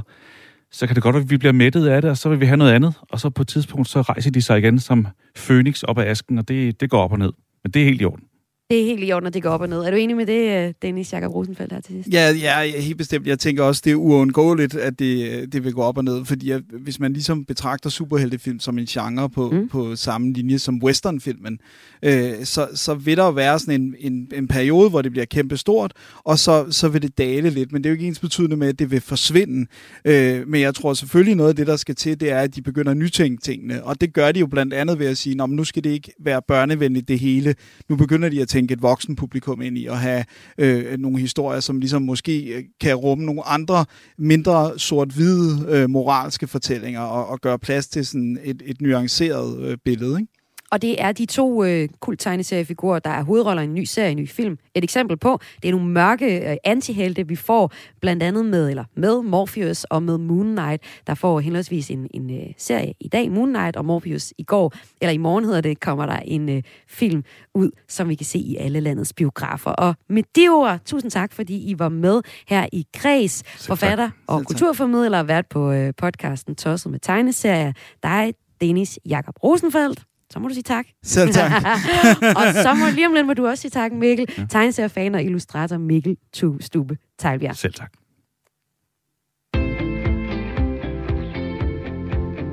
så 0.72 0.86
kan 0.86 0.94
det 0.94 1.02
godt 1.02 1.14
være, 1.14 1.22
at 1.22 1.30
vi 1.30 1.36
bliver 1.36 1.52
mættet 1.52 1.86
af 1.86 2.02
det, 2.02 2.10
og 2.10 2.16
så 2.16 2.28
vil 2.28 2.40
vi 2.40 2.46
have 2.46 2.56
noget 2.56 2.72
andet, 2.72 2.94
og 3.10 3.20
så 3.20 3.30
på 3.30 3.42
et 3.42 3.48
tidspunkt, 3.48 3.88
så 3.88 4.02
rejser 4.02 4.30
de 4.30 4.42
sig 4.42 4.58
igen 4.58 4.78
som 4.78 5.06
Phoenix 5.46 5.82
op 5.82 5.98
af 5.98 6.10
asken, 6.10 6.38
og 6.38 6.48
det, 6.48 6.80
det 6.80 6.90
går 6.90 7.02
op 7.02 7.12
og 7.12 7.18
ned. 7.18 7.32
Men 7.62 7.72
det 7.72 7.82
er 7.82 7.86
helt 7.86 8.00
i 8.00 8.04
orden. 8.04 8.24
Det 8.70 8.80
er 8.80 8.84
helt 8.84 9.08
i 9.08 9.12
orden, 9.12 9.26
at 9.26 9.34
det 9.34 9.42
går 9.42 9.50
op 9.50 9.60
og 9.60 9.68
ned. 9.68 9.78
Er 9.78 9.90
du 9.90 9.96
enig 9.96 10.16
med 10.16 10.26
det, 10.26 10.66
øh, 10.66 10.74
Dennis 10.82 11.12
Jakob 11.12 11.34
Rosenfeldt, 11.34 11.72
her 11.72 11.80
til 11.80 11.94
sidst? 11.94 12.08
Ja, 12.12 12.30
ja, 12.30 12.80
helt 12.80 12.98
bestemt. 12.98 13.26
Jeg 13.26 13.38
tænker 13.38 13.62
også, 13.64 13.82
det 13.84 13.90
er 13.90 13.96
uundgåeligt, 13.96 14.74
at 14.74 14.98
det, 14.98 15.52
det 15.52 15.64
vil 15.64 15.72
gå 15.72 15.82
op 15.82 15.96
og 15.98 16.04
ned, 16.04 16.24
fordi 16.24 16.50
at, 16.50 16.62
hvis 16.80 17.00
man 17.00 17.12
ligesom 17.12 17.44
betragter 17.44 17.90
superheltefilm 17.90 18.60
som 18.60 18.78
en 18.78 18.86
genre 18.86 19.30
på, 19.30 19.50
mm. 19.50 19.68
på 19.68 19.96
samme 19.96 20.32
linje 20.32 20.58
som 20.58 20.82
westernfilmen, 20.82 21.58
øh, 22.02 22.32
så, 22.44 22.68
så 22.74 22.94
vil 22.94 23.16
der 23.16 23.30
være 23.30 23.58
sådan 23.58 23.80
en, 23.80 23.94
en, 23.98 24.28
en 24.34 24.48
periode, 24.48 24.90
hvor 24.90 25.02
det 25.02 25.12
bliver 25.12 25.24
kæmpestort, 25.24 25.92
og 26.24 26.38
så, 26.38 26.66
så 26.70 26.88
vil 26.88 27.02
det 27.02 27.18
dale 27.18 27.50
lidt, 27.50 27.72
men 27.72 27.84
det 27.84 27.88
er 27.88 27.90
jo 27.90 27.94
ikke 27.94 28.06
ens 28.06 28.20
betydende 28.20 28.56
med, 28.56 28.68
at 28.68 28.78
det 28.78 28.90
vil 28.90 29.00
forsvinde. 29.00 29.66
Øh, 30.04 30.48
men 30.48 30.60
jeg 30.60 30.74
tror 30.74 30.94
selvfølgelig 30.94 31.34
noget 31.34 31.50
af 31.50 31.56
det, 31.56 31.66
der 31.66 31.76
skal 31.76 31.94
til, 31.94 32.20
det 32.20 32.30
er, 32.30 32.38
at 32.38 32.54
de 32.54 32.62
begynder 32.62 32.90
at 32.90 32.96
nytænke 32.96 33.42
tingene, 33.42 33.84
og 33.84 34.00
det 34.00 34.12
gør 34.12 34.32
de 34.32 34.40
jo 34.40 34.46
blandt 34.46 34.74
andet 34.74 34.98
ved 34.98 35.06
at 35.06 35.18
sige, 35.18 35.36
nu 35.36 35.64
skal 35.64 35.84
det 35.84 35.90
ikke 35.90 36.12
være 36.20 36.42
børnevenligt 36.48 37.08
det 37.08 37.18
hele. 37.18 37.54
Nu 37.88 37.96
begynder 37.96 38.28
de 38.28 38.42
at 38.42 38.48
tænke 38.48 38.59
et 38.70 38.82
voksen 38.82 39.16
publikum 39.16 39.62
ind 39.62 39.78
i, 39.78 39.86
og 39.86 39.98
have 39.98 40.24
øh, 40.58 40.98
nogle 40.98 41.18
historier, 41.18 41.60
som 41.60 41.80
ligesom 41.80 42.02
måske 42.02 42.42
øh, 42.42 42.64
kan 42.80 42.94
rumme 42.94 43.24
nogle 43.24 43.42
andre, 43.46 43.84
mindre 44.18 44.78
sort-hvide 44.78 45.66
øh, 45.68 45.90
moralske 45.90 46.46
fortællinger, 46.46 47.00
og, 47.00 47.26
og 47.26 47.40
gøre 47.40 47.58
plads 47.58 47.88
til 47.88 48.06
sådan 48.06 48.38
et, 48.44 48.62
et 48.66 48.80
nuanceret 48.80 49.60
øh, 49.60 49.76
billede, 49.84 50.20
ikke? 50.20 50.39
Og 50.70 50.82
det 50.82 51.02
er 51.02 51.12
de 51.12 51.26
to 51.26 51.64
øh, 51.64 51.88
kult-tegneseriefigurer, 52.00 52.98
der 52.98 53.10
er 53.10 53.22
hovedroller 53.22 53.62
i 53.62 53.64
en 53.64 53.74
ny 53.74 53.84
serie, 53.84 54.10
en 54.10 54.16
ny 54.16 54.28
film. 54.28 54.58
Et 54.74 54.84
eksempel 54.84 55.16
på, 55.16 55.40
det 55.62 55.68
er 55.68 55.72
nogle 55.72 55.88
mørke 55.88 56.50
øh, 56.50 56.56
antihelte, 56.64 57.28
vi 57.28 57.36
får 57.36 57.72
blandt 58.00 58.22
andet 58.22 58.44
med, 58.44 58.68
eller 58.68 58.84
med 58.96 59.22
Morpheus 59.22 59.84
og 59.84 60.02
med 60.02 60.18
Moon 60.18 60.56
Knight, 60.56 60.82
der 61.06 61.14
får 61.14 61.40
henholdsvis 61.40 61.90
en, 61.90 62.08
en 62.14 62.30
øh, 62.30 62.46
serie 62.58 62.94
i 63.00 63.08
dag, 63.08 63.30
Moon 63.32 63.48
Knight, 63.48 63.76
og 63.76 63.84
Morpheus 63.84 64.32
i 64.38 64.42
går, 64.42 64.74
eller 65.00 65.12
i 65.12 65.16
morgen 65.16 65.44
hedder 65.44 65.60
det, 65.60 65.80
kommer 65.80 66.06
der 66.06 66.16
en 66.16 66.48
øh, 66.48 66.62
film 66.88 67.24
ud, 67.54 67.70
som 67.88 68.08
vi 68.08 68.14
kan 68.14 68.26
se 68.26 68.38
i 68.38 68.56
alle 68.56 68.80
landets 68.80 69.12
biografer. 69.12 69.70
Og 69.70 69.94
med 70.08 70.22
de 70.36 70.48
ord, 70.48 70.78
tusind 70.84 71.10
tak, 71.10 71.32
fordi 71.32 71.70
I 71.70 71.78
var 71.78 71.88
med 71.88 72.22
her 72.48 72.66
i 72.72 72.86
Græs, 72.96 73.42
forfatter 73.46 74.10
og 74.26 74.44
kulturformidler, 74.44 75.18
og 75.18 75.28
vært 75.28 75.46
på 75.46 75.72
øh, 75.72 75.92
podcasten 75.96 76.54
Tosset 76.54 76.92
med 76.92 77.00
tegneserier. 77.00 77.72
Dig, 78.02 78.34
Dennis 78.60 78.98
Jakob 79.06 79.34
Rosenfeldt. 79.44 80.09
Så 80.32 80.38
må 80.38 80.48
du 80.48 80.54
sige 80.54 80.62
tak. 80.62 80.86
Selv 81.02 81.32
tak. 81.32 81.52
og 82.38 82.54
så 82.62 82.74
må 82.74 82.86
lige 82.94 83.06
om 83.06 83.14
lidt 83.14 83.26
må 83.26 83.34
du 83.34 83.46
også 83.46 83.62
sige 83.62 83.70
tak, 83.70 83.92
Mikkel. 83.92 84.26
Ja. 84.38 84.46
Tegneseriefan 84.50 85.14
og 85.14 85.22
illustrator 85.22 85.78
Mikkel 85.78 86.16
Tu 86.32 86.58
Stube 86.60 86.96
Tejlbjerg. 87.18 87.56
Selv 87.56 87.74
tak. 87.74 87.92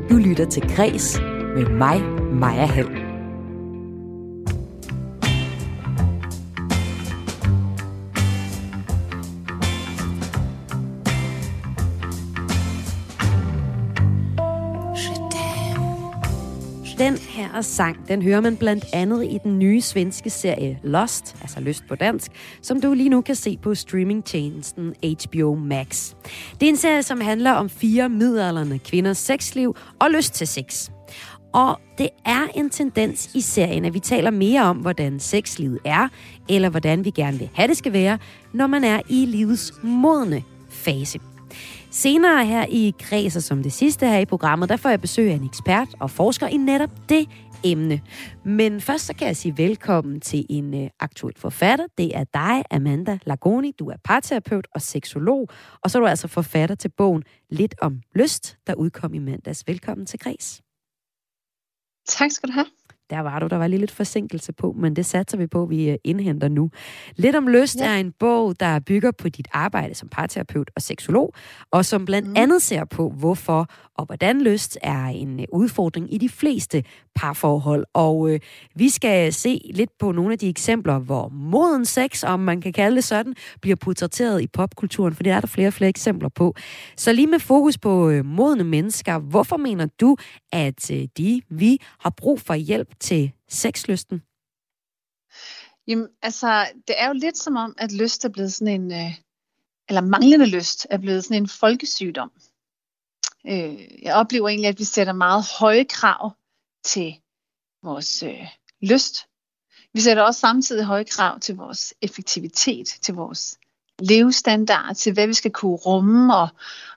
Du 0.10 0.18
lytter 0.18 0.46
til 0.46 0.62
Græs 0.76 1.20
med 1.56 1.70
mig, 1.70 2.02
Maja 2.34 2.66
Hall. 2.66 3.07
Den 17.00 17.18
her 17.18 17.62
sang, 17.62 18.08
den 18.08 18.22
hører 18.22 18.42
man 18.42 18.58
blandt 18.58 18.86
andet 18.94 19.24
i 19.24 19.38
den 19.44 19.60
nye 19.60 19.82
svenske 19.82 20.30
serie 20.30 20.80
Lost, 20.84 21.36
altså 21.42 21.60
Lyst 21.60 21.84
på 21.88 21.96
dansk, 21.96 22.32
som 22.62 22.82
du 22.82 22.94
lige 22.94 23.10
nu 23.10 23.22
kan 23.22 23.36
se 23.36 23.58
på 23.62 23.76
streamingtjenesten 23.76 24.94
HBO 25.04 25.56
Max. 25.56 26.14
Det 26.60 26.66
er 26.66 26.70
en 26.70 26.78
serie, 26.78 27.04
som 27.04 27.22
handler 27.22 27.52
om 27.52 27.70
fire 27.70 28.10
midalderne 28.10 28.80
kvinders 28.80 29.18
sexliv 29.18 29.76
og 30.00 30.12
lyst 30.12 30.34
til 30.34 30.48
sex. 30.48 30.90
Og 31.54 31.80
det 31.98 32.10
er 32.26 32.48
en 32.56 32.70
tendens 32.70 33.30
i 33.36 33.42
serien, 33.42 33.86
at 33.86 33.94
vi 33.94 34.00
taler 34.00 34.32
mere 34.32 34.64
om, 34.64 34.78
hvordan 34.78 35.20
sexlivet 35.20 35.80
er, 35.86 36.08
eller 36.50 36.70
hvordan 36.70 37.06
vi 37.06 37.10
gerne 37.10 37.40
vil 37.40 37.50
have 37.54 37.68
det 37.68 37.78
skal 37.78 37.94
være, 37.94 38.18
når 38.54 38.68
man 38.68 38.84
er 38.84 39.02
i 39.10 39.26
livets 39.26 39.74
modne 39.84 40.44
fase. 40.70 41.20
Senere 41.92 42.46
her 42.46 42.66
i 42.70 42.94
Græser 43.00 43.40
som 43.40 43.64
det 43.64 43.74
sidste 43.74 44.08
her 44.08 44.18
i 44.18 44.26
programmet, 44.26 44.70
der 44.70 44.78
får 44.78 44.90
jeg 44.90 45.02
besøg 45.02 45.32
af 45.32 45.36
en 45.36 45.46
ekspert 45.46 45.88
og 46.00 46.12
forsker 46.12 46.48
i 46.48 46.58
netop 46.58 46.90
det 47.10 47.30
emne. 47.64 48.02
Men 48.46 48.82
først 48.82 49.06
så 49.06 49.14
kan 49.14 49.28
jeg 49.28 49.38
sige 49.38 49.58
velkommen 49.58 50.22
til 50.22 50.46
en 50.50 50.84
øh, 50.84 50.90
aktuel 51.00 51.34
forfatter. 51.38 51.86
Det 51.98 52.18
er 52.18 52.24
dig, 52.24 52.64
Amanda 52.72 53.20
Lagoni. 53.26 53.72
Du 53.80 53.90
er 53.90 53.96
parterapeut 54.04 54.68
og 54.76 54.82
seksolog, 54.82 55.50
og 55.82 55.92
så 55.92 55.98
er 55.98 56.00
du 56.00 56.08
altså 56.08 56.28
forfatter 56.28 56.76
til 56.76 56.90
bogen 56.98 57.24
Lidt 57.50 57.76
om 57.82 58.02
lyst, 58.16 58.58
der 58.68 58.74
udkom 58.74 59.14
i 59.14 59.20
mandags. 59.20 59.64
Velkommen 59.68 60.06
til 60.06 60.20
Græs. 60.20 60.62
Tak 62.08 62.32
skal 62.32 62.50
du 62.50 62.54
have. 62.54 62.66
Der 63.10 63.20
var 63.20 63.40
du, 63.40 63.48
der 63.48 63.58
var 63.58 63.68
lige 63.68 63.80
lidt 63.80 63.92
forsinkelse 63.92 64.54
på, 64.54 64.76
men 64.78 64.96
det 64.96 65.06
satser 65.06 65.38
vi 65.38 65.48
på, 65.48 65.66
vi 65.66 65.90
øh, 65.90 65.98
indhenter 66.04 66.48
nu. 66.48 66.70
Lidt 67.16 67.36
om 67.36 67.48
lyst 67.48 67.80
ja. 67.80 67.86
er 67.86 67.98
en 67.98 68.12
bog, 68.20 68.60
der 68.60 68.80
bygger 68.80 69.12
på 69.12 69.30
dit 69.30 69.48
arbejde 69.54 69.96
som 69.96 70.10
parterapeut 70.10 70.72
og 70.76 70.82
seksolog, 70.82 71.34
og 71.72 71.86
som 71.86 72.06
blandt 72.06 72.28
mm. 72.28 72.34
andet 72.38 72.62
ser 72.62 72.86
på, 72.86 73.10
hvorfor 73.10 73.70
og 73.98 74.06
hvordan 74.06 74.42
lyst 74.42 74.78
er 74.82 75.06
en 75.06 75.40
øh, 75.40 75.46
udfordring 75.54 76.14
i 76.14 76.18
de 76.18 76.30
fleste 76.30 76.84
parforhold. 77.16 77.86
Og 77.94 78.30
øh, 78.30 78.40
vi 78.76 78.90
skal 78.90 79.34
se 79.34 79.72
lidt 79.74 79.90
på 80.00 80.12
nogle 80.12 80.32
af 80.32 80.40
de 80.40 80.50
eksempler, 80.50 81.00
hvor 81.00 81.30
moden 81.30 81.86
sex, 81.86 82.24
om 82.24 82.40
man 82.40 82.62
kan 82.62 82.74
kalde 82.74 82.96
det 82.96 83.04
sådan, 83.04 83.34
bliver 83.62 83.76
portrætteret 83.76 84.42
i 84.42 84.48
popkulturen, 84.48 85.16
for 85.16 85.24
det 85.24 85.32
er 85.32 85.40
der 85.40 85.48
flere 85.48 85.68
og 85.68 85.74
flere 85.74 85.90
eksempler 85.90 86.30
på. 86.30 86.56
Så 86.98 87.14
lige 87.14 87.28
med 87.28 87.40
fokus 87.40 87.78
på 87.78 88.10
øh, 88.10 88.26
modne 88.26 88.64
mennesker, 88.64 89.20
hvorfor 89.20 89.58
mener 89.58 89.88
du, 90.02 90.18
at 90.52 90.92
øh, 90.92 91.08
de, 91.18 91.42
vi, 91.50 91.78
har 92.00 92.10
brug 92.10 92.42
for 92.42 92.54
hjælp 92.54 92.97
til 93.00 93.32
sexlysten? 93.50 94.22
Jamen, 95.88 96.08
altså, 96.22 96.68
det 96.88 97.02
er 97.02 97.08
jo 97.08 97.14
lidt 97.14 97.38
som 97.38 97.56
om, 97.56 97.76
at 97.78 97.92
lyst 97.92 98.26
er 98.26 98.30
blevet 98.30 98.54
sådan 98.54 98.82
en, 98.82 98.92
øh, 98.92 99.14
eller 99.90 100.02
manglende 100.02 100.46
lyst 100.46 100.88
er 100.90 100.98
blevet 100.98 101.24
sådan 101.24 101.44
en 101.44 101.50
folkesygdom. 101.50 102.32
Øh, 103.48 104.04
jeg 104.04 104.16
oplever 104.16 104.50
egentlig, 104.50 104.70
at 104.70 104.80
vi 104.80 104.84
sætter 104.84 105.14
meget 105.14 105.46
høje 105.60 105.84
krav 105.84 106.32
til 106.84 107.16
vores 107.84 108.24
øh, 108.24 108.48
lyst. 108.82 109.28
Vi 109.94 110.02
sætter 110.02 110.24
også 110.24 110.40
samtidig 110.40 110.86
høje 110.86 111.04
krav 111.04 111.40
til 111.40 111.56
vores 111.56 111.94
effektivitet, 112.02 112.88
til 112.88 113.14
vores 113.14 113.60
levestandard, 114.00 114.96
til 114.96 115.14
hvad 115.14 115.28
vi 115.28 115.34
skal 115.34 115.52
kunne 115.52 115.76
rumme. 115.76 116.36
Og, 116.36 116.48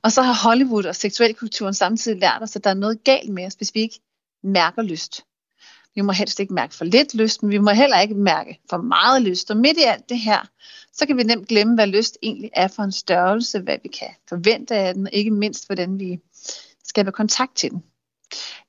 og 0.02 0.12
så 0.12 0.22
har 0.22 0.48
Hollywood 0.48 0.84
og 0.84 0.96
seksualkulturen 0.96 1.74
samtidig 1.74 2.18
lært 2.18 2.42
os, 2.42 2.56
at 2.56 2.64
der 2.64 2.70
er 2.70 2.74
noget 2.74 3.04
galt 3.04 3.32
med 3.32 3.46
os, 3.46 3.54
hvis 3.54 3.74
vi 3.74 3.80
ikke 3.80 4.00
mærker 4.42 4.82
lyst. 4.82 5.24
Vi 5.94 6.00
må 6.00 6.12
helst 6.12 6.40
ikke 6.40 6.54
mærke 6.54 6.74
for 6.74 6.84
lidt 6.84 7.14
lyst, 7.14 7.42
men 7.42 7.50
vi 7.50 7.58
må 7.58 7.70
heller 7.70 8.00
ikke 8.00 8.14
mærke 8.14 8.60
for 8.70 8.76
meget 8.76 9.22
lyst. 9.22 9.50
Og 9.50 9.56
midt 9.56 9.78
i 9.78 9.82
alt 9.82 10.08
det 10.08 10.18
her, 10.18 10.48
så 10.92 11.06
kan 11.06 11.16
vi 11.16 11.22
nemt 11.22 11.48
glemme, 11.48 11.74
hvad 11.74 11.86
lyst 11.86 12.18
egentlig 12.22 12.50
er 12.52 12.68
for 12.68 12.82
en 12.82 12.92
størrelse, 12.92 13.60
hvad 13.60 13.78
vi 13.82 13.88
kan 13.88 14.08
forvente 14.28 14.74
af 14.74 14.94
den, 14.94 15.06
og 15.06 15.12
ikke 15.12 15.30
mindst, 15.30 15.66
hvordan 15.66 15.98
vi 15.98 16.18
skaber 16.84 17.10
kontakt 17.10 17.56
til 17.56 17.70
den. 17.70 17.82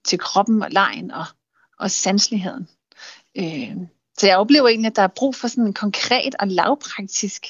Til 0.06 0.20
kroppen 0.20 0.64
og 0.64 0.72
lejen 0.72 1.12
og, 1.12 1.26
og 1.80 1.92
sansligheden. 1.92 2.68
Øh, 3.38 3.78
så 4.18 4.28
jeg 4.28 4.38
oplever 4.38 4.68
egentlig, 4.68 4.90
at 4.90 4.96
der 4.96 5.02
er 5.02 5.08
brug 5.16 5.36
for 5.36 5.48
sådan 5.48 5.68
en 5.68 5.74
konkret 5.74 6.36
og 6.40 6.48
lavpraktisk 6.48 7.46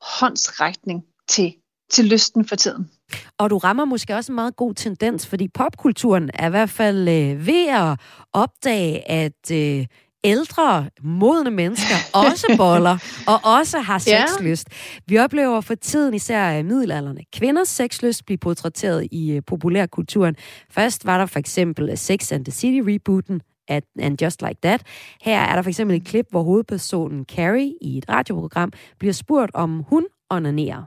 håndsrækning 0.00 1.04
til, 1.28 1.54
til 1.90 2.04
lysten 2.04 2.44
for 2.48 2.56
tiden. 2.56 2.90
Og 3.38 3.50
du 3.50 3.58
rammer 3.58 3.84
måske 3.84 4.14
også 4.14 4.32
en 4.32 4.34
meget 4.34 4.56
god 4.56 4.74
tendens, 4.74 5.26
fordi 5.26 5.48
popkulturen 5.48 6.30
er 6.34 6.46
i 6.46 6.50
hvert 6.50 6.70
fald 6.70 7.08
øh, 7.08 7.46
ved 7.46 7.68
at 7.68 7.98
opdage, 8.32 9.10
at 9.10 9.50
øh, 9.52 9.86
ældre, 10.24 10.90
modne 11.02 11.50
mennesker 11.50 11.94
også 12.26 12.54
boller 12.56 12.98
og 13.26 13.40
også 13.58 13.78
har 13.78 14.04
Ja. 14.06 14.26
sexlyst. 14.26 14.68
Vi 15.06 15.18
oplever 15.18 15.60
for 15.60 15.74
tiden 15.74 16.14
især 16.14 16.58
øh, 16.58 16.64
middelalderne 16.64 17.20
kvinders 17.36 17.68
sexlyst 17.68 18.26
blive 18.26 18.38
portrætteret 18.38 19.08
i 19.12 19.32
øh, 19.32 19.42
populærkulturen. 19.46 20.36
Først 20.70 21.06
var 21.06 21.18
der 21.18 21.26
for 21.26 21.38
eksempel 21.38 21.90
øh, 21.90 21.96
Sex 21.96 22.32
and 22.32 22.44
the 22.44 22.52
City 22.52 22.80
rebooten 22.90 23.40
at, 23.68 23.84
and 24.00 24.22
Just 24.22 24.42
Like 24.42 24.58
That. 24.62 24.82
Her 25.22 25.40
er 25.40 25.54
der 25.56 25.62
for 25.62 25.68
eksempel 25.70 25.96
et 25.96 26.04
klip, 26.06 26.26
hvor 26.30 26.42
hovedpersonen 26.42 27.24
Carrie 27.24 27.74
i 27.82 27.98
et 27.98 28.04
radioprogram 28.08 28.72
bliver 28.98 29.12
spurgt, 29.12 29.50
om 29.54 29.84
hun 29.88 30.06
onanerer. 30.30 30.82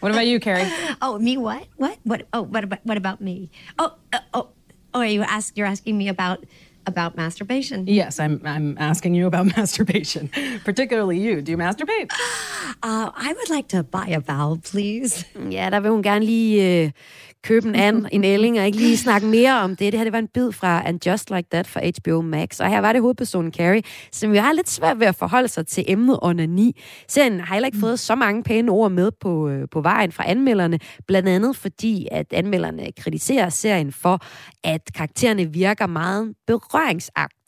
What 0.00 0.12
about 0.12 0.26
you, 0.26 0.40
Carrie? 0.40 0.70
Oh, 1.02 1.18
me? 1.18 1.36
What? 1.36 1.66
What? 1.76 1.98
What? 2.04 2.22
Oh, 2.32 2.42
what 2.42 2.64
about 2.64 2.80
what 2.84 2.96
about 2.96 3.20
me? 3.20 3.50
Oh, 3.78 3.92
uh, 4.12 4.18
oh, 4.34 4.48
oh. 4.94 5.00
Are 5.00 5.06
you 5.06 5.22
ask? 5.22 5.56
You're 5.56 5.66
asking 5.66 5.96
me 5.98 6.08
about 6.08 6.38
about 6.86 7.16
masturbation? 7.16 7.86
Yes, 7.86 8.18
I'm. 8.18 8.40
I'm 8.44 8.76
asking 8.78 9.14
you 9.14 9.26
about 9.26 9.46
masturbation, 9.56 10.30
particularly 10.64 11.18
you. 11.18 11.42
Do 11.42 11.52
you 11.52 11.58
masturbate? 11.58 12.10
Uh, 12.82 13.10
I 13.14 13.34
would 13.34 13.50
like 13.50 13.68
to 13.68 13.82
buy 13.82 14.06
a 14.06 14.20
valve, 14.20 14.62
please. 14.62 15.26
Ja, 15.50 15.70
der 15.70 15.80
vil 15.80 15.90
hun 15.90 16.02
gerne 16.02 16.24
lige 16.24 16.84
øh, 16.84 16.90
købe 17.44 17.68
en 17.68 17.74
and, 17.74 18.06
en 18.12 18.24
ælling, 18.24 18.60
og 18.60 18.66
ikke 18.66 18.78
lige 18.78 18.96
snakke 18.96 19.26
mere 19.26 19.60
om 19.60 19.70
det. 19.70 19.92
Det 19.92 19.94
her 19.94 20.04
det 20.04 20.12
var 20.12 20.18
en 20.18 20.28
bid 20.34 20.52
fra 20.52 20.88
And 20.88 21.06
Just 21.06 21.30
Like 21.30 21.48
That 21.50 21.66
fra 21.66 21.80
HBO 21.80 22.20
Max. 22.20 22.60
Og 22.60 22.68
her 22.68 22.80
var 22.80 22.92
det 22.92 23.02
hovedpersonen 23.02 23.52
Carrie, 23.52 23.82
som 24.12 24.34
jo 24.34 24.40
har 24.40 24.52
lidt 24.52 24.68
svært 24.68 25.00
ved 25.00 25.06
at 25.06 25.14
forholde 25.14 25.48
sig 25.48 25.66
til 25.66 25.84
emnet 25.88 26.18
onani. 26.22 26.80
Serien 27.08 27.40
har 27.40 27.54
heller 27.54 27.66
ikke 27.66 27.78
fået 27.78 27.98
så 27.98 28.14
mange 28.14 28.42
pæne 28.42 28.72
ord 28.72 28.92
med 28.92 29.10
på, 29.20 29.48
øh, 29.48 29.68
på 29.70 29.80
vejen 29.80 30.12
fra 30.12 30.30
anmelderne, 30.30 30.78
blandt 31.06 31.28
andet 31.28 31.56
fordi, 31.56 32.08
at 32.10 32.26
anmelderne 32.32 32.86
kritiserer 33.00 33.48
serien 33.48 33.92
for, 33.92 34.18
at 34.64 34.80
karaktererne 34.94 35.52
virker 35.52 35.86
meget 35.86 36.34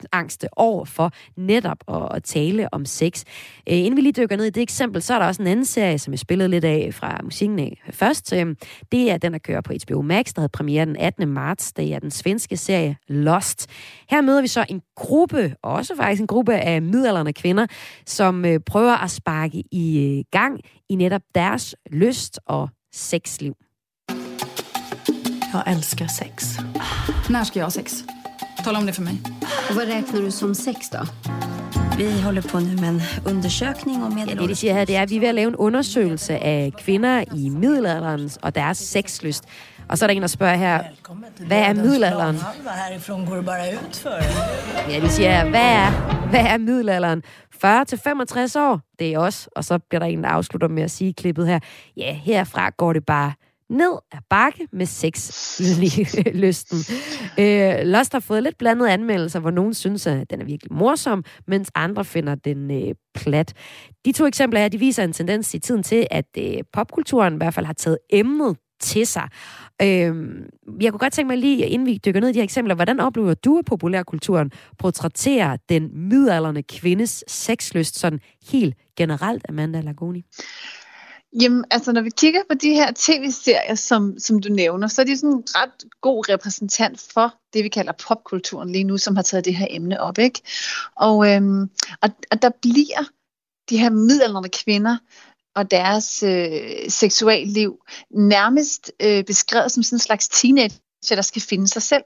berøringsangste 0.03 0.47
over 0.57 0.85
for 0.85 1.11
netop 1.37 1.77
at, 1.87 2.15
at 2.15 2.23
tale 2.23 2.73
om 2.73 2.85
sex. 2.85 3.23
Øh, 3.69 3.77
inden 3.77 3.95
vi 3.95 4.01
lige 4.01 4.13
dykker 4.21 4.37
ned 4.37 4.45
i 4.45 4.49
det 4.49 4.63
eksempel, 4.63 5.01
så 5.01 5.13
er 5.13 5.19
der 5.19 5.25
også 5.25 5.41
en 5.41 5.47
anden 5.47 5.65
serie, 5.65 5.99
som 5.99 6.13
jeg 6.13 6.19
spillede 6.19 6.49
lidt 6.49 6.65
af 6.65 6.93
fra 6.93 7.19
musikken 7.23 7.59
af 7.59 7.81
først. 7.91 8.33
Øh, 8.33 8.55
det 8.91 9.11
er 9.11 9.17
den, 9.17 9.33
der 9.33 9.39
kører 9.39 9.61
på 9.61 9.73
HBO 9.83 10.01
Max, 10.01 10.33
der 10.33 10.41
havde 10.41 10.49
premiere 10.49 10.85
den 10.85 10.97
18. 10.97 11.27
marts. 11.27 11.73
Det 11.73 11.93
er 11.93 11.99
den 11.99 12.11
svenske 12.11 12.57
serie 12.57 12.97
Lost. 13.07 13.69
Her 14.09 14.21
møder 14.21 14.41
vi 14.41 14.47
så 14.47 14.65
en 14.69 14.81
gruppe, 14.95 15.55
også 15.63 15.95
faktisk 15.95 16.21
en 16.21 16.27
gruppe 16.27 16.53
af 16.53 16.81
midaldrende 16.81 17.33
kvinder, 17.33 17.67
som 18.05 18.45
øh, 18.45 18.59
prøver 18.59 19.03
at 19.03 19.11
sparke 19.11 19.63
i 19.71 20.17
øh, 20.17 20.23
gang 20.31 20.59
i 20.89 20.95
netop 20.95 21.21
deres 21.35 21.75
lyst 21.91 22.39
og 22.45 22.69
sexliv. 22.93 23.53
Jag 25.53 25.67
älskar 25.67 26.07
sex. 26.07 26.57
När 27.29 27.43
ska 27.43 27.59
jag 27.59 27.65
ha 27.65 27.71
sex? 27.71 28.03
Tala 28.63 28.79
om 28.79 28.85
det 28.85 28.93
för 28.93 29.01
mig. 29.01 29.21
Vad 29.75 29.87
räknar 29.87 30.21
du 30.21 30.31
som 30.31 30.55
sex 30.55 30.89
då? 30.89 30.99
Vi 31.97 32.21
håller 32.21 32.41
på 32.41 32.59
nu 32.59 32.75
med 32.75 32.89
en 32.89 33.01
undersökning 33.25 34.03
om 34.03 34.17
Ja, 34.17 34.25
det, 34.25 34.47
de 34.47 34.55
siger 34.55 34.73
her, 34.73 34.85
det 34.85 34.95
er, 34.95 35.01
at 35.01 35.09
vi 35.09 35.15
er 35.15 35.19
ved 35.19 35.27
at 35.27 35.35
lave 35.35 35.47
en 35.47 35.55
undersøgelse 35.55 36.37
af 36.37 36.73
kvinder 36.77 37.23
i 37.35 37.49
middelalderen 37.49 38.29
og 38.41 38.55
deres 38.55 38.77
sexlyst. 38.77 39.43
Og 39.89 39.97
så 39.97 40.05
er 40.05 40.07
der 40.07 40.15
en, 40.15 40.21
der 40.21 40.27
spørger 40.27 40.55
her, 40.55 40.83
hvad 41.47 41.61
er 41.61 41.73
middelalderen? 41.73 42.35
Härifrån 42.67 43.25
går 43.25 43.35
det 43.35 43.45
bara 43.45 43.73
ut 43.87 43.95
för 43.95 44.23
Ja, 44.89 44.99
de 44.99 45.09
siger, 45.09 45.49
hvad 45.49 45.61
er, 45.61 45.91
hvad 46.29 46.45
er 46.45 46.57
middelalderen? 46.57 47.23
40 47.61 47.85
til 47.85 47.97
65 48.03 48.55
år, 48.55 48.79
det 48.99 49.13
er 49.13 49.19
os. 49.19 49.49
Og 49.55 49.63
så 49.63 49.79
bliver 49.79 49.99
der 49.99 50.07
en, 50.07 50.23
der 50.23 50.29
afslutter 50.29 50.67
med 50.67 50.83
at 50.83 50.91
sige 50.91 51.09
i 51.09 51.13
klippet 51.17 51.47
her, 51.47 51.59
ja, 51.97 52.13
herfra 52.13 52.69
går 52.77 52.93
det 52.93 53.05
bare 53.05 53.33
ned 53.73 53.97
ad 54.11 54.19
bakke 54.29 54.67
med 54.73 54.85
sexlysten. 54.85 56.77
Øh, 57.39 57.79
Lost 57.85 58.13
har 58.13 58.19
fået 58.19 58.43
lidt 58.43 58.57
blandede 58.57 58.91
anmeldelser, 58.91 59.39
hvor 59.39 59.51
nogen 59.51 59.73
synes, 59.73 60.07
at 60.07 60.29
den 60.29 60.41
er 60.41 60.45
virkelig 60.45 60.73
morsom, 60.73 61.23
mens 61.47 61.71
andre 61.75 62.05
finder 62.05 62.35
den 62.35 62.71
øh, 62.71 62.95
plat. 63.15 63.53
De 64.05 64.11
to 64.11 64.25
eksempler 64.25 64.59
her, 64.59 64.67
de 64.67 64.79
viser 64.79 65.03
en 65.03 65.13
tendens 65.13 65.53
i 65.53 65.59
tiden 65.59 65.83
til, 65.83 66.07
at 66.11 66.25
øh, 66.37 66.57
popkulturen 66.73 67.33
i 67.33 67.37
hvert 67.37 67.53
fald 67.53 67.65
har 67.65 67.73
taget 67.73 67.97
emnet 68.09 68.57
til 68.79 69.07
sig. 69.07 69.27
Øh, 69.81 70.15
jeg 70.81 70.91
kunne 70.91 70.99
godt 70.99 71.13
tænke 71.13 71.27
mig 71.27 71.37
lige, 71.37 71.67
inden 71.67 71.85
vi 71.87 71.99
dykker 72.05 72.21
ned 72.21 72.29
i 72.29 72.31
de 72.31 72.39
her 72.39 72.43
eksempler, 72.43 72.75
hvordan 72.75 72.99
oplever 72.99 73.33
du, 73.33 73.57
at 73.57 73.65
populærkulturen 73.65 74.51
portrætterer 74.79 75.57
den 75.69 76.09
midalderne 76.09 76.63
kvindes 76.63 77.23
sexlyst 77.27 77.99
sådan 77.99 78.19
helt 78.51 78.75
generelt, 78.97 79.45
Amanda 79.49 79.81
Lagoni? 79.81 80.23
Jamen, 81.41 81.65
altså 81.71 81.91
når 81.91 82.01
vi 82.01 82.09
kigger 82.09 82.41
på 82.49 82.55
de 82.55 82.73
her 82.73 82.91
tv-serier, 82.95 83.75
som, 83.75 84.19
som 84.19 84.41
du 84.41 84.49
nævner, 84.49 84.87
så 84.87 85.01
er 85.01 85.05
de 85.05 85.17
sådan 85.17 85.29
en 85.29 85.43
ret 85.47 85.83
god 86.01 86.29
repræsentant 86.29 86.99
for 87.13 87.35
det, 87.53 87.63
vi 87.63 87.69
kalder 87.69 87.91
popkulturen 88.07 88.69
lige 88.69 88.83
nu, 88.83 88.97
som 88.97 89.15
har 89.15 89.23
taget 89.23 89.45
det 89.45 89.55
her 89.55 89.67
emne 89.69 90.01
op. 90.01 90.17
Ikke? 90.17 90.41
Og, 90.95 91.31
øhm, 91.31 91.61
og, 92.01 92.09
og 92.31 92.41
der 92.41 92.49
bliver 92.61 93.03
de 93.69 93.77
her 93.77 93.89
midaldrende 93.89 94.49
kvinder 94.49 94.97
og 95.55 95.71
deres 95.71 96.23
øh, 96.23 96.89
seksualliv 96.89 97.79
nærmest 98.09 98.91
øh, 98.99 99.23
beskrevet 99.23 99.71
som 99.71 99.83
sådan 99.83 99.95
en 99.95 99.99
slags 99.99 100.29
teenager, 100.29 100.79
der 101.09 101.21
skal 101.21 101.41
finde 101.41 101.67
sig 101.67 101.81
selv. 101.81 102.03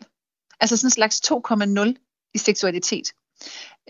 Altså 0.59 0.77
sådan 0.77 0.87
en 0.87 0.91
slags 0.91 1.21
2,0 1.31 2.31
i 2.33 2.37
seksualitet. 2.37 3.07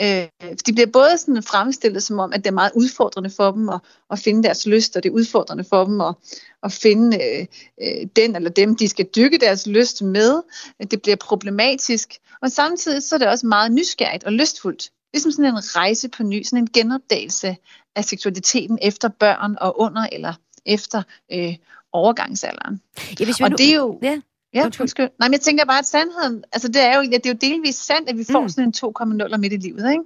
Øh, 0.01 0.27
de 0.67 0.73
bliver 0.73 0.87
både 0.93 1.17
sådan 1.17 1.43
fremstillet 1.43 2.03
som 2.03 2.19
om, 2.19 2.33
at 2.33 2.39
det 2.39 2.47
er 2.47 2.53
meget 2.53 2.71
udfordrende 2.75 3.29
for 3.29 3.51
dem 3.51 3.69
at, 3.69 3.79
at 4.11 4.19
finde 4.19 4.43
deres 4.43 4.67
lyst, 4.67 4.95
og 4.95 5.03
det 5.03 5.09
er 5.09 5.13
udfordrende 5.13 5.63
for 5.63 5.85
dem 5.85 6.01
at, 6.01 6.15
at 6.63 6.71
finde 6.71 7.17
øh, 7.23 7.45
øh, 7.81 8.07
den 8.15 8.35
eller 8.35 8.49
dem, 8.49 8.75
de 8.75 8.87
skal 8.87 9.05
dykke 9.15 9.37
deres 9.37 9.67
lyst 9.67 10.01
med. 10.01 10.41
Det 10.91 11.01
bliver 11.01 11.15
problematisk, 11.15 12.13
og 12.41 12.51
samtidig 12.51 13.03
så 13.03 13.15
er 13.15 13.19
det 13.19 13.27
også 13.27 13.47
meget 13.47 13.71
nysgerrigt 13.71 14.23
og 14.23 14.31
lystfuldt. 14.31 14.91
Ligesom 15.13 15.31
sådan 15.31 15.45
en 15.45 15.75
rejse 15.75 16.09
på 16.09 16.23
ny, 16.23 16.43
sådan 16.43 16.59
en 16.59 16.69
genopdagelse 16.73 17.57
af 17.95 18.05
seksualiteten 18.05 18.79
efter 18.81 19.07
børn 19.07 19.57
og 19.61 19.79
under 19.79 20.07
eller 20.11 20.33
efter 20.65 21.03
øh, 21.31 21.55
overgangsalderen. 21.91 22.81
Ja, 23.19 23.25
hvis 23.25 23.39
vi 23.39 23.43
og 23.43 23.49
nu... 23.49 23.55
det 23.57 23.69
er 23.69 23.75
jo... 23.75 23.99
Ja. 24.01 24.21
Ja, 24.57 24.81
undskyld. 24.81 25.09
Nej, 25.19 25.27
men 25.27 25.33
jeg 25.33 25.41
tænker 25.41 25.65
bare, 25.65 25.79
at 25.79 25.85
sandheden, 25.85 26.43
altså 26.53 26.67
det 26.67 26.81
er 26.81 26.95
jo, 26.97 27.01
det 27.01 27.25
er 27.25 27.29
jo 27.29 27.37
delvis 27.41 27.75
sandt, 27.75 28.09
at 28.09 28.17
vi 28.17 28.25
får 28.31 28.41
mm. 28.41 28.49
sådan 28.49 28.63
en 28.67 29.23
2,0 29.33 29.37
midt 29.37 29.53
i 29.53 29.57
livet, 29.57 29.91
ikke? 29.91 30.03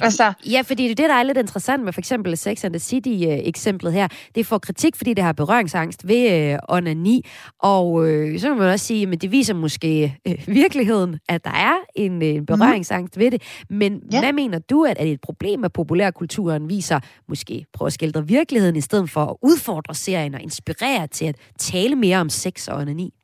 Altså, 0.00 0.32
ja, 0.46 0.60
fordi 0.60 0.88
det, 0.88 0.98
der 0.98 1.14
er 1.14 1.22
lidt 1.22 1.38
interessant 1.38 1.84
med 1.84 1.92
for 1.92 2.00
eksempel 2.00 2.36
Sex 2.36 2.64
and 2.64 2.72
the 2.72 2.80
City-eksemplet 2.80 3.92
her, 3.92 4.08
det 4.34 4.46
får 4.46 4.58
kritik, 4.58 4.96
fordi 4.96 5.14
det 5.14 5.24
har 5.24 5.32
berøringsangst 5.32 6.08
ved 6.08 6.52
øh, 6.52 6.58
onani, 6.68 7.26
og 7.58 8.08
øh, 8.08 8.40
så 8.40 8.48
kan 8.48 8.56
man 8.56 8.68
også 8.68 8.86
sige, 8.86 9.08
at 9.12 9.22
det 9.22 9.32
viser 9.32 9.54
måske 9.54 10.18
øh, 10.28 10.34
virkeligheden, 10.46 11.18
at 11.28 11.44
der 11.44 11.50
er 11.50 11.74
en, 11.94 12.22
en 12.22 12.46
berøringsangst 12.46 13.16
mm. 13.16 13.20
ved 13.20 13.30
det. 13.30 13.42
Men 13.70 14.02
ja. 14.12 14.20
hvad 14.20 14.32
mener 14.32 14.58
du, 14.58 14.84
at 14.84 14.96
er 15.00 15.04
det 15.04 15.12
et 15.12 15.20
problem, 15.20 15.64
at 15.64 15.72
populærkulturen 15.72 16.68
viser, 16.68 17.00
måske 17.28 17.66
prøve 17.72 17.86
at 17.86 17.92
skildre 17.92 18.26
virkeligheden, 18.26 18.76
i 18.76 18.80
stedet 18.80 19.10
for 19.10 19.24
at 19.24 19.36
udfordre 19.42 19.94
serien 19.94 20.34
og 20.34 20.40
inspirere 20.40 21.06
til 21.06 21.24
at 21.24 21.36
tale 21.58 21.96
mere 21.96 22.18
om 22.18 22.28
sex 22.28 22.68
og 22.68 22.76
onani? 22.76 23.14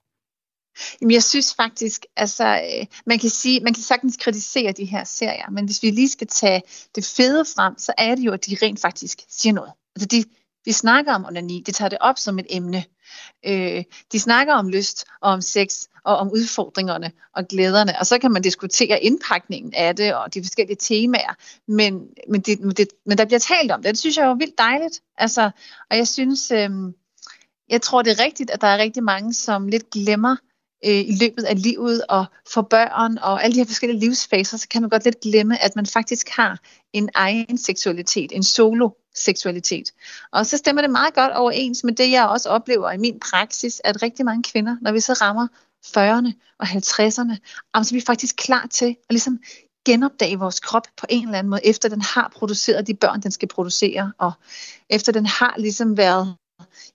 Jamen, 1.01 1.13
jeg 1.15 1.23
synes 1.23 1.55
faktisk, 1.55 2.07
altså, 2.17 2.45
øh, 2.47 2.87
man 3.07 3.19
kan 3.19 3.31
sige, 3.31 3.61
man 3.61 3.75
kan 3.75 3.83
sagtens 3.83 4.17
kritisere 4.17 4.73
de 4.73 4.85
her 4.85 5.05
serier, 5.05 5.51
men 5.51 5.65
hvis 5.65 5.83
vi 5.83 5.91
lige 5.91 6.09
skal 6.09 6.27
tage 6.27 6.63
det 6.95 7.05
fede 7.05 7.45
frem, 7.45 7.79
så 7.79 7.93
er 7.99 8.15
det 8.15 8.23
jo, 8.23 8.33
at 8.33 8.47
de 8.47 8.57
rent 8.63 8.81
faktisk 8.81 9.19
siger 9.29 9.53
noget. 9.53 9.73
Altså, 9.97 10.07
de, 10.07 10.25
vi 10.65 10.73
snakker 10.73 11.15
om 11.15 11.25
onani, 11.25 11.63
de 11.67 11.73
tager 11.73 11.89
det 11.89 11.99
op 12.01 12.19
som 12.19 12.39
et 12.39 12.47
emne. 12.51 12.85
Øh, 13.47 13.85
de 14.13 14.21
snakker 14.21 14.55
om 14.55 14.69
lyst 14.69 15.05
og 15.21 15.33
om 15.33 15.41
sex 15.41 15.85
og 16.05 16.17
om 16.17 16.31
udfordringerne 16.33 17.13
og 17.35 17.49
glæderne, 17.49 17.99
og 17.99 18.07
så 18.07 18.19
kan 18.19 18.33
man 18.33 18.43
diskutere 18.43 19.03
indpakningen 19.03 19.75
af 19.75 19.97
det 19.97 20.15
og 20.15 20.35
de 20.35 20.43
forskellige 20.43 20.77
temaer, 20.81 21.35
men, 21.69 22.09
men, 22.29 22.41
det, 22.41 22.61
men, 22.61 22.71
det, 22.71 22.89
men 23.07 23.19
der 23.19 23.25
bliver 23.25 23.39
talt 23.39 23.71
om 23.71 23.83
det, 23.83 23.89
det 23.89 23.99
synes 23.99 24.17
jeg 24.17 24.27
er 24.27 24.35
vildt 24.35 24.59
dejligt. 24.59 25.01
Altså, 25.19 25.51
og 25.91 25.97
jeg 25.97 26.09
synes, 26.09 26.51
øh, 26.51 26.71
jeg 27.69 27.83
tror 27.83 28.03
det 28.03 28.21
er 28.21 28.25
rigtigt, 28.25 28.51
at 28.51 28.61
der 28.61 28.67
er 28.67 28.79
rigtig 28.79 29.03
mange, 29.03 29.35
som 29.35 29.69
lidt 29.69 29.91
glemmer, 29.91 30.37
øh, 30.87 30.93
i 30.93 31.17
løbet 31.21 31.43
af 31.43 31.63
livet 31.63 32.03
og 32.09 32.25
for 32.53 32.63
børn 32.63 33.19
og 33.19 33.45
alle 33.45 33.55
de 33.55 33.61
her 33.61 33.67
forskellige 33.67 34.01
livsfaser, 34.01 34.57
så 34.57 34.69
kan 34.69 34.83
man 34.83 34.91
godt 34.91 35.05
lidt 35.05 35.21
glemme, 35.21 35.63
at 35.63 35.77
man 35.77 35.87
faktisk 35.87 36.29
har 36.29 36.61
en 36.93 37.09
egen 37.15 37.59
seksualitet, 37.59 38.33
en 38.33 38.43
solo-seksualitet. 38.43 39.93
Og 40.33 40.47
så 40.47 40.57
stemmer 40.57 40.83
det 40.83 40.91
meget 40.91 41.15
godt 41.15 41.33
overens 41.33 41.85
med 41.85 41.93
det, 41.93 42.11
jeg 42.11 42.27
også 42.27 42.49
oplever 42.49 42.91
i 42.91 42.99
min 42.99 43.21
praksis, 43.21 43.81
at 43.85 44.03
rigtig 44.03 44.25
mange 44.25 44.43
kvinder, 44.43 44.77
når 44.83 44.93
vi 44.93 45.01
så 45.01 45.13
rammer 45.13 45.47
40'erne 45.87 46.33
og 46.59 46.67
50'erne, 46.67 47.37
så 47.85 47.95
er 47.95 47.95
vi 47.95 48.01
faktisk 48.01 48.37
klar 48.37 48.67
til 48.71 48.87
at 48.87 49.11
ligesom 49.11 49.39
genopdage 49.87 50.39
vores 50.39 50.61
krop 50.61 50.87
på 50.97 51.07
en 51.09 51.25
eller 51.25 51.39
anden 51.39 51.51
måde, 51.51 51.67
efter 51.67 51.89
den 51.89 52.03
har 52.03 52.33
produceret 52.37 52.87
de 52.87 52.95
børn, 52.95 53.23
den 53.23 53.31
skal 53.31 53.49
producere, 53.49 54.13
og 54.19 54.33
efter 54.91 55.13
den 55.13 55.27
har 55.27 55.55
ligesom 55.59 55.97
været 55.97 56.37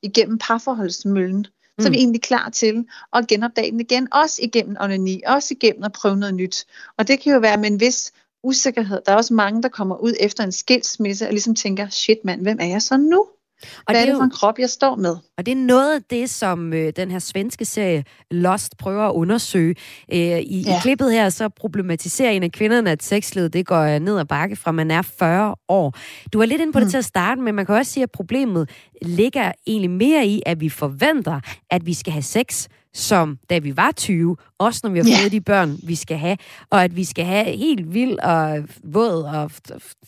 igennem 0.02 0.38
parforholdsmøllen, 0.38 1.48
så 1.82 1.88
er 1.88 1.92
vi 1.92 1.98
egentlig 1.98 2.22
klar 2.22 2.50
til 2.50 2.86
at 3.14 3.28
genopdage 3.28 3.72
den 3.72 3.80
igen, 3.80 4.08
også 4.14 4.40
igennem 4.44 4.78
onani, 4.80 5.22
også 5.28 5.54
igennem 5.54 5.84
at 5.84 5.92
prøve 5.92 6.18
noget 6.18 6.36
nyt. 6.36 6.66
Og 6.98 7.08
det 7.08 7.20
kan 7.20 7.34
jo 7.34 7.40
være 7.40 7.58
med 7.58 7.72
en 7.72 7.80
vis 7.80 8.14
usikkerhed. 8.44 9.02
Der 9.06 9.12
er 9.12 9.16
også 9.16 9.34
mange, 9.34 9.64
der 9.64 9.70
kommer 9.70 9.98
ud 9.98 10.14
efter 10.20 10.44
en 10.44 10.52
skilsmisse 10.52 11.26
og 11.26 11.32
ligesom 11.32 11.56
tænker, 11.56 11.90
shit 11.90 12.26
mand, 12.26 12.42
hvem 12.42 12.58
er 12.62 12.66
jeg 12.66 12.82
så 12.82 12.98
nu? 12.98 13.28
Og 13.64 13.94
Hvad 13.94 14.02
det 14.02 14.08
er 14.08 14.12
det 14.12 14.20
for 14.20 14.24
en 14.24 14.32
krop, 14.32 14.60
jeg 14.60 14.70
står 14.70 14.96
med? 14.96 15.18
Og 15.38 15.46
det 15.46 15.52
er 15.52 15.56
noget 15.56 15.96
af 15.96 16.02
det, 16.10 16.30
som 16.30 16.74
øh, 16.74 16.94
den 16.96 17.12
her 17.12 17.20
svenske 17.20 17.66
serie 17.66 18.04
Lost 18.32 18.78
prøver 18.78 19.04
at 19.04 19.14
undersøge. 19.14 19.76
Øh, 20.14 20.20
i, 20.20 20.64
ja. 20.66 20.78
I 20.78 20.80
klippet 20.82 21.12
her, 21.12 21.30
så 21.30 21.50
problematiserer 21.50 22.32
en 22.32 22.44
af 22.44 22.52
kvinderne, 22.52 22.92
at 22.92 23.04
sexlivet 23.04 23.54
det 23.54 23.66
går 23.66 24.00
ned 24.00 24.20
ad 24.20 24.26
bakke 24.26 24.56
fra 24.56 24.72
man 24.72 24.92
er 24.92 25.02
40 25.02 25.56
år. 25.70 25.98
Du 26.34 26.38
var 26.38 26.46
lidt 26.46 26.62
inde 26.62 26.74
på 26.74 26.80
mm. 26.80 26.86
det 26.86 26.92
til 26.92 26.98
at 26.98 27.06
starte, 27.06 27.42
men 27.42 27.56
man 27.56 27.66
kan 27.66 27.76
også 27.76 27.92
sige, 27.92 28.04
at 28.04 28.12
problemet 28.12 28.70
ligger 29.02 29.52
egentlig 29.68 29.92
mere 29.92 30.26
i, 30.26 30.42
at 30.46 30.62
vi 30.62 30.70
forventer, 30.70 31.40
at 31.70 31.86
vi 31.86 31.94
skal 31.94 32.14
have 32.14 32.24
sex 32.24 32.68
som 32.94 33.40
da 33.50 33.60
vi 33.60 33.78
var 33.78 33.92
20, 33.92 34.38
også 34.58 34.80
når 34.84 34.90
vi 34.90 35.00
har 35.00 35.04
fået 35.04 35.22
yeah. 35.22 35.32
de 35.32 35.42
børn, 35.42 35.80
vi 35.84 35.96
skal 35.96 36.18
have, 36.18 36.38
og 36.70 36.84
at 36.84 36.96
vi 36.96 37.04
skal 37.04 37.26
have 37.26 37.58
helt 37.58 37.94
vild 37.94 38.20
og 38.20 38.64
våd 38.84 39.24
og 39.24 39.52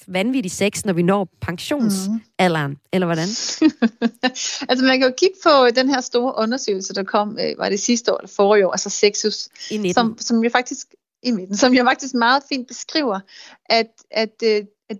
vanvittig 0.08 0.52
sex, 0.52 0.86
når 0.86 0.94
vi 0.94 1.02
når 1.02 1.30
pensionsalderen, 1.42 2.72
mm. 2.72 2.80
eller 2.94 3.06
hvordan? 3.06 3.28
altså 4.70 4.86
man 4.86 5.00
kan 5.00 5.08
jo 5.10 5.14
kigge 5.18 5.36
på 5.44 5.50
den 5.76 5.90
her 5.90 6.02
store 6.02 6.34
undersøgelse, 6.38 6.94
der 6.94 7.04
kom, 7.04 7.38
øh, 7.42 7.58
var 7.58 7.70
det 7.70 7.80
sidste 7.80 8.14
år 8.14 8.18
eller 8.18 8.34
forrige 8.36 8.68
år, 8.68 8.72
altså 8.72 8.90
Sexus, 8.90 9.50
I 9.72 9.94
som, 9.94 10.18
som 10.20 10.44
jo 10.44 10.50
faktisk 10.50 10.88
i 11.24 11.32
midten, 11.32 11.58
som 11.58 11.74
jo 11.74 11.84
faktisk 11.84 12.14
meget 12.14 12.44
fint 12.50 12.68
beskriver, 12.68 13.20
at, 13.66 13.92
at, 14.12 14.34
øh, 14.44 14.66
at 14.90 14.98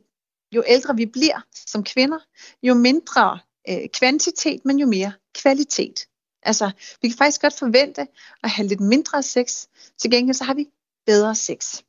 jo 0.56 0.64
ældre 0.68 0.96
vi 0.96 1.06
bliver 1.06 1.42
som 1.68 1.84
kvinder, 1.84 2.20
jo 2.64 2.74
mindre 2.74 3.40
øh, 3.70 3.90
kvantitet, 4.00 4.66
men 4.66 4.80
jo 4.80 4.88
mere 4.88 5.12
kvalitet. 5.42 6.08
Altså, 6.46 6.72
vi 7.02 7.08
kan 7.10 7.18
faktisk 7.18 7.42
godt 7.42 7.60
forvente 7.60 8.08
at 8.44 8.50
have 8.50 8.68
lidt 8.68 8.80
mindre 8.80 9.24
sex. 9.24 9.66
Til 9.98 10.12
gengæld 10.12 10.36
så 10.36 10.44
har 10.44 10.54
vi 10.54 10.68
bedre 11.06 11.36
sex. 11.36 11.82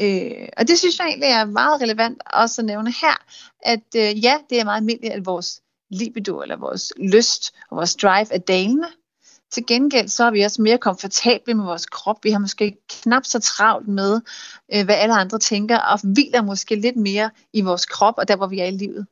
Øh, 0.00 0.48
og 0.56 0.68
det 0.68 0.78
synes 0.78 0.98
jeg 0.98 1.06
egentlig 1.06 1.28
er 1.28 1.44
meget 1.44 1.80
relevant 1.80 2.22
også 2.26 2.60
at 2.60 2.64
nævne 2.66 2.92
her, 2.92 3.24
at 3.62 3.84
øh, 3.96 4.24
ja, 4.24 4.38
det 4.50 4.60
er 4.60 4.64
meget 4.64 4.76
almindeligt, 4.76 5.12
at 5.12 5.26
vores 5.26 5.62
libido 5.90 6.42
eller 6.42 6.56
vores 6.56 6.92
lyst 6.96 7.54
og 7.70 7.76
vores 7.76 7.96
drive 7.96 8.32
er 8.32 8.38
dalende. 8.38 8.88
Til 9.54 9.66
gengæld 9.66 10.08
så 10.08 10.24
er 10.24 10.30
vi 10.30 10.42
også 10.42 10.62
mere 10.62 10.78
komfortable 10.78 11.54
med 11.54 11.64
vores 11.64 11.86
krop. 11.86 12.24
Vi 12.24 12.30
har 12.30 12.38
måske 12.38 12.76
knap 12.90 13.24
så 13.24 13.40
travlt 13.40 13.88
med, 13.88 14.20
øh, 14.74 14.84
hvad 14.84 14.94
alle 14.94 15.14
andre 15.14 15.38
tænker, 15.38 15.78
og 15.78 15.98
hviler 16.02 16.42
måske 16.42 16.76
lidt 16.76 16.96
mere 16.96 17.30
i 17.52 17.60
vores 17.60 17.86
krop 17.86 18.14
og 18.16 18.28
der, 18.28 18.36
hvor 18.36 18.46
vi 18.46 18.60
er 18.60 18.64
i 18.64 18.70
livet. 18.70 19.06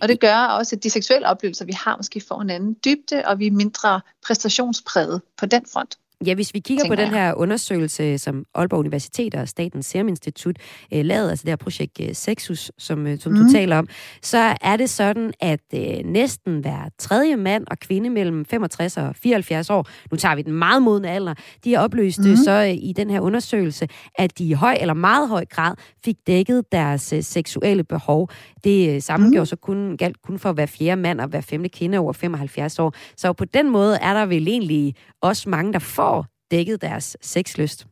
Og 0.00 0.08
det 0.08 0.20
gør 0.20 0.36
også, 0.36 0.76
at 0.76 0.82
de 0.82 0.90
seksuelle 0.90 1.28
oplevelser, 1.28 1.64
vi 1.64 1.72
har, 1.72 1.96
måske 1.96 2.20
får 2.28 2.40
en 2.40 2.50
anden 2.50 2.76
dybde, 2.84 3.22
og 3.26 3.38
vi 3.38 3.46
er 3.46 3.50
mindre 3.50 4.00
præstationspræget 4.26 5.22
på 5.38 5.46
den 5.46 5.62
front. 5.72 5.98
Ja, 6.26 6.34
hvis 6.34 6.54
vi 6.54 6.58
kigger 6.58 6.84
på 6.88 6.94
den 6.94 7.08
her 7.08 7.34
undersøgelse, 7.34 8.18
som 8.18 8.44
Aalborg 8.54 8.78
Universitet 8.80 9.34
og 9.34 9.48
Statens 9.48 9.86
Serum 9.86 10.08
Institut 10.08 10.56
øh, 10.94 11.04
lavede, 11.04 11.30
altså 11.30 11.42
det 11.42 11.50
her 11.50 11.56
projekt 11.56 12.00
øh, 12.00 12.14
Sexus, 12.14 12.72
som, 12.78 13.06
øh, 13.06 13.18
som 13.18 13.32
mm. 13.32 13.38
du 13.38 13.42
Mhm. 13.44 13.52
taler 13.52 13.78
om, 13.78 13.88
så 14.22 14.54
er 14.60 14.76
det 14.76 14.90
sådan, 14.90 15.32
at 15.40 15.60
øh, 15.74 15.80
næsten 16.04 16.60
hver 16.60 16.88
tredje 16.98 17.36
mand 17.36 17.64
og 17.70 17.78
kvinde 17.78 18.10
mellem 18.10 18.44
65 18.44 18.96
og 18.96 19.16
74 19.16 19.70
år, 19.70 19.86
nu 20.10 20.16
tager 20.16 20.34
vi 20.34 20.42
den 20.42 20.52
meget 20.52 20.82
modne 20.82 21.10
alder, 21.10 21.34
de 21.64 21.74
har 21.74 21.82
oplyst 21.82 22.18
mm. 22.18 22.36
Så 22.36 22.50
øh, 22.50 22.70
i 22.70 22.92
den 22.96 23.10
her 23.10 23.20
undersøgelse, 23.20 23.88
at 24.14 24.38
de 24.38 24.44
i 24.44 24.52
høj 24.52 24.76
eller 24.80 24.94
meget 24.94 25.28
høj 25.28 25.44
grad 25.44 25.74
fik 26.04 26.16
dækket 26.26 26.72
deres 26.72 27.12
øh, 27.12 27.22
seksuelle 27.22 27.84
behov. 27.84 28.30
Det 28.64 28.94
øh, 28.94 29.02
samme 29.02 29.28
mm. 29.28 29.46
Så 29.46 29.56
kun, 29.56 29.96
galt 29.96 30.22
kun 30.22 30.38
for 30.38 30.52
hver 30.52 30.66
fjerde 30.66 31.00
mand 31.00 31.20
og 31.20 31.28
hver 31.28 31.40
femte 31.40 31.68
kvinde 31.68 31.98
over 31.98 32.12
75 32.12 32.78
år. 32.78 32.94
Så 33.16 33.32
på 33.32 33.44
den 33.44 33.70
måde 33.70 33.98
er 34.02 34.14
der 34.14 34.26
vel 34.26 34.48
egentlig 34.48 34.94
også 35.22 35.48
mange, 35.48 35.72
der 35.72 35.78
får 35.78 36.07
dækket 36.50 36.82
deres 36.82 37.16
sexlyst. 37.20 37.86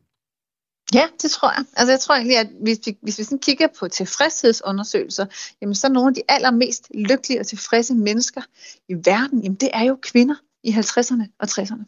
Ja, 0.93 1.07
det 1.21 1.31
tror 1.31 1.51
jeg. 1.51 1.65
Altså 1.75 1.91
jeg 1.91 1.99
tror 1.99 2.15
egentlig, 2.15 2.37
at 2.37 2.47
hvis 2.61 2.79
vi, 2.85 2.97
hvis 3.01 3.19
vi 3.19 3.23
sådan 3.23 3.39
kigger 3.39 3.67
på 3.79 3.87
tilfredshedsundersøgelser, 3.87 5.25
jamen 5.61 5.75
så 5.75 5.87
er 5.87 5.91
nogle 5.91 6.07
af 6.09 6.15
de 6.15 6.21
allermest 6.27 6.87
lykkelige 6.93 7.39
og 7.39 7.47
tilfredse 7.47 7.95
mennesker 7.95 8.41
i 8.89 8.93
verden, 8.93 9.43
jamen 9.43 9.55
det 9.55 9.69
er 9.73 9.83
jo 9.83 9.99
kvinder 10.01 10.35
i 10.63 10.69
50'erne 10.69 11.23
og 11.39 11.47
60'erne. 11.51 11.83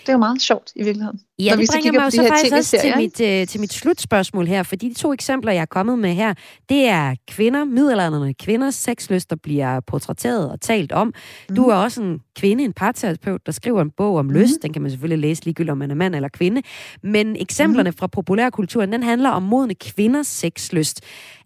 Det 0.00 0.08
er 0.08 0.12
jo 0.12 0.18
meget 0.18 0.42
sjovt 0.42 0.72
i 0.76 0.82
virkeligheden. 0.84 1.20
Ja, 1.38 1.50
Når 1.50 1.56
vi 1.56 1.60
det 1.60 1.68
så 1.68 1.76
bringer 1.76 1.92
mig 1.92 2.04
jo 2.04 2.10
så 2.10 2.28
faktisk 2.28 2.54
også 2.54 2.78
til 2.80 2.92
mit, 2.96 3.20
øh, 3.20 3.46
til 3.46 3.60
mit 3.60 3.72
slutspørgsmål 3.72 4.46
her, 4.46 4.62
fordi 4.62 4.88
de 4.88 4.94
to 4.94 5.12
eksempler, 5.12 5.52
jeg 5.52 5.60
er 5.60 5.66
kommet 5.66 5.98
med 5.98 6.14
her, 6.14 6.34
det 6.68 6.88
er 6.88 7.14
kvinder, 7.28 7.64
middelalderne 7.64 8.34
kvinders 8.34 8.74
sexlyst, 8.74 9.30
der 9.30 9.36
bliver 9.36 9.80
portrætteret 9.80 10.50
og 10.50 10.60
talt 10.60 10.92
om. 10.92 11.14
Mm. 11.48 11.56
Du 11.56 11.64
er 11.68 11.74
også 11.74 12.02
en 12.02 12.20
kvinde, 12.36 12.64
en 12.64 12.72
parterapeut, 12.72 13.46
der 13.46 13.52
skriver 13.52 13.82
en 13.82 13.90
bog 13.90 14.16
om 14.16 14.24
mm. 14.24 14.30
lyst. 14.30 14.62
Den 14.62 14.72
kan 14.72 14.82
man 14.82 14.90
selvfølgelig 14.90 15.18
læse 15.18 15.44
ligegyldigt, 15.44 15.70
om 15.70 15.78
man 15.78 15.90
er 15.90 15.94
mand 15.94 16.14
eller 16.14 16.28
kvinde. 16.28 16.62
Men 17.02 17.36
eksemplerne 17.36 17.90
mm. 17.90 17.96
fra 17.96 18.06
populærkulturen, 18.06 18.92
den 18.92 19.02
handler 19.02 19.30
om 19.30 19.42
modne 19.42 19.74
kvinders 19.74 20.26
sexlyst. 20.26 21.00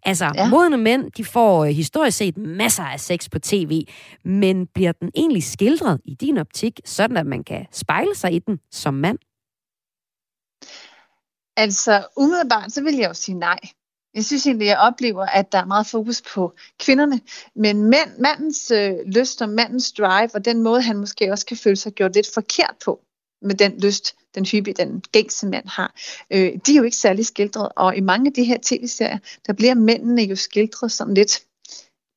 Altså, 0.07 0.33
ja. 0.35 0.49
modne 0.49 0.77
mænd, 0.77 1.11
de 1.17 1.25
får 1.25 1.65
øh, 1.65 1.71
historisk 1.71 2.17
set 2.17 2.37
masser 2.37 2.83
af 2.83 3.01
sex 3.01 3.31
på 3.31 3.39
tv, 3.39 3.83
men 4.25 4.67
bliver 4.75 4.93
den 4.93 5.11
egentlig 5.15 5.43
skildret 5.43 6.01
i 6.05 6.15
din 6.15 6.39
optik, 6.39 6.81
sådan 6.85 7.17
at 7.17 7.27
man 7.27 7.45
kan 7.45 7.67
spejle 7.73 8.15
sig 8.15 8.33
i 8.33 8.39
den 8.47 8.61
som 8.70 8.95
mand? 8.95 9.18
Altså, 11.57 12.07
umiddelbart, 12.16 12.72
så 12.72 12.82
vil 12.82 12.95
jeg 12.95 13.09
jo 13.09 13.14
sige 13.14 13.38
nej. 13.38 13.59
Jeg 14.14 14.24
synes 14.24 14.47
egentlig, 14.47 14.66
jeg 14.66 14.78
oplever, 14.78 15.26
at 15.26 15.53
der 15.53 15.59
er 15.59 15.64
meget 15.64 15.86
fokus 15.86 16.22
på 16.34 16.53
kvinderne. 16.78 17.20
Men 17.55 17.82
mænd, 17.82 18.18
mandens 18.18 18.70
øh, 18.70 18.95
lyst 19.07 19.42
og 19.42 19.49
mandens 19.49 19.92
drive, 19.92 20.30
og 20.34 20.45
den 20.45 20.62
måde, 20.62 20.82
han 20.82 20.97
måske 20.97 21.32
også 21.32 21.47
kan 21.47 21.57
føle 21.57 21.76
sig 21.76 21.92
gjort 21.92 22.14
lidt 22.14 22.34
forkert 22.34 22.74
på, 22.84 23.01
med 23.42 23.55
den 23.55 23.80
lyst, 23.80 24.16
den 24.34 24.47
hyppige, 24.47 24.74
den 24.74 25.01
gængse 25.12 25.47
mand 25.47 25.68
har, 25.68 25.95
øh, 26.30 26.53
de 26.66 26.72
er 26.72 26.76
jo 26.76 26.82
ikke 26.82 26.97
særlig 26.97 27.26
skildret. 27.26 27.68
Og 27.76 27.97
i 27.97 28.01
mange 28.01 28.28
af 28.28 28.32
de 28.32 28.45
her 28.45 28.59
tv-serier, 28.62 29.18
der 29.47 29.53
bliver 29.53 29.74
mændene 29.74 30.22
jo 30.22 30.36
skildret 30.36 30.92
sådan 30.92 31.14
lidt 31.14 31.42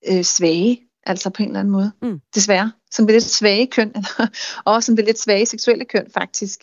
øh, 0.09 0.23
svage, 0.23 0.86
altså 1.07 1.29
på 1.29 1.43
en 1.43 1.49
eller 1.49 1.59
anden 1.59 1.71
måde. 1.71 1.91
Mm. 2.01 2.21
Desværre. 2.35 2.71
Som 2.91 3.07
det 3.07 3.13
lidt 3.13 3.23
svage 3.23 3.67
køn, 3.67 3.93
og 4.65 4.73
også 4.73 4.85
som 4.85 4.95
det 4.95 5.05
lidt 5.05 5.19
svage 5.19 5.45
seksuelle 5.45 5.85
køn 5.85 6.07
faktisk. 6.13 6.59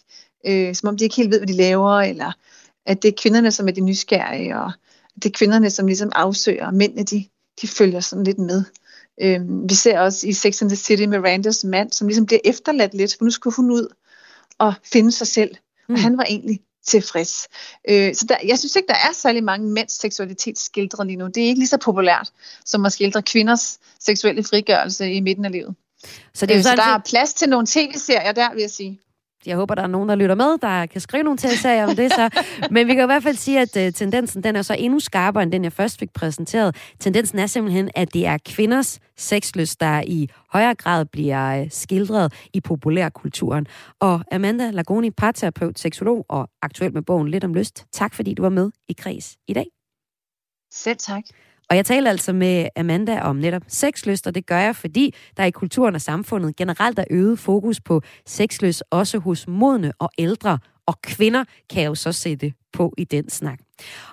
Øh, 0.47 0.75
som 0.75 0.89
om 0.89 0.97
de 0.97 1.05
ikke 1.05 1.17
helt 1.17 1.31
ved, 1.31 1.39
hvad 1.39 1.47
de 1.47 1.57
laver, 1.57 2.01
eller 2.01 2.33
at 2.87 3.03
det 3.03 3.09
er 3.09 3.13
kvinderne, 3.23 3.51
som 3.51 3.69
er 3.69 3.73
de 3.73 3.81
nysgerrige, 3.81 4.59
og 4.59 4.73
det 5.15 5.27
er 5.27 5.31
kvinderne, 5.39 5.71
som 5.71 5.87
ligesom 5.87 6.13
afsøger, 6.15 6.67
og 6.67 6.75
mændene, 6.75 7.03
de, 7.03 7.25
de 7.63 7.69
følger 7.69 8.01
sådan 8.01 8.25
lidt 8.25 8.39
med. 8.39 8.65
Øhm, 9.21 9.69
vi 9.69 9.75
ser 9.75 10.01
også 10.01 10.27
i 10.27 10.33
Sex 10.33 10.63
and 10.63 10.71
the 10.71 10.77
City 10.77 11.03
Mirandas 11.03 11.65
mand, 11.65 11.93
som 11.93 12.07
ligesom 12.07 12.27
bliver 12.27 12.41
efterladt 12.45 12.95
lidt, 12.95 13.17
for 13.19 13.25
nu 13.25 13.31
skulle 13.31 13.57
hun 13.57 13.71
ud 13.71 13.95
og 14.59 14.75
finde 14.93 15.13
sig 15.13 15.27
selv, 15.27 15.57
mm. 15.89 15.95
og 15.95 16.01
han 16.01 16.19
var 16.19 16.25
egentlig 16.25 16.61
tilfreds. 16.87 17.49
Øh, 17.89 18.15
så 18.15 18.27
der, 18.29 18.37
jeg 18.47 18.59
synes 18.59 18.77
ikke, 18.77 18.89
der 18.89 18.95
er 18.95 19.13
særlig 19.13 19.45
mange 19.45 19.69
mænds 19.69 20.01
seksualitet 20.01 20.59
skildret 20.59 21.07
lige 21.07 21.17
nu. 21.17 21.27
Det 21.27 21.43
er 21.43 21.47
ikke 21.47 21.61
lige 21.61 21.69
så 21.69 21.79
populært, 21.79 22.31
som 22.65 22.87
at 22.87 22.93
skildre 22.93 23.23
kvinders 23.23 23.79
seksuelle 24.01 24.45
frigørelse 24.45 25.13
i 25.13 25.21
midten 25.21 25.45
af 25.45 25.53
livet. 25.53 25.75
Så, 26.35 26.47
det 26.47 26.55
er 26.55 26.57
jo 26.57 26.59
øh, 26.59 26.65
så 26.65 26.77
der 26.77 26.95
er 26.95 26.99
plads 26.99 27.35
til 27.35 27.49
nogle 27.49 27.67
tv-serier 27.67 28.33
der, 28.33 28.55
vil 28.55 28.61
jeg 28.61 28.71
sige. 28.71 29.01
Jeg 29.47 29.57
håber, 29.57 29.75
der 29.75 29.83
er 29.83 29.87
nogen, 29.87 30.09
der 30.09 30.15
lytter 30.15 30.35
med, 30.35 30.59
der 30.59 30.87
kan 30.87 31.01
skrive 31.01 31.23
nogle 31.23 31.39
tv-serier 31.39 31.87
om 31.87 31.97
det 31.97 32.13
så. 32.13 32.31
Men 32.71 32.87
vi 32.87 32.95
kan 32.95 33.05
i 33.05 33.07
hvert 33.07 33.23
fald 33.23 33.37
sige, 33.37 33.61
at 33.61 33.77
øh, 33.77 33.93
tendensen 33.93 34.43
den 34.43 34.57
er 34.57 34.63
så 34.63 34.75
endnu 34.79 35.01
skarpere, 35.01 35.43
end 35.43 35.53
den 35.53 35.65
jeg 35.65 35.73
først 35.73 35.99
fik 35.99 36.13
præsenteret. 36.13 36.77
Tendensen 37.01 37.39
er 37.39 37.47
simpelthen, 37.47 37.91
at 37.95 38.15
det 38.15 38.27
er 38.27 38.39
kvinders 38.47 38.99
sexlyst, 39.17 39.81
der 39.81 40.03
i 40.07 40.29
højere 40.53 40.75
grad 40.75 41.05
bliver 41.05 41.61
uh, 41.61 41.67
skildret 41.71 42.33
i 42.53 42.61
populærkulturen. 42.61 43.67
Og 44.01 44.21
Amanda 44.33 44.71
Lagoni, 44.71 45.11
parterapeut, 45.11 45.79
seksolog 45.79 46.27
og 46.29 46.49
aktuel 46.63 46.95
med 46.95 47.03
bogen 47.03 47.29
Lidt 47.29 47.45
om 47.45 47.55
lyst. 47.55 47.85
Tak 47.93 48.15
fordi 48.15 48.35
du 48.35 48.43
var 48.43 48.49
med 48.49 48.71
i 48.89 48.93
Kreds 48.93 49.37
i 49.49 49.53
dag. 49.53 49.67
Selv 50.73 50.97
tak. 50.97 51.23
Og 51.71 51.77
jeg 51.77 51.87
taler 51.87 52.11
altså 52.11 52.33
med 52.33 52.69
Amanda 52.77 53.21
om 53.21 53.37
netop 53.37 53.63
sexlyst, 53.69 54.27
og 54.27 54.35
det 54.35 54.47
gør 54.47 54.59
jeg, 54.59 54.77
fordi 54.77 55.15
der 55.37 55.45
i 55.45 55.51
kulturen 55.51 55.95
og 55.95 56.01
samfundet 56.01 56.57
generelt 56.57 56.99
er 56.99 57.05
øget 57.11 57.39
fokus 57.39 57.81
på 57.81 58.03
sexlyst, 58.27 58.85
også 58.91 59.19
hos 59.19 59.49
modne 59.49 59.93
og 59.99 60.11
ældre, 60.19 60.59
og 60.87 61.03
kvinder 61.03 61.45
kan 61.71 61.85
jo 61.85 61.95
så 61.95 62.13
sætte 62.13 62.53
på 62.73 62.95
i 62.99 63.05
den 63.05 63.31
snak. 63.31 63.59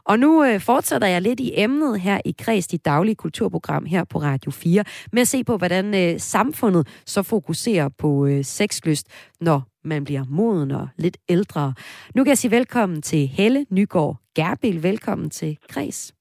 Og 0.03 0.19
nu 0.19 0.43
øh, 0.43 0.61
fortsætter 0.61 1.07
jeg 1.07 1.21
lidt 1.21 1.39
i 1.39 1.51
emnet 1.55 1.99
her 1.99 2.21
i 2.25 2.35
Kreds, 2.39 2.67
dit 2.67 2.85
daglige 2.85 3.15
kulturprogram 3.15 3.85
her 3.85 4.03
på 4.03 4.19
Radio 4.19 4.51
4, 4.51 4.83
med 5.11 5.21
at 5.21 5.27
se 5.27 5.43
på, 5.43 5.57
hvordan 5.57 5.95
øh, 5.95 6.19
samfundet 6.19 6.87
så 7.05 7.23
fokuserer 7.23 7.89
på 7.89 8.25
øh, 8.25 8.45
sexlyst, 8.45 9.07
når 9.41 9.63
man 9.83 10.03
bliver 10.03 10.23
moden 10.29 10.71
og 10.71 10.87
lidt 10.97 11.17
ældre. 11.29 11.73
Nu 12.15 12.23
kan 12.23 12.29
jeg 12.29 12.37
sige 12.37 12.51
velkommen 12.51 13.01
til 13.01 13.27
Helle 13.27 13.65
Nygaard 13.69 14.17
Gerbil. 14.35 14.83
Velkommen 14.83 15.29
til 15.29 15.57
Kreds. 15.69 16.13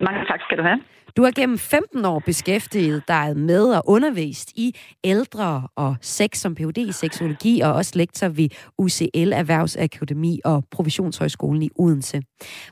Mange 0.00 0.20
tak 0.30 0.40
skal 0.40 0.58
du 0.58 0.62
have. 0.62 0.80
Du 1.16 1.22
har 1.22 1.30
gennem 1.30 1.58
15 1.58 2.04
år 2.04 2.18
beskæftiget 2.18 3.08
dig 3.08 3.36
med 3.36 3.74
og 3.74 3.82
undervist 3.86 4.52
i 4.56 4.76
ældre 5.04 5.68
og 5.76 5.96
sex 6.00 6.38
som 6.38 6.54
Ph.D. 6.54 6.78
i 6.78 6.92
seksologi 6.92 7.60
og 7.60 7.72
også 7.72 7.92
lektor 7.94 8.28
ved 8.28 8.48
UCL 8.78 9.32
Erhvervsakademi 9.32 10.40
og 10.44 10.64
Professionshøjskolen 10.70 11.62
i 11.62 11.70
Odense. 11.76 12.22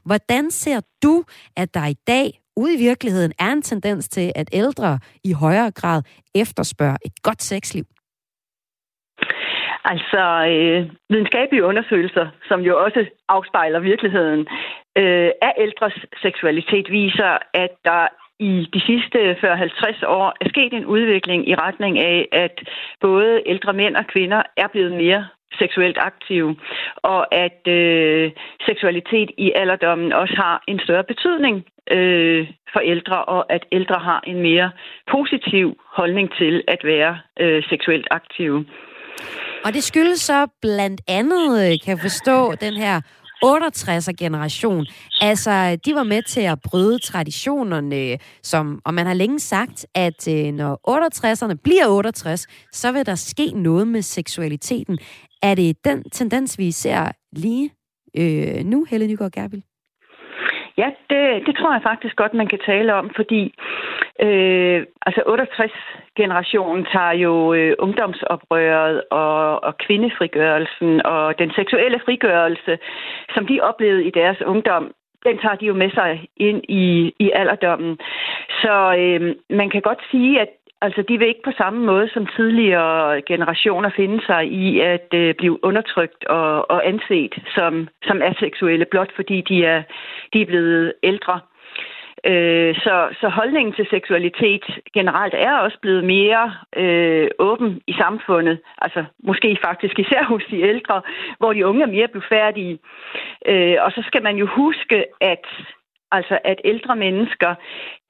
Hvordan 0.04 0.50
ser 0.50 0.80
du, 1.02 1.24
at 1.56 1.74
der 1.74 1.86
i 1.86 1.96
dag 2.06 2.40
ude 2.56 2.74
i 2.74 2.78
virkeligheden 2.78 3.32
er 3.38 3.52
en 3.52 3.62
tendens 3.62 4.08
til, 4.08 4.32
at 4.34 4.48
ældre 4.52 4.98
i 5.24 5.32
højere 5.32 5.70
grad 5.70 6.02
efterspørger 6.34 6.96
et 7.04 7.22
godt 7.22 7.42
sexliv? 7.42 7.84
Altså, 9.84 10.22
øh, 10.54 10.90
videnskabelige 11.10 11.64
undersøgelser, 11.64 12.26
som 12.48 12.60
jo 12.60 12.84
også 12.84 13.06
afspejler 13.28 13.78
virkeligheden, 13.80 14.40
øh, 14.98 15.30
af 15.42 15.52
ældres 15.58 15.94
seksualitet 16.22 16.90
viser, 16.90 17.38
at 17.54 17.70
der 17.84 18.08
i 18.38 18.68
de 18.74 18.80
sidste 18.80 19.18
40-50 19.32 20.06
år 20.06 20.32
er 20.40 20.48
sket 20.48 20.72
en 20.72 20.86
udvikling 20.86 21.48
i 21.48 21.54
retning 21.54 21.98
af, 21.98 22.28
at 22.32 22.60
både 23.00 23.42
ældre 23.46 23.72
mænd 23.72 23.96
og 23.96 24.06
kvinder 24.06 24.42
er 24.56 24.68
blevet 24.68 24.92
mere 24.92 25.26
seksuelt 25.58 25.98
aktive, 26.00 26.56
og 26.96 27.34
at 27.34 27.68
øh, 27.68 28.32
seksualitet 28.66 29.30
i 29.38 29.52
alderdommen 29.54 30.12
også 30.12 30.34
har 30.36 30.62
en 30.68 30.80
større 30.84 31.04
betydning 31.04 31.64
øh, 31.90 32.48
for 32.72 32.80
ældre, 32.80 33.24
og 33.24 33.52
at 33.52 33.64
ældre 33.72 33.98
har 33.98 34.20
en 34.26 34.40
mere 34.42 34.70
positiv 35.10 35.78
holdning 35.86 36.34
til 36.38 36.64
at 36.68 36.84
være 36.84 37.18
øh, 37.40 37.62
seksuelt 37.68 38.08
aktive. 38.10 38.64
Og 39.64 39.74
det 39.74 39.84
skyldes 39.84 40.20
så 40.20 40.46
blandt 40.62 41.00
andet, 41.08 41.64
øh, 41.64 41.78
kan 41.84 41.90
jeg 41.90 42.00
forstå, 42.00 42.54
den 42.54 42.74
her 42.74 43.00
68'er-generation. 43.44 44.86
Altså, 45.20 45.76
de 45.84 45.94
var 45.94 46.02
med 46.02 46.22
til 46.22 46.40
at 46.40 46.58
bryde 46.64 46.98
traditionerne, 46.98 48.18
som, 48.42 48.80
og 48.84 48.94
man 48.94 49.06
har 49.06 49.14
længe 49.14 49.40
sagt, 49.40 49.86
at 49.94 50.28
øh, 50.28 50.52
når 50.52 50.80
68'erne 50.88 51.54
bliver 51.64 51.88
68, 51.88 52.46
så 52.72 52.92
vil 52.92 53.06
der 53.06 53.14
ske 53.14 53.50
noget 53.50 53.88
med 53.88 54.02
seksualiteten. 54.02 54.98
Er 55.42 55.54
det 55.54 55.84
den 55.84 56.10
tendens, 56.10 56.58
vi 56.58 56.70
ser 56.70 57.12
lige 57.32 57.70
øh, 58.16 58.64
nu, 58.64 58.86
Helle 58.90 59.06
Nygaard 59.06 59.32
Gerbil? 59.32 59.62
Ja, 60.76 60.90
det, 61.10 61.46
det 61.46 61.56
tror 61.56 61.72
jeg 61.72 61.82
faktisk 61.82 62.16
godt, 62.16 62.34
man 62.34 62.46
kan 62.46 62.58
tale 62.66 62.94
om, 62.94 63.10
fordi 63.16 63.54
øh, 64.20 64.86
altså 65.06 65.20
68-generationen 65.34 66.84
tager 66.92 67.12
jo 67.12 67.52
øh, 67.54 67.74
ungdomsoprøret 67.78 69.02
og, 69.10 69.64
og 69.64 69.78
kvindefrigørelsen 69.78 71.06
og 71.06 71.38
den 71.38 71.50
seksuelle 71.54 72.00
frigørelse, 72.04 72.78
som 73.34 73.46
de 73.46 73.60
oplevede 73.60 74.04
i 74.04 74.10
deres 74.10 74.42
ungdom, 74.42 74.92
den 75.26 75.38
tager 75.38 75.54
de 75.54 75.66
jo 75.66 75.74
med 75.74 75.90
sig 75.90 76.28
ind 76.36 76.62
i, 76.68 77.14
i 77.18 77.30
alderdommen. 77.34 77.98
Så 78.62 78.96
øh, 78.98 79.36
man 79.50 79.70
kan 79.70 79.82
godt 79.82 80.02
sige, 80.10 80.40
at 80.40 80.48
Altså, 80.80 81.02
de 81.08 81.18
vil 81.18 81.28
ikke 81.28 81.42
på 81.44 81.52
samme 81.56 81.86
måde 81.86 82.08
som 82.08 82.26
tidligere 82.36 83.22
generationer 83.22 83.90
finde 83.96 84.26
sig 84.26 84.46
i 84.52 84.80
at 84.80 85.08
øh, 85.14 85.34
blive 85.34 85.64
undertrykt 85.64 86.24
og, 86.24 86.70
og 86.70 86.88
anset 86.88 87.34
som, 87.54 87.88
som 88.02 88.22
aseksuelle, 88.22 88.84
blot 88.84 89.12
fordi 89.16 89.40
de 89.40 89.64
er, 89.64 89.82
de 90.32 90.42
er 90.42 90.46
blevet 90.46 90.92
ældre. 91.02 91.40
Øh, 92.26 92.74
så, 92.74 93.08
så 93.20 93.28
holdningen 93.28 93.74
til 93.74 93.86
seksualitet 93.90 94.64
generelt 94.94 95.34
er 95.34 95.52
også 95.58 95.78
blevet 95.82 96.04
mere 96.04 96.54
øh, 96.76 97.28
åben 97.38 97.80
i 97.86 97.92
samfundet. 97.92 98.58
Altså 98.78 99.04
måske 99.22 99.58
faktisk 99.64 99.98
især 99.98 100.22
hos 100.32 100.44
de 100.50 100.60
ældre, 100.60 101.02
hvor 101.38 101.52
de 101.52 101.66
unge 101.66 101.82
er 101.82 101.94
mere 101.96 102.08
blufærdige. 102.08 102.78
Øh, 103.48 103.76
og 103.80 103.92
så 103.92 104.02
skal 104.06 104.22
man 104.22 104.36
jo 104.36 104.46
huske, 104.46 105.04
at 105.20 105.46
Altså 106.18 106.38
at 106.44 106.58
ældre 106.64 106.96
mennesker, 106.96 107.54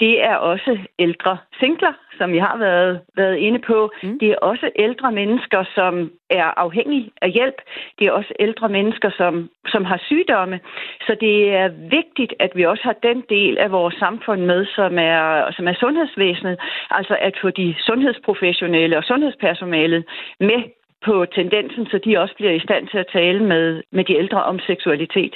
det 0.00 0.24
er 0.24 0.36
også 0.36 0.78
ældre 0.98 1.38
singler, 1.60 1.92
som 2.18 2.32
vi 2.32 2.38
har 2.38 2.56
været, 2.56 3.00
været 3.16 3.36
inde 3.36 3.58
på. 3.58 3.90
Mm. 4.02 4.18
Det 4.18 4.28
er 4.30 4.36
også 4.36 4.70
ældre 4.76 5.12
mennesker, 5.12 5.64
som 5.74 6.10
er 6.30 6.48
afhængige 6.64 7.10
af 7.22 7.30
hjælp. 7.30 7.58
Det 7.98 8.06
er 8.06 8.12
også 8.12 8.32
ældre 8.40 8.68
mennesker, 8.68 9.10
som, 9.16 9.50
som 9.66 9.84
har 9.84 9.98
sygdomme. 10.06 10.60
Så 11.06 11.16
det 11.20 11.54
er 11.54 11.68
vigtigt, 11.98 12.32
at 12.40 12.50
vi 12.54 12.62
også 12.64 12.84
har 12.84 12.96
den 13.08 13.22
del 13.28 13.58
af 13.58 13.70
vores 13.70 13.94
samfund 13.94 14.40
med, 14.40 14.66
som 14.66 14.98
er, 14.98 15.52
som 15.56 15.68
er 15.68 15.74
sundhedsvæsenet. 15.74 16.56
Altså 16.90 17.16
at 17.20 17.34
få 17.42 17.50
de 17.50 17.74
sundhedsprofessionelle 17.78 18.96
og 18.98 19.04
sundhedspersonalet 19.04 20.04
med 20.40 20.62
på 21.06 21.26
tendensen, 21.34 21.86
så 21.86 21.98
de 22.04 22.18
også 22.18 22.34
bliver 22.34 22.52
i 22.52 22.66
stand 22.66 22.88
til 22.88 22.98
at 22.98 23.10
tale 23.12 23.40
med, 23.44 23.82
med 23.92 24.04
de 24.04 24.16
ældre 24.16 24.42
om 24.42 24.58
seksualitet. 24.58 25.34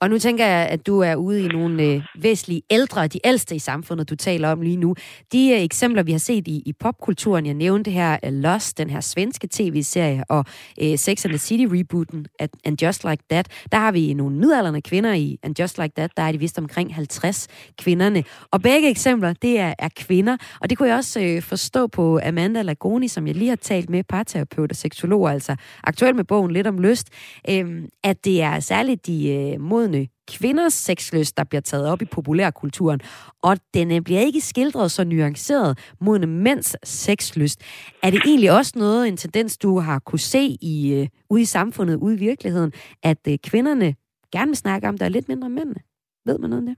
Og 0.00 0.10
nu 0.10 0.18
tænker 0.18 0.46
jeg, 0.46 0.68
at 0.68 0.86
du 0.86 1.00
er 1.00 1.14
ude 1.14 1.44
i 1.44 1.48
nogle 1.48 1.82
øh, 1.82 2.02
væsentlige 2.18 2.62
ældre, 2.70 3.06
de 3.06 3.20
ældste 3.24 3.54
i 3.54 3.58
samfundet, 3.58 4.10
du 4.10 4.16
taler 4.16 4.48
om 4.48 4.60
lige 4.60 4.76
nu. 4.76 4.94
De 5.32 5.50
øh, 5.50 5.60
eksempler, 5.60 6.02
vi 6.02 6.12
har 6.12 6.18
set 6.18 6.48
i, 6.48 6.62
i 6.66 6.72
popkulturen, 6.72 7.46
jeg 7.46 7.54
nævnte 7.54 7.90
her 7.90 8.30
Lost, 8.30 8.78
den 8.78 8.90
her 8.90 9.00
svenske 9.00 9.48
tv-serie, 9.52 10.24
og 10.28 10.44
øh, 10.82 10.98
Sex 10.98 11.24
and 11.24 11.32
the 11.32 11.38
City-rebooten, 11.38 12.26
And 12.64 12.82
Just 12.82 13.04
Like 13.04 13.22
That, 13.30 13.48
der 13.72 13.78
har 13.78 13.92
vi 13.92 14.14
nogle 14.14 14.36
midalderne 14.36 14.82
kvinder 14.82 15.12
i 15.12 15.38
And 15.42 15.60
Just 15.60 15.78
Like 15.78 15.92
That, 15.96 16.10
der 16.16 16.22
er 16.22 16.32
de 16.32 16.38
vist 16.38 16.58
omkring 16.58 16.94
50 16.94 17.48
kvinderne. 17.78 18.24
Og 18.50 18.62
begge 18.62 18.90
eksempler, 18.90 19.32
det 19.32 19.58
er, 19.60 19.74
er 19.78 19.88
kvinder, 19.96 20.36
og 20.60 20.70
det 20.70 20.78
kunne 20.78 20.88
jeg 20.88 20.96
også 20.96 21.20
øh, 21.20 21.42
forstå 21.42 21.86
på 21.86 22.20
Amanda 22.24 22.62
Lagoni, 22.62 23.08
som 23.08 23.26
jeg 23.26 23.34
lige 23.34 23.48
har 23.48 23.56
talt 23.56 23.90
med, 23.90 24.04
parterapeut 24.04 24.70
og 24.70 24.76
seksolog, 24.76 25.30
altså 25.30 25.56
aktuelt 25.84 26.16
med 26.16 26.24
bogen 26.24 26.50
Lidt 26.50 26.66
om 26.66 26.78
lyst, 26.78 27.08
øh, 27.50 27.82
at 28.04 28.24
det 28.24 28.42
er 28.42 28.60
særligt 28.60 29.06
de 29.06 29.28
øh, 29.28 29.60
mod 29.60 29.85
kvinders 30.28 30.72
sexlyst, 30.72 31.36
der 31.36 31.44
bliver 31.44 31.60
taget 31.60 31.90
op 31.92 32.02
i 32.02 32.04
populærkulturen, 32.04 33.00
og 33.42 33.56
den 33.74 33.92
øh, 33.92 34.00
bliver 34.00 34.20
ikke 34.20 34.40
skildret 34.40 34.90
så 34.90 35.04
nuanceret 35.04 35.92
mod 36.00 36.18
mænds 36.18 36.76
sexlyst. 36.88 37.62
Er 38.02 38.10
det 38.10 38.20
egentlig 38.26 38.52
også 38.52 38.72
noget, 38.76 39.08
en 39.08 39.16
tendens, 39.16 39.58
du 39.58 39.78
har 39.78 39.98
kunne 39.98 40.18
se 40.18 40.56
i, 40.62 40.94
øh, 40.94 41.08
ude 41.30 41.42
i 41.42 41.44
samfundet, 41.44 41.96
ude 41.96 42.14
i 42.14 42.18
virkeligheden, 42.18 42.72
at 43.02 43.18
øh, 43.28 43.38
kvinderne 43.44 43.94
gerne 44.32 44.48
vil 44.48 44.56
snakke 44.56 44.88
om, 44.88 44.98
der 44.98 45.04
er 45.04 45.08
lidt 45.08 45.28
mindre 45.28 45.48
mændene? 45.48 45.80
Ved 46.26 46.38
man 46.38 46.50
noget 46.50 46.62
om 46.62 46.66
det? 46.66 46.76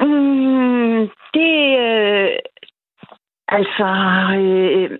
Mm, 0.00 1.08
det, 1.34 1.54
øh, 1.86 2.38
altså, 3.48 3.88
øh, 4.40 4.98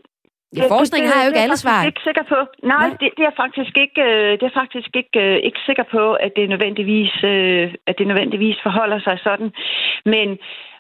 Ja, 0.57 0.65
forskning 0.77 1.05
har 1.11 1.23
jo 1.23 1.29
ikke 1.31 1.45
alle 1.47 1.57
svar. 1.57 1.85
Ikke 1.85 2.01
sikker 2.09 2.23
på. 2.23 2.39
Nej, 2.63 2.89
Nej. 2.89 2.97
Det, 3.01 3.09
det, 3.19 3.25
er 3.31 3.35
faktisk 3.45 3.75
ikke. 3.85 4.01
Øh, 4.03 4.33
det 4.39 4.47
er 4.51 4.59
faktisk 4.63 4.91
ikke, 5.01 5.21
øh, 5.27 5.37
ikke 5.49 5.61
sikker 5.67 5.87
på, 5.97 6.13
at 6.13 6.33
det 6.37 6.49
nødvendigvis, 6.49 7.15
øh, 7.25 7.75
at 7.87 7.95
det 7.99 8.07
nødvendigvis 8.07 8.59
forholder 8.63 9.01
sig 9.07 9.19
sådan. 9.27 9.51
Men, 10.05 10.29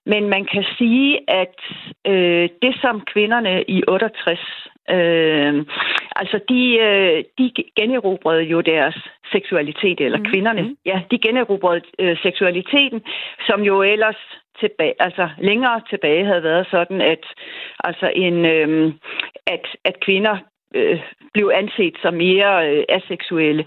men 0.07 0.23
man 0.29 0.45
kan 0.53 0.65
sige, 0.79 1.11
at 1.43 1.57
øh, 2.13 2.49
det 2.63 2.75
som 2.83 2.97
kvinderne 3.13 3.65
i 3.77 3.83
68 3.89 4.70
Øh, 4.91 5.67
altså, 6.17 6.41
de, 6.49 6.79
øh, 6.79 7.25
de 7.39 7.53
generobrede 7.77 8.43
jo 8.43 8.61
deres 8.61 8.99
seksualitet, 9.33 10.01
eller 10.01 10.19
mm. 10.19 10.25
kvinderne, 10.25 10.63
mm. 10.63 10.77
ja, 10.87 11.03
de 11.11 11.19
generobrede 11.19 11.83
øh, 11.99 12.17
seksualiteten, 12.23 13.03
som 13.47 13.63
jo 13.63 13.83
ellers 13.83 14.21
tilbage, 14.61 14.95
altså 15.01 15.29
længere 15.39 15.81
tilbage 15.91 16.25
havde 16.25 16.43
været 16.43 16.67
sådan, 16.71 17.01
at 17.01 17.25
altså 17.85 18.13
en, 18.15 18.45
øh, 18.45 18.93
at, 19.47 19.67
at 19.85 20.01
kvinder 20.01 20.37
øh, 20.75 21.01
blev 21.35 21.51
anset 21.55 21.95
som 22.03 22.15
mere 22.15 22.69
øh, 22.69 22.85
aseksuelle. 22.89 23.65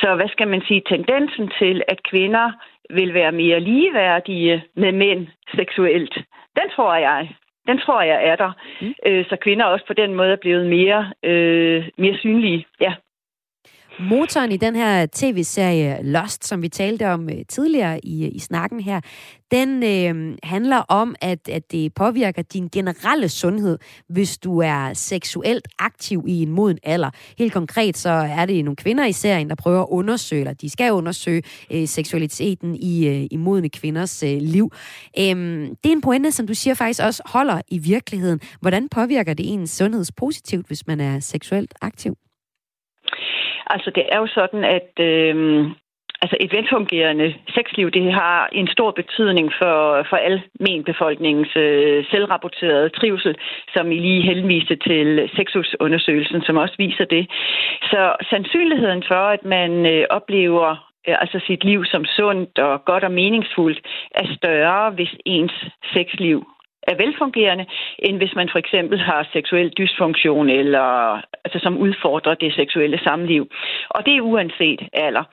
Så 0.00 0.14
hvad 0.14 0.28
skal 0.28 0.48
man 0.48 0.62
sige, 0.68 0.82
tendensen 0.88 1.50
til, 1.58 1.82
at 1.88 2.02
kvinder 2.02 2.52
vil 2.90 3.14
være 3.14 3.32
mere 3.32 3.60
ligeværdige 3.60 4.64
med 4.76 4.92
mænd 4.92 5.26
seksuelt, 5.54 6.14
den 6.58 6.68
tror 6.76 6.94
jeg, 6.94 7.28
den 7.66 7.78
tror 7.78 8.02
jeg 8.02 8.24
er 8.24 8.36
der. 8.36 8.52
Mm. 8.80 8.94
Øh, 9.06 9.24
så 9.28 9.36
kvinder 9.36 9.64
også 9.64 9.86
på 9.86 9.92
den 9.92 10.14
måde 10.14 10.32
er 10.32 10.36
blevet 10.36 10.66
mere, 10.66 11.12
øh, 11.22 11.88
mere 11.96 12.16
synlige. 12.16 12.66
Ja. 12.80 12.94
Motoren 14.00 14.52
i 14.52 14.56
den 14.56 14.76
her 14.76 15.06
tv-serie 15.12 16.02
Lost, 16.02 16.46
som 16.46 16.62
vi 16.62 16.68
talte 16.68 17.10
om 17.10 17.30
øh, 17.30 17.36
tidligere 17.48 18.04
i, 18.04 18.24
øh, 18.24 18.30
i 18.34 18.38
snakken 18.38 18.80
her, 18.80 19.00
den 19.50 19.82
øh, 19.82 20.38
handler 20.42 20.76
om, 20.76 21.14
at, 21.20 21.48
at 21.48 21.72
det 21.72 21.94
påvirker 21.94 22.42
din 22.42 22.68
generelle 22.68 23.28
sundhed, 23.28 23.78
hvis 24.08 24.38
du 24.38 24.58
er 24.58 24.92
seksuelt 24.94 25.68
aktiv 25.78 26.24
i 26.26 26.42
en 26.42 26.50
moden 26.50 26.78
alder. 26.82 27.10
Helt 27.38 27.52
konkret 27.52 27.96
så 27.96 28.10
er 28.10 28.46
det 28.46 28.64
nogle 28.64 28.76
kvinder 28.76 29.04
i 29.06 29.12
serien, 29.12 29.48
der 29.48 29.54
prøver 29.54 29.82
at 29.82 29.88
undersøge, 29.90 30.40
eller 30.40 30.54
de 30.54 30.70
skal 30.70 30.92
undersøge 30.92 31.42
øh, 31.70 31.88
seksualiteten 31.88 32.76
i, 32.76 33.08
øh, 33.08 33.26
i 33.30 33.36
modne 33.36 33.68
kvinders 33.68 34.22
øh, 34.22 34.38
liv. 34.40 34.72
Øh, 35.18 35.24
det 35.84 35.86
er 35.86 35.92
en 35.92 36.00
pointe, 36.00 36.32
som 36.32 36.46
du 36.46 36.54
siger 36.54 36.74
faktisk 36.74 37.02
også 37.02 37.22
holder 37.26 37.60
i 37.68 37.78
virkeligheden. 37.78 38.40
Hvordan 38.60 38.88
påvirker 38.88 39.34
det 39.34 39.52
ens 39.52 39.70
sundhed 39.70 40.04
positivt, 40.16 40.66
hvis 40.66 40.86
man 40.86 41.00
er 41.00 41.20
seksuelt 41.20 41.74
aktiv? 41.80 42.16
Altså, 43.66 43.90
det 43.94 44.04
er 44.12 44.18
jo 44.18 44.26
sådan, 44.26 44.64
at 44.64 44.92
øh, 45.00 45.66
altså 46.22 46.36
et 46.40 46.52
velfungerende 46.56 47.34
sexliv, 47.54 47.90
det 47.90 48.12
har 48.12 48.48
en 48.52 48.68
stor 48.68 48.90
betydning 48.90 49.52
for, 49.60 50.06
for 50.10 50.16
al 50.16 50.42
menbefolkningens 50.60 51.56
øh, 51.56 52.04
selvrapporterede 52.10 52.88
trivsel, 52.88 53.34
som 53.74 53.92
I 53.92 53.98
lige 53.98 54.22
henviste 54.22 54.76
til 54.76 55.30
sexusundersøgelsen, 55.36 56.42
som 56.42 56.56
også 56.56 56.74
viser 56.78 57.04
det. 57.04 57.30
Så 57.82 58.16
sandsynligheden 58.30 59.02
for, 59.08 59.22
at 59.36 59.44
man 59.44 59.86
øh, 59.86 60.04
oplever 60.10 60.70
øh, 61.08 61.16
altså 61.22 61.40
sit 61.46 61.64
liv 61.64 61.84
som 61.84 62.04
sundt 62.04 62.58
og 62.58 62.84
godt 62.84 63.04
og 63.04 63.12
meningsfuldt, 63.12 63.80
er 64.14 64.26
større, 64.36 64.90
hvis 64.90 65.14
ens 65.24 65.54
sexliv 65.94 66.46
er 66.86 66.94
velfungerende, 66.94 67.66
end 67.98 68.16
hvis 68.16 68.34
man 68.34 68.48
for 68.52 68.58
eksempel 68.58 68.98
har 68.98 69.28
seksuel 69.32 69.70
dysfunktion, 69.78 70.48
eller 70.50 70.86
altså, 71.44 71.58
som 71.62 71.78
udfordrer 71.78 72.34
det 72.34 72.54
seksuelle 72.54 72.98
samliv. 73.04 73.48
Og 73.88 74.06
det 74.06 74.16
er 74.16 74.20
uanset 74.20 74.80
alder. 74.92 75.24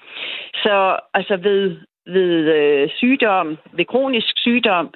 Så 0.64 0.98
altså 1.14 1.38
ved, 1.38 1.78
ved 2.08 2.34
øh, 2.58 2.90
sygdom, 2.98 3.58
ved 3.74 3.86
kronisk 3.86 4.34
sygdom, 4.38 4.94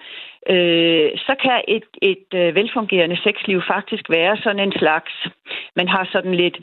øh, 0.54 1.10
så 1.28 1.36
kan 1.44 1.62
et, 1.68 1.90
et 2.02 2.28
øh, 2.42 2.56
velfungerende 2.56 3.18
sexliv 3.24 3.62
faktisk 3.68 4.10
være 4.10 4.38
sådan 4.38 4.60
en 4.60 4.72
slags, 4.72 5.14
man 5.76 5.88
har 5.88 6.10
sådan 6.12 6.36
lidt 6.36 6.58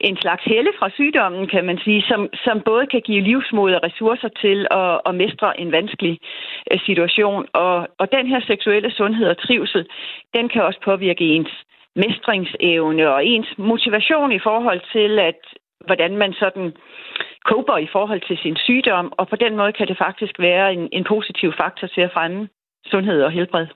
en 0.00 0.16
slags 0.16 0.44
helle 0.44 0.72
fra 0.78 0.90
sygdommen, 0.90 1.48
kan 1.48 1.64
man 1.64 1.78
sige, 1.78 2.02
som, 2.08 2.28
som 2.44 2.60
både 2.60 2.86
kan 2.86 3.00
give 3.00 3.20
livsmod 3.20 3.72
og 3.72 3.82
ressourcer 3.82 4.28
til 4.28 4.66
at, 4.70 5.00
at 5.06 5.14
mestre 5.14 5.60
en 5.60 5.72
vanskelig 5.72 6.18
øh, 6.72 6.80
situation. 6.86 7.46
Og, 7.52 7.88
og 7.98 8.12
den 8.12 8.26
her 8.26 8.40
seksuelle 8.40 8.90
sundhed 8.90 9.28
og 9.28 9.38
trivsel, 9.38 9.86
den 10.34 10.48
kan 10.48 10.62
også 10.62 10.80
påvirke 10.84 11.24
ens 11.24 11.52
mestringsevne 11.96 13.10
og 13.14 13.26
ens 13.26 13.48
motivation 13.58 14.32
i 14.32 14.38
forhold 14.38 14.80
til, 14.92 15.18
at 15.18 15.40
hvordan 15.86 16.16
man 16.16 16.32
sådan 16.32 16.72
koper 17.44 17.76
i 17.76 17.88
forhold 17.92 18.20
til 18.28 18.38
sin 18.42 18.56
sygdom, 18.56 19.12
og 19.18 19.28
på 19.28 19.36
den 19.36 19.56
måde 19.56 19.72
kan 19.72 19.88
det 19.88 19.98
faktisk 19.98 20.34
være 20.38 20.72
en, 20.72 20.88
en 20.92 21.04
positiv 21.04 21.52
faktor 21.60 21.86
til 21.86 22.00
at 22.00 22.12
fremme 22.12 22.48
sundhed 22.86 23.22
og 23.22 23.30
helbred. 23.32 23.66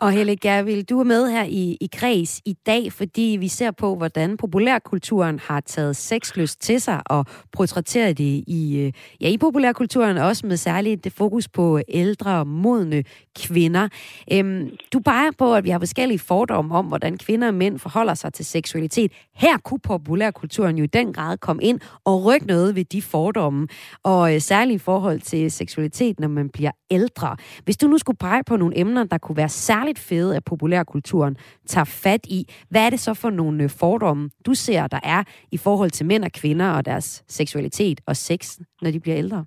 Og 0.00 0.12
Helle 0.12 0.36
Gervild, 0.36 0.84
du 0.84 1.00
er 1.00 1.04
med 1.04 1.30
her 1.30 1.44
i, 1.44 1.76
i 1.80 1.88
Kreds 1.92 2.40
i 2.44 2.56
dag, 2.66 2.92
fordi 2.92 3.36
vi 3.40 3.48
ser 3.48 3.70
på, 3.70 3.96
hvordan 3.96 4.36
populærkulturen 4.36 5.38
har 5.38 5.60
taget 5.60 5.96
sexlyst 5.96 6.60
til 6.60 6.80
sig 6.80 7.02
og 7.06 7.26
portrætteret 7.52 8.18
det 8.18 8.44
i, 8.46 8.78
øh, 8.78 8.92
ja, 9.20 9.28
i 9.28 9.38
populærkulturen, 9.38 10.16
også 10.16 10.46
med 10.46 10.56
særligt 10.56 11.04
det 11.04 11.12
fokus 11.12 11.48
på 11.48 11.80
ældre, 11.88 12.46
modne 12.46 13.04
kvinder. 13.38 13.88
Øhm, 14.32 14.70
du 14.92 15.00
peger 15.00 15.30
på, 15.38 15.54
at 15.54 15.64
vi 15.64 15.70
har 15.70 15.78
forskellige 15.78 16.18
fordomme 16.18 16.74
om, 16.74 16.86
hvordan 16.86 17.18
kvinder 17.18 17.48
og 17.48 17.54
mænd 17.54 17.78
forholder 17.78 18.14
sig 18.14 18.32
til 18.32 18.44
seksualitet. 18.44 19.12
Her 19.34 19.58
kunne 19.58 19.80
populærkulturen 19.80 20.78
jo 20.78 20.84
i 20.84 20.86
den 20.86 21.12
grad 21.12 21.38
komme 21.38 21.62
ind 21.62 21.80
og 22.04 22.24
rykke 22.24 22.46
noget 22.46 22.76
ved 22.76 22.84
de 22.84 23.02
fordomme, 23.02 23.68
og 24.02 24.34
øh, 24.34 24.40
særligt 24.40 24.82
i 24.82 24.84
forhold 24.84 25.20
til 25.20 25.50
seksualitet, 25.50 26.20
når 26.20 26.28
man 26.28 26.48
bliver 26.48 26.72
ældre. 26.90 27.36
Hvis 27.64 27.76
du 27.76 27.86
nu 27.86 27.98
skulle 27.98 28.18
pege 28.18 28.44
på 28.44 28.56
nogle 28.56 28.78
emner, 28.78 29.04
der 29.04 29.18
kunne 29.18 29.36
være 29.36 29.48
særligt 29.48 29.89
fede, 29.98 30.36
at 30.36 30.44
populærkulturen 30.44 31.36
tager 31.66 31.84
fat 31.84 32.26
i, 32.26 32.46
hvad 32.68 32.86
er 32.86 32.90
det 32.90 33.00
så 33.00 33.14
for 33.14 33.30
nogle 33.30 33.64
øh, 33.64 33.70
fordomme, 33.70 34.30
du 34.46 34.54
ser, 34.54 34.86
der 34.86 35.00
er 35.02 35.24
i 35.50 35.56
forhold 35.56 35.90
til 35.90 36.06
mænd 36.06 36.24
og 36.24 36.32
kvinder 36.32 36.70
og 36.70 36.84
deres 36.84 37.24
seksualitet 37.28 38.00
og 38.06 38.16
sex, 38.16 38.58
når 38.82 38.90
de 38.90 39.00
bliver 39.00 39.18
ældre? 39.18 39.44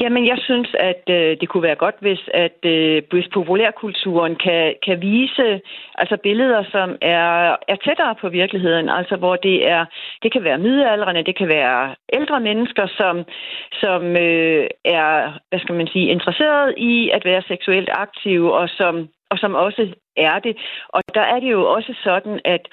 Jamen, 0.00 0.26
jeg 0.26 0.38
synes, 0.38 0.68
at 0.78 1.02
øh, 1.08 1.36
det 1.40 1.48
kunne 1.48 1.62
være 1.62 1.82
godt, 1.84 1.94
hvis, 2.00 2.22
at, 2.34 2.58
øh, 2.64 3.02
hvis 3.10 3.28
populærkulturen 3.34 4.36
kan, 4.36 4.74
kan 4.86 5.02
vise 5.02 5.60
altså 5.94 6.16
billeder, 6.22 6.64
som 6.70 6.96
er, 7.02 7.56
er 7.68 7.76
tættere 7.84 8.14
på 8.20 8.28
virkeligheden, 8.28 8.88
altså 8.88 9.16
hvor 9.16 9.36
det 9.36 9.68
er, 9.68 9.84
det 10.22 10.32
kan 10.32 10.44
være 10.44 10.58
middelalderne, 10.58 11.22
det 11.22 11.36
kan 11.36 11.48
være 11.48 11.94
ældre 12.12 12.40
mennesker, 12.40 12.86
som, 12.86 13.24
som 13.72 14.02
øh, 14.16 14.66
er, 14.84 15.38
hvad 15.48 15.58
skal 15.58 15.74
man 15.74 15.86
sige, 15.86 16.08
interesseret 16.08 16.74
i 16.76 17.10
at 17.10 17.24
være 17.24 17.42
seksuelt 17.48 17.90
aktive, 17.92 18.54
og 18.54 18.68
som, 18.68 19.08
og 19.30 19.38
som 19.38 19.54
også 19.54 19.94
er 20.16 20.38
det. 20.38 20.56
Og 20.88 21.02
der 21.14 21.20
er 21.20 21.40
det 21.40 21.50
jo 21.50 21.72
også 21.72 21.94
sådan, 22.04 22.40
at 22.44 22.68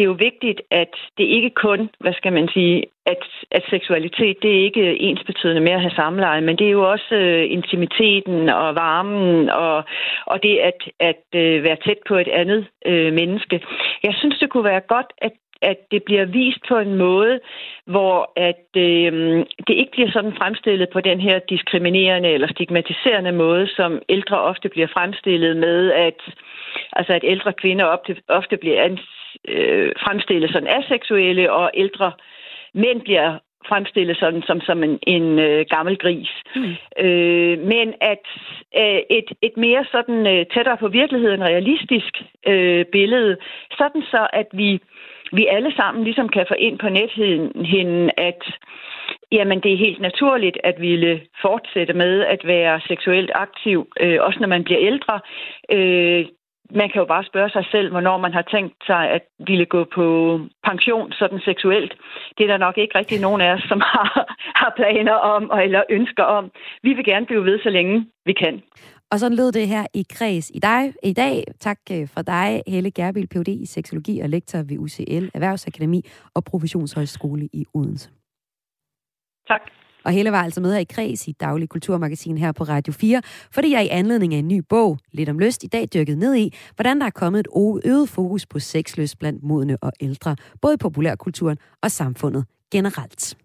det 0.00 0.06
er 0.06 0.14
jo 0.14 0.26
vigtigt, 0.30 0.60
at 0.70 0.94
det 1.18 1.24
ikke 1.24 1.50
kun, 1.50 1.90
hvad 2.00 2.12
skal 2.12 2.32
man 2.32 2.48
sige, 2.48 2.84
at, 3.06 3.22
at 3.50 3.62
seksualitet, 3.70 4.36
det 4.42 4.50
er 4.50 4.64
ikke 4.64 5.00
ens 5.00 5.22
betydende 5.26 5.60
med 5.60 5.72
at 5.72 5.80
have 5.80 5.98
samleje, 6.02 6.40
men 6.40 6.56
det 6.58 6.66
er 6.66 6.70
jo 6.70 6.90
også 6.90 7.14
øh, 7.14 7.44
intimiteten 7.50 8.48
og 8.48 8.74
varmen 8.74 9.50
og, 9.50 9.84
og 10.26 10.42
det 10.42 10.58
at, 10.58 10.80
at 11.00 11.22
øh, 11.34 11.64
være 11.64 11.76
tæt 11.84 12.00
på 12.08 12.14
et 12.16 12.28
andet 12.28 12.66
øh, 12.86 13.12
menneske. 13.12 13.60
Jeg 14.02 14.14
synes, 14.14 14.38
det 14.38 14.50
kunne 14.50 14.64
være 14.72 14.80
godt, 14.80 15.10
at 15.18 15.32
at 15.62 15.78
det 15.90 16.02
bliver 16.02 16.24
vist 16.24 16.62
på 16.68 16.78
en 16.78 16.94
måde, 16.94 17.40
hvor 17.86 18.32
at 18.36 18.66
øh, 18.76 19.12
det 19.66 19.74
ikke 19.74 19.92
bliver 19.92 20.10
sådan 20.10 20.36
fremstillet 20.36 20.88
på 20.92 21.00
den 21.00 21.20
her 21.20 21.38
diskriminerende 21.38 22.28
eller 22.28 22.48
stigmatiserende 22.48 23.32
måde, 23.32 23.68
som 23.76 24.02
ældre 24.08 24.40
ofte 24.40 24.68
bliver 24.68 24.86
fremstillet 24.86 25.56
med, 25.56 25.92
at 25.92 26.20
altså 26.92 27.12
at 27.12 27.24
ældre 27.24 27.52
kvinder 27.52 27.84
ofte, 27.84 28.16
ofte 28.28 28.56
bliver 28.56 28.82
ans, 28.82 29.02
øh, 29.48 29.92
fremstillet 30.04 30.52
sådan 30.52 30.68
aseksuelle, 30.68 31.52
og 31.52 31.70
ældre 31.74 32.12
mænd 32.74 33.00
bliver 33.00 33.38
fremstillet 33.68 34.16
sådan 34.16 34.42
som, 34.42 34.60
som 34.60 34.82
en, 34.82 34.98
en 35.06 35.38
øh, 35.38 35.64
gammel 35.70 35.98
gris. 35.98 36.30
Mm. 36.56 36.74
Øh, 37.04 37.58
men 37.58 37.94
at 38.00 38.24
øh, 38.76 39.00
et, 39.10 39.28
et 39.42 39.56
mere 39.56 39.84
sådan 39.92 40.26
øh, 40.26 40.46
tættere 40.54 40.76
på 40.76 40.88
virkeligheden 40.88 41.44
realistisk 41.44 42.12
øh, 42.46 42.84
billede, 42.84 43.36
sådan 43.78 44.02
så 44.02 44.26
at 44.32 44.46
vi 44.52 44.80
vi 45.32 45.46
alle 45.46 45.72
sammen 45.76 46.04
ligesom 46.04 46.28
kan 46.28 46.46
få 46.48 46.54
ind 46.58 46.78
på 46.78 46.88
netheden, 46.88 48.10
at 48.16 48.42
jamen, 49.32 49.60
det 49.60 49.72
er 49.72 49.84
helt 49.86 50.00
naturligt 50.00 50.58
at 50.64 50.80
ville 50.80 51.20
fortsætte 51.42 51.92
med 51.92 52.24
at 52.24 52.40
være 52.44 52.80
seksuelt 52.88 53.30
aktiv, 53.34 53.88
øh, 54.00 54.18
også 54.20 54.40
når 54.40 54.48
man 54.48 54.64
bliver 54.64 54.80
ældre. 54.80 55.20
Øh, 55.70 56.26
man 56.74 56.88
kan 56.90 57.00
jo 57.00 57.04
bare 57.04 57.24
spørge 57.24 57.50
sig 57.50 57.64
selv, 57.70 57.90
hvornår 57.90 58.18
man 58.18 58.32
har 58.32 58.42
tænkt 58.42 58.74
sig 58.86 59.10
at 59.10 59.22
ville 59.46 59.66
gå 59.66 59.84
på 59.94 60.06
pension 60.64 61.12
sådan 61.12 61.40
seksuelt. 61.40 61.94
Det 62.38 62.44
er 62.44 62.50
der 62.52 62.56
nok 62.66 62.78
ikke 62.78 62.98
rigtig 62.98 63.20
nogen 63.20 63.40
af 63.40 63.52
os, 63.54 63.62
som 63.68 63.80
har, 63.80 64.36
har 64.54 64.72
planer 64.76 65.12
om 65.12 65.50
eller 65.62 65.82
ønsker 65.90 66.24
om. 66.24 66.50
Vi 66.82 66.92
vil 66.92 67.04
gerne 67.04 67.26
blive 67.26 67.44
ved, 67.44 67.60
så 67.62 67.70
længe 67.70 68.06
vi 68.24 68.32
kan. 68.32 68.62
Og 69.10 69.20
så 69.20 69.28
lød 69.28 69.52
det 69.52 69.68
her 69.68 69.86
i 69.94 70.06
kreds 70.10 70.50
i 70.54 70.58
dig 70.58 70.94
i 71.02 71.12
dag. 71.12 71.44
Tak 71.60 71.78
øh, 71.92 72.08
for 72.08 72.22
dig, 72.22 72.62
Helle 72.66 72.90
Gerbil, 72.90 73.26
Ph.D. 73.26 73.48
i 73.48 73.66
seksologi 73.66 74.20
og 74.20 74.28
lektor 74.28 74.62
ved 74.62 74.78
UCL 74.78 75.28
Erhvervsakademi 75.34 76.04
og 76.34 76.44
Professionshøjskole 76.44 77.48
i 77.52 77.66
Odense. 77.74 78.10
Tak. 79.48 79.60
Og 80.04 80.12
Helle 80.12 80.32
var 80.32 80.42
altså 80.42 80.60
med 80.60 80.72
her 80.72 80.78
i 80.78 80.84
Kreds 80.84 81.28
i 81.28 81.32
Daglig 81.32 81.68
Kulturmagasin 81.68 82.38
her 82.38 82.52
på 82.52 82.64
Radio 82.64 82.92
4, 82.92 83.22
fordi 83.52 83.72
jeg 83.72 83.84
i 83.84 83.88
anledning 83.88 84.34
af 84.34 84.38
en 84.38 84.48
ny 84.48 84.62
bog, 84.68 84.98
Lidt 85.12 85.28
om 85.28 85.38
lyst, 85.38 85.64
i 85.64 85.66
dag 85.66 85.88
dykket 85.94 86.18
ned 86.18 86.36
i, 86.36 86.54
hvordan 86.74 87.00
der 87.00 87.06
er 87.06 87.10
kommet 87.10 87.40
et 87.40 87.48
øget 87.84 88.08
fokus 88.08 88.46
på 88.46 88.58
sexløs 88.58 89.16
blandt 89.16 89.42
modne 89.42 89.76
og 89.82 89.92
ældre, 90.00 90.36
både 90.60 90.74
i 90.74 90.76
populærkulturen 90.76 91.58
og 91.82 91.90
samfundet 91.90 92.44
generelt. 92.72 93.36